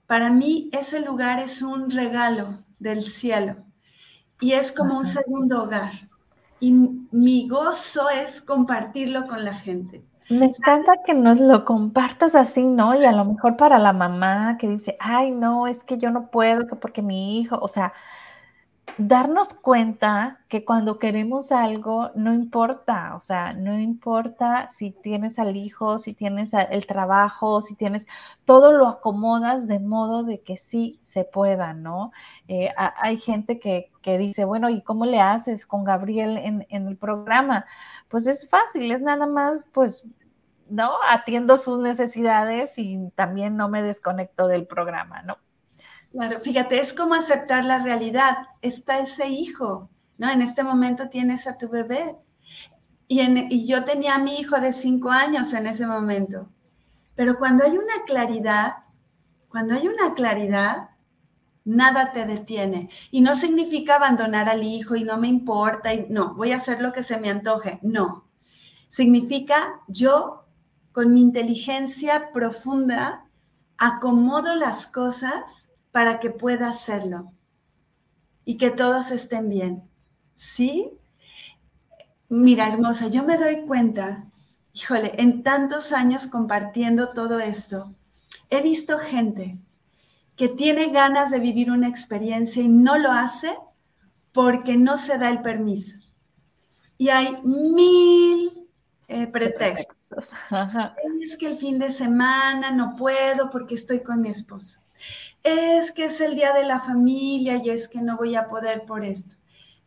Para 0.06 0.30
mí 0.30 0.70
ese 0.72 1.00
lugar 1.00 1.40
es 1.40 1.60
un 1.60 1.90
regalo 1.90 2.64
del 2.78 3.02
cielo 3.02 3.56
y 4.40 4.52
es 4.52 4.72
como 4.72 4.96
un 4.96 5.04
segundo 5.04 5.62
hogar. 5.62 5.92
Y 6.60 6.72
mi 6.72 7.48
gozo 7.48 8.08
es 8.08 8.40
compartirlo 8.40 9.26
con 9.26 9.44
la 9.44 9.54
gente. 9.54 10.04
Me 10.30 10.46
encanta 10.46 10.92
que 11.06 11.14
nos 11.14 11.38
lo 11.38 11.64
compartas 11.64 12.34
así, 12.34 12.64
¿no? 12.66 12.94
Y 12.94 13.04
a 13.04 13.12
lo 13.12 13.24
mejor 13.24 13.56
para 13.56 13.78
la 13.78 13.92
mamá 13.92 14.58
que 14.58 14.68
dice, 14.68 14.96
ay, 15.00 15.30
no, 15.30 15.66
es 15.66 15.84
que 15.84 15.98
yo 15.98 16.10
no 16.10 16.30
puedo, 16.30 16.66
que 16.66 16.76
porque 16.76 17.00
mi 17.00 17.40
hijo, 17.40 17.58
o 17.58 17.68
sea, 17.68 17.92
darnos 18.96 19.54
cuenta 19.54 20.40
que 20.48 20.64
cuando 20.64 20.98
queremos 20.98 21.52
algo, 21.52 22.10
no 22.14 22.32
importa, 22.32 23.14
o 23.16 23.20
sea, 23.20 23.52
no 23.52 23.78
importa 23.78 24.68
si 24.68 24.90
tienes 24.90 25.38
al 25.38 25.56
hijo, 25.56 25.98
si 25.98 26.14
tienes 26.14 26.52
el 26.54 26.86
trabajo, 26.86 27.60
si 27.62 27.76
tienes, 27.76 28.06
todo 28.44 28.72
lo 28.72 28.88
acomodas 28.88 29.68
de 29.68 29.78
modo 29.78 30.24
de 30.24 30.40
que 30.40 30.56
sí 30.56 30.98
se 31.02 31.24
pueda, 31.24 31.74
¿no? 31.74 32.12
Eh, 32.48 32.70
hay 32.76 33.18
gente 33.18 33.58
que, 33.58 33.90
que, 34.02 34.18
dice, 34.18 34.44
bueno, 34.44 34.70
¿y 34.70 34.82
cómo 34.82 35.04
le 35.06 35.20
haces 35.20 35.66
con 35.66 35.84
Gabriel 35.84 36.38
en, 36.38 36.66
en 36.70 36.88
el 36.88 36.96
programa? 36.96 37.66
Pues 38.08 38.26
es 38.26 38.48
fácil, 38.48 38.90
es 38.90 39.02
nada 39.02 39.26
más, 39.26 39.68
pues 39.72 40.06
¿no? 40.70 40.92
Atiendo 41.08 41.58
sus 41.58 41.80
necesidades 41.80 42.78
y 42.78 43.10
también 43.14 43.56
no 43.56 43.68
me 43.68 43.82
desconecto 43.82 44.48
del 44.48 44.66
programa, 44.66 45.22
¿no? 45.22 45.38
Claro, 46.12 46.40
fíjate, 46.40 46.80
es 46.80 46.92
como 46.92 47.14
aceptar 47.14 47.64
la 47.64 47.82
realidad. 47.82 48.38
Está 48.62 48.98
ese 48.98 49.28
hijo, 49.28 49.90
¿no? 50.16 50.30
En 50.30 50.42
este 50.42 50.62
momento 50.62 51.08
tienes 51.08 51.46
a 51.46 51.58
tu 51.58 51.68
bebé. 51.68 52.16
Y, 53.08 53.66
yo 53.66 53.84
tenía 53.84 54.16
a 54.16 54.18
mi 54.18 54.36
hijo 54.36 54.58
de 54.60 54.72
cinco 54.72 55.10
años 55.10 55.52
en 55.52 55.66
ese 55.66 55.86
momento. 55.86 56.48
Pero 57.14 57.36
cuando 57.36 57.64
hay 57.64 57.72
una 57.72 58.04
claridad, 58.06 58.74
cuando 59.48 59.74
hay 59.74 59.88
una 59.88 60.14
claridad, 60.14 60.90
nada 61.64 62.12
te 62.12 62.24
detiene. 62.26 62.90
Y 63.10 63.20
no 63.20 63.36
significa 63.36 63.96
abandonar 63.96 64.48
al 64.48 64.62
hijo 64.62 64.96
y 64.96 65.04
no 65.04 65.18
me 65.18 65.28
importa 65.28 65.92
y 65.94 66.06
no, 66.08 66.34
voy 66.34 66.52
a 66.52 66.56
hacer 66.56 66.80
lo 66.80 66.92
que 66.92 67.02
se 67.02 67.18
me 67.18 67.30
antoje. 67.30 67.78
No. 67.82 68.24
Significa 68.88 69.80
yo 69.88 70.44
con 70.92 71.12
mi 71.12 71.20
inteligencia 71.20 72.32
profunda, 72.32 73.26
acomodo 73.76 74.54
las 74.56 74.86
cosas 74.86 75.67
para 75.98 76.20
que 76.20 76.30
pueda 76.30 76.68
hacerlo 76.68 77.32
y 78.44 78.56
que 78.56 78.70
todos 78.70 79.10
estén 79.10 79.48
bien. 79.48 79.82
¿Sí? 80.36 80.92
Mira, 82.28 82.68
hermosa, 82.68 83.08
yo 83.08 83.24
me 83.24 83.36
doy 83.36 83.66
cuenta, 83.66 84.26
híjole, 84.72 85.20
en 85.20 85.42
tantos 85.42 85.92
años 85.92 86.28
compartiendo 86.28 87.08
todo 87.08 87.40
esto, 87.40 87.96
he 88.48 88.62
visto 88.62 88.96
gente 88.96 89.58
que 90.36 90.48
tiene 90.48 90.92
ganas 90.92 91.32
de 91.32 91.40
vivir 91.40 91.68
una 91.68 91.88
experiencia 91.88 92.62
y 92.62 92.68
no 92.68 92.96
lo 92.96 93.10
hace 93.10 93.58
porque 94.30 94.76
no 94.76 94.98
se 94.98 95.18
da 95.18 95.28
el 95.30 95.42
permiso. 95.42 95.98
Y 96.96 97.08
hay 97.08 97.42
mil 97.42 98.68
eh, 99.08 99.26
pretextos. 99.26 100.30
Es 101.24 101.36
que 101.36 101.48
el 101.48 101.56
fin 101.56 101.80
de 101.80 101.90
semana 101.90 102.70
no 102.70 102.94
puedo 102.94 103.50
porque 103.50 103.74
estoy 103.74 104.04
con 104.04 104.20
mi 104.20 104.28
esposo. 104.28 104.78
Es 105.42 105.92
que 105.92 106.06
es 106.06 106.20
el 106.20 106.34
día 106.34 106.52
de 106.52 106.64
la 106.64 106.80
familia 106.80 107.60
y 107.62 107.70
es 107.70 107.88
que 107.88 108.00
no 108.00 108.16
voy 108.16 108.34
a 108.34 108.48
poder 108.48 108.84
por 108.86 109.04
esto. 109.04 109.36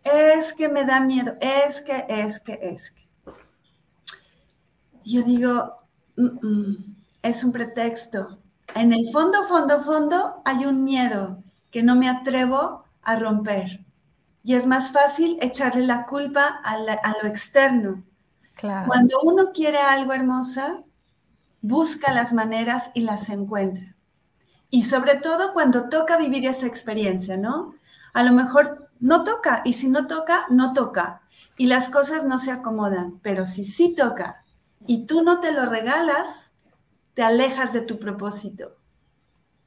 Es 0.03 0.53
que 0.53 0.69
me 0.69 0.85
da 0.85 0.99
miedo. 0.99 1.35
Es 1.39 1.81
que, 1.81 2.05
es 2.07 2.39
que, 2.39 2.59
es 2.61 2.91
que. 2.91 3.01
Yo 5.03 5.23
digo, 5.23 5.83
es 7.21 7.43
un 7.43 7.51
pretexto. 7.51 8.39
En 8.73 8.93
el 8.93 9.09
fondo, 9.11 9.43
fondo, 9.47 9.81
fondo 9.81 10.41
hay 10.45 10.65
un 10.65 10.83
miedo 10.83 11.37
que 11.69 11.83
no 11.83 11.95
me 11.95 12.09
atrevo 12.09 12.85
a 13.03 13.15
romper. 13.15 13.85
Y 14.43 14.55
es 14.55 14.65
más 14.65 14.91
fácil 14.91 15.37
echarle 15.41 15.85
la 15.85 16.05
culpa 16.05 16.61
a 16.63 16.77
lo 16.77 17.27
externo 17.27 18.03
cuando 18.85 19.19
uno 19.23 19.51
quiere 19.53 19.79
algo 19.79 20.13
hermosa, 20.13 20.83
busca 21.61 22.11
las 22.11 22.33
maneras 22.33 22.91
y 22.93 23.01
las 23.01 23.29
encuentra. 23.29 23.90
Y 24.71 24.83
sobre 24.83 25.17
todo 25.17 25.53
cuando 25.53 25.89
toca 25.89 26.17
vivir 26.17 26.47
esa 26.47 26.65
experiencia, 26.65 27.37
¿no? 27.37 27.75
A 28.13 28.23
lo 28.23 28.31
mejor 28.31 28.89
no 28.99 29.23
toca 29.23 29.61
y 29.65 29.73
si 29.73 29.89
no 29.89 30.07
toca, 30.07 30.45
no 30.49 30.73
toca. 30.73 31.21
Y 31.57 31.67
las 31.67 31.89
cosas 31.89 32.23
no 32.23 32.39
se 32.39 32.51
acomodan, 32.51 33.19
pero 33.21 33.45
si 33.45 33.65
sí 33.65 33.93
toca 33.93 34.43
y 34.87 35.05
tú 35.05 35.23
no 35.23 35.41
te 35.41 35.51
lo 35.51 35.65
regalas, 35.65 36.53
te 37.13 37.21
alejas 37.21 37.73
de 37.73 37.81
tu 37.81 37.99
propósito. 37.99 38.77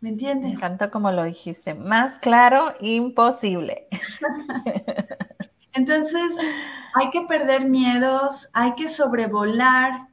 ¿Me 0.00 0.08
entiendes? 0.08 0.48
Me 0.50 0.54
encanta 0.56 0.90
como 0.90 1.12
lo 1.12 1.24
dijiste. 1.24 1.74
Más 1.74 2.16
claro, 2.16 2.74
imposible. 2.80 3.86
Entonces, 5.72 6.34
hay 6.94 7.10
que 7.10 7.22
perder 7.22 7.66
miedos, 7.66 8.48
hay 8.54 8.74
que 8.74 8.88
sobrevolar 8.88 10.08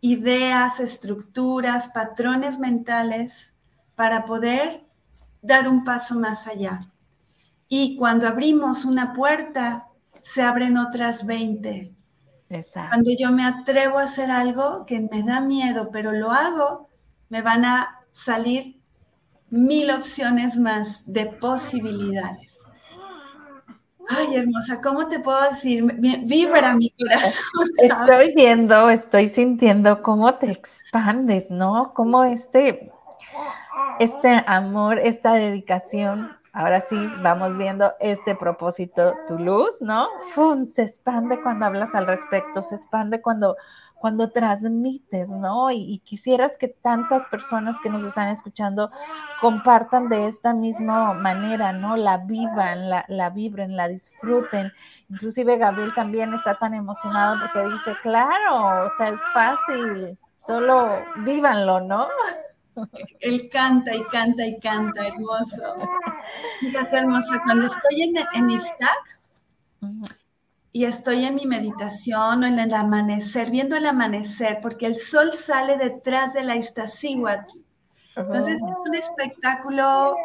ideas, 0.00 0.78
estructuras, 0.78 1.88
patrones 1.88 2.58
mentales 2.58 3.54
para 3.98 4.26
poder 4.26 4.84
dar 5.42 5.68
un 5.68 5.82
paso 5.82 6.14
más 6.20 6.46
allá. 6.46 6.88
Y 7.66 7.96
cuando 7.96 8.28
abrimos 8.28 8.84
una 8.84 9.12
puerta, 9.12 9.88
se 10.22 10.40
abren 10.40 10.78
otras 10.78 11.26
20. 11.26 11.92
Exacto. 12.48 12.90
Cuando 12.90 13.10
yo 13.18 13.32
me 13.32 13.44
atrevo 13.44 13.98
a 13.98 14.04
hacer 14.04 14.30
algo 14.30 14.86
que 14.86 15.00
me 15.00 15.24
da 15.24 15.40
miedo, 15.40 15.90
pero 15.92 16.12
lo 16.12 16.30
hago, 16.30 16.88
me 17.28 17.42
van 17.42 17.64
a 17.64 18.04
salir 18.12 18.80
mil 19.50 19.90
opciones 19.90 20.56
más 20.56 21.02
de 21.04 21.26
posibilidades. 21.26 22.52
Ay, 24.08 24.36
hermosa, 24.36 24.80
¿cómo 24.80 25.08
te 25.08 25.18
puedo 25.18 25.42
decir? 25.42 25.82
Vibra 26.24 26.72
mi 26.72 26.90
corazón. 26.92 27.42
Estoy 27.78 28.32
viendo, 28.36 28.90
estoy 28.90 29.26
sintiendo 29.26 30.02
cómo 30.04 30.36
te 30.36 30.52
expandes, 30.52 31.50
¿no? 31.50 31.92
Cómo 31.94 32.22
este, 32.22 32.92
este 33.98 34.44
amor, 34.46 34.98
esta 34.98 35.32
dedicación, 35.32 36.36
ahora 36.52 36.80
sí 36.80 36.96
vamos 37.22 37.56
viendo 37.56 37.92
este 38.00 38.34
propósito, 38.34 39.14
tu 39.26 39.38
luz, 39.38 39.76
¿no? 39.80 40.08
Se 40.68 40.82
expande 40.82 41.40
cuando 41.42 41.66
hablas 41.66 41.94
al 41.94 42.06
respecto, 42.06 42.62
se 42.62 42.74
expande 42.74 43.20
cuando 43.20 43.56
cuando 43.98 44.30
transmites, 44.30 45.28
¿no? 45.30 45.70
Y, 45.70 46.00
quisieras 46.04 46.56
que 46.56 46.68
tantas 46.68 47.26
personas 47.26 47.78
que 47.80 47.90
nos 47.90 48.04
están 48.04 48.28
escuchando 48.28 48.90
compartan 49.40 50.08
de 50.08 50.28
esta 50.28 50.54
misma 50.54 51.12
manera, 51.14 51.72
¿no? 51.72 51.96
La 51.96 52.18
vivan, 52.18 52.88
la, 52.88 53.04
la 53.08 53.30
vibren, 53.30 53.76
la 53.76 53.88
disfruten. 53.88 54.72
Inclusive 55.10 55.58
Gabriel 55.58 55.92
también 55.94 56.32
está 56.32 56.54
tan 56.58 56.74
emocionado 56.74 57.36
porque 57.40 57.68
dice, 57.68 57.92
claro, 58.02 58.86
o 58.86 58.88
sea, 58.96 59.08
es 59.08 59.20
fácil, 59.34 60.18
solo 60.36 61.02
vívanlo, 61.24 61.80
¿no? 61.80 62.06
Él 63.20 63.48
canta 63.50 63.94
y 63.94 64.02
canta 64.04 64.46
y 64.46 64.58
canta, 64.58 65.06
hermoso. 65.06 65.76
Fíjate, 66.60 66.96
hermosa, 66.96 67.40
cuando 67.44 67.66
estoy 67.66 68.02
en, 68.02 68.16
en 68.34 68.46
mi 68.46 68.58
stack 68.58 69.20
y 70.72 70.84
estoy 70.84 71.24
en 71.24 71.34
mi 71.34 71.46
meditación 71.46 72.44
o 72.44 72.46
en 72.46 72.58
el 72.58 72.72
amanecer, 72.74 73.50
viendo 73.50 73.76
el 73.76 73.86
amanecer, 73.86 74.58
porque 74.62 74.86
el 74.86 74.96
sol 74.96 75.32
sale 75.32 75.76
detrás 75.76 76.34
de 76.34 76.44
la 76.44 76.56
Iztaccíhuatl. 76.56 77.58
Entonces 78.16 78.56
es 78.56 78.62
un 78.62 78.94
espectáculo 78.94 80.16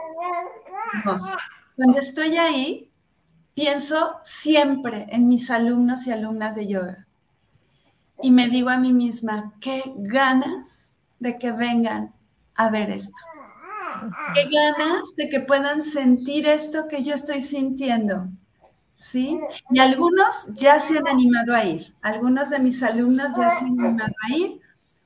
hermoso. 0.93 1.36
Cuando 1.76 1.99
estoy 1.99 2.38
ahí, 2.38 2.91
pienso 3.54 4.16
siempre 4.24 5.08
en 5.10 5.28
mis 5.28 5.49
alumnos 5.49 6.08
y 6.08 6.12
alumnas 6.12 6.56
de 6.56 6.68
yoga. 6.68 7.08
Y 8.22 8.32
me 8.32 8.47
digo 8.47 8.70
a 8.70 8.78
mí 8.78 8.93
misma, 8.93 9.54
qué 9.60 9.84
ganas 9.95 10.89
de 11.20 11.38
que 11.38 11.51
vengan 11.51 12.14
a 12.56 12.70
ver 12.70 12.89
esto. 12.91 13.22
Qué 14.34 14.45
ganas 14.45 15.16
de 15.16 15.30
que 15.30 15.39
puedan 15.39 15.84
sentir 15.84 16.47
esto 16.47 16.88
que 16.88 17.04
yo 17.04 17.14
estoy 17.14 17.41
sintiendo. 17.41 18.28
¿Sí? 18.95 19.39
Y 19.70 19.80
algunos 19.80 20.47
ya 20.54 20.80
se 20.80 20.97
han 20.97 21.08
animado 21.08 21.54
a 21.54 21.66
ir. 21.66 21.93
Algunos 22.01 22.49
de 22.49 22.60
mis 22.60 22.82
alumnos 22.84 23.36
ya 23.38 23.51
se 23.51 23.66
han 23.66 23.80
animado 23.80 24.14
a 24.30 24.36
ir, 24.36 24.62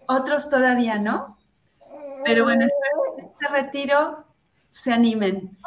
otros 0.05 0.49
todavía 0.49 0.99
no. 0.99 1.37
Pero 2.23 2.43
bueno, 2.43 2.65
espero 2.65 3.15
que 3.15 3.23
este 3.23 3.47
retiro 3.47 4.25
se 4.69 4.93
animen. 4.93 5.57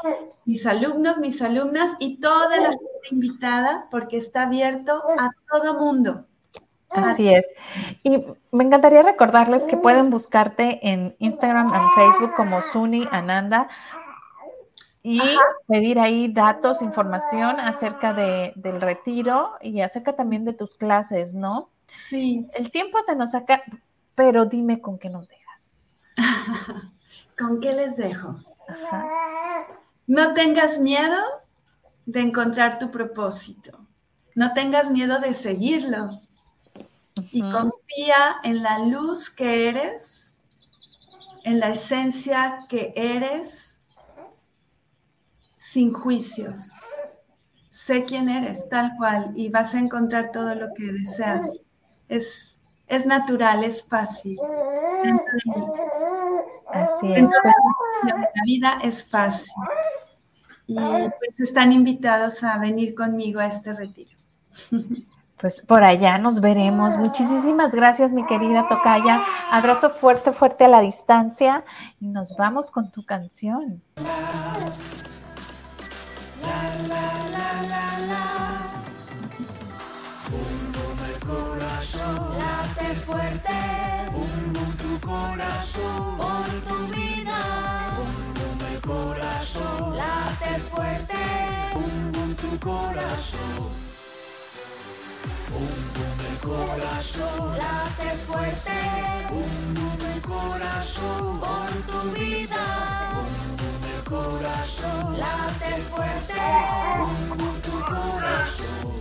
Mis 0.44 0.66
alumnos, 0.66 1.18
mis 1.18 1.42
alumnas 1.42 1.90
y 1.98 2.18
toda 2.20 2.56
la 2.56 2.68
gente 2.68 3.08
invitada, 3.10 3.88
porque 3.90 4.16
está 4.16 4.42
abierto 4.42 5.02
a 5.18 5.30
todo 5.50 5.78
mundo. 5.80 6.26
Así 6.90 7.28
es. 7.28 7.44
Y 8.02 8.22
me 8.50 8.64
encantaría 8.64 9.02
recordarles 9.02 9.62
que 9.62 9.76
pueden 9.76 10.10
buscarte 10.10 10.80
en 10.88 11.14
Instagram 11.18 11.68
y 11.68 12.00
Facebook 12.00 12.34
como 12.34 12.60
Suni 12.60 13.06
Ananda 13.12 13.68
y 15.02 15.20
pedir 15.66 15.98
ahí 15.98 16.32
datos, 16.32 16.82
información 16.82 17.58
acerca 17.58 18.12
de, 18.12 18.52
del 18.56 18.80
retiro 18.80 19.52
y 19.62 19.80
acerca 19.80 20.14
también 20.14 20.44
de 20.44 20.52
tus 20.52 20.74
clases, 20.74 21.34
¿no? 21.34 21.70
Sí. 21.88 22.48
El 22.54 22.70
tiempo 22.70 22.98
se 23.06 23.16
nos 23.16 23.30
saca, 23.30 23.62
pero 24.14 24.44
dime 24.44 24.80
con 24.80 24.98
qué 24.98 25.08
nos 25.08 25.28
dejas. 25.28 26.00
¿Con 27.38 27.60
qué 27.60 27.72
les 27.72 27.96
dejo? 27.96 28.36
No 30.06 30.34
tengas 30.34 30.78
miedo 30.80 31.16
de 32.04 32.20
encontrar 32.20 32.78
tu 32.78 32.90
propósito. 32.90 33.86
No 34.34 34.52
tengas 34.52 34.90
miedo 34.90 35.18
de 35.20 35.32
seguirlo. 35.32 36.20
Y 37.32 37.40
confía 37.40 38.36
en 38.44 38.62
la 38.62 38.78
luz 38.78 39.30
que 39.30 39.68
eres, 39.68 40.38
en 41.44 41.60
la 41.60 41.70
esencia 41.70 42.60
que 42.68 42.92
eres, 42.96 43.80
sin 45.56 45.92
juicios. 45.92 46.72
Sé 47.70 48.04
quién 48.04 48.28
eres, 48.28 48.68
tal 48.68 48.92
cual, 48.96 49.32
y 49.36 49.48
vas 49.50 49.74
a 49.74 49.78
encontrar 49.78 50.32
todo 50.32 50.54
lo 50.54 50.72
que 50.74 50.92
deseas. 50.92 51.60
Es, 52.08 52.58
es 52.86 53.06
natural, 53.06 53.64
es 53.64 53.86
fácil. 53.86 54.38
Así 56.72 57.12
es. 57.12 57.28
la 58.04 58.30
vida 58.44 58.80
es 58.82 59.08
fácil. 59.08 59.52
Y 60.66 60.74
pues 60.74 61.40
están 61.40 61.72
invitados 61.72 62.42
a 62.44 62.58
venir 62.58 62.94
conmigo 62.94 63.40
a 63.40 63.46
este 63.46 63.72
retiro. 63.72 64.16
Pues 65.40 65.62
por 65.62 65.82
allá 65.82 66.18
nos 66.18 66.40
veremos. 66.40 66.98
Muchísimas 66.98 67.72
gracias, 67.72 68.12
mi 68.12 68.26
querida 68.26 68.68
Tocaya. 68.68 69.22
Abrazo 69.50 69.88
fuerte, 69.90 70.32
fuerte 70.32 70.64
a 70.64 70.68
la 70.68 70.80
distancia 70.80 71.64
y 71.98 72.08
nos 72.08 72.36
vamos 72.36 72.70
con 72.70 72.90
tu 72.90 73.04
canción. 73.06 73.82
late 82.38 82.94
fuerte, 83.06 83.52
tu 84.78 85.06
corazón, 85.06 86.16
por 86.18 86.48
tu 86.68 86.96
vida, 86.96 87.38
el 88.72 88.80
corazón, 88.80 89.96
late 89.96 90.58
fuerte, 90.70 91.14
tu 92.36 92.58
corazón. 92.58 93.79
Un 95.52 95.68
el 96.30 96.38
corazón, 96.38 97.58
late 97.58 98.10
fuerte. 98.26 98.70
Un 99.30 100.14
el 100.14 100.20
corazón, 100.22 101.40
por 101.40 101.70
tu 101.90 102.10
vida. 102.12 103.10
Un 103.14 103.96
el 103.96 104.04
corazón, 104.04 105.18
late 105.18 105.82
fuerte. 105.90 106.34
Un 107.32 107.60
tu 107.62 107.80
corazón. 107.84 108.99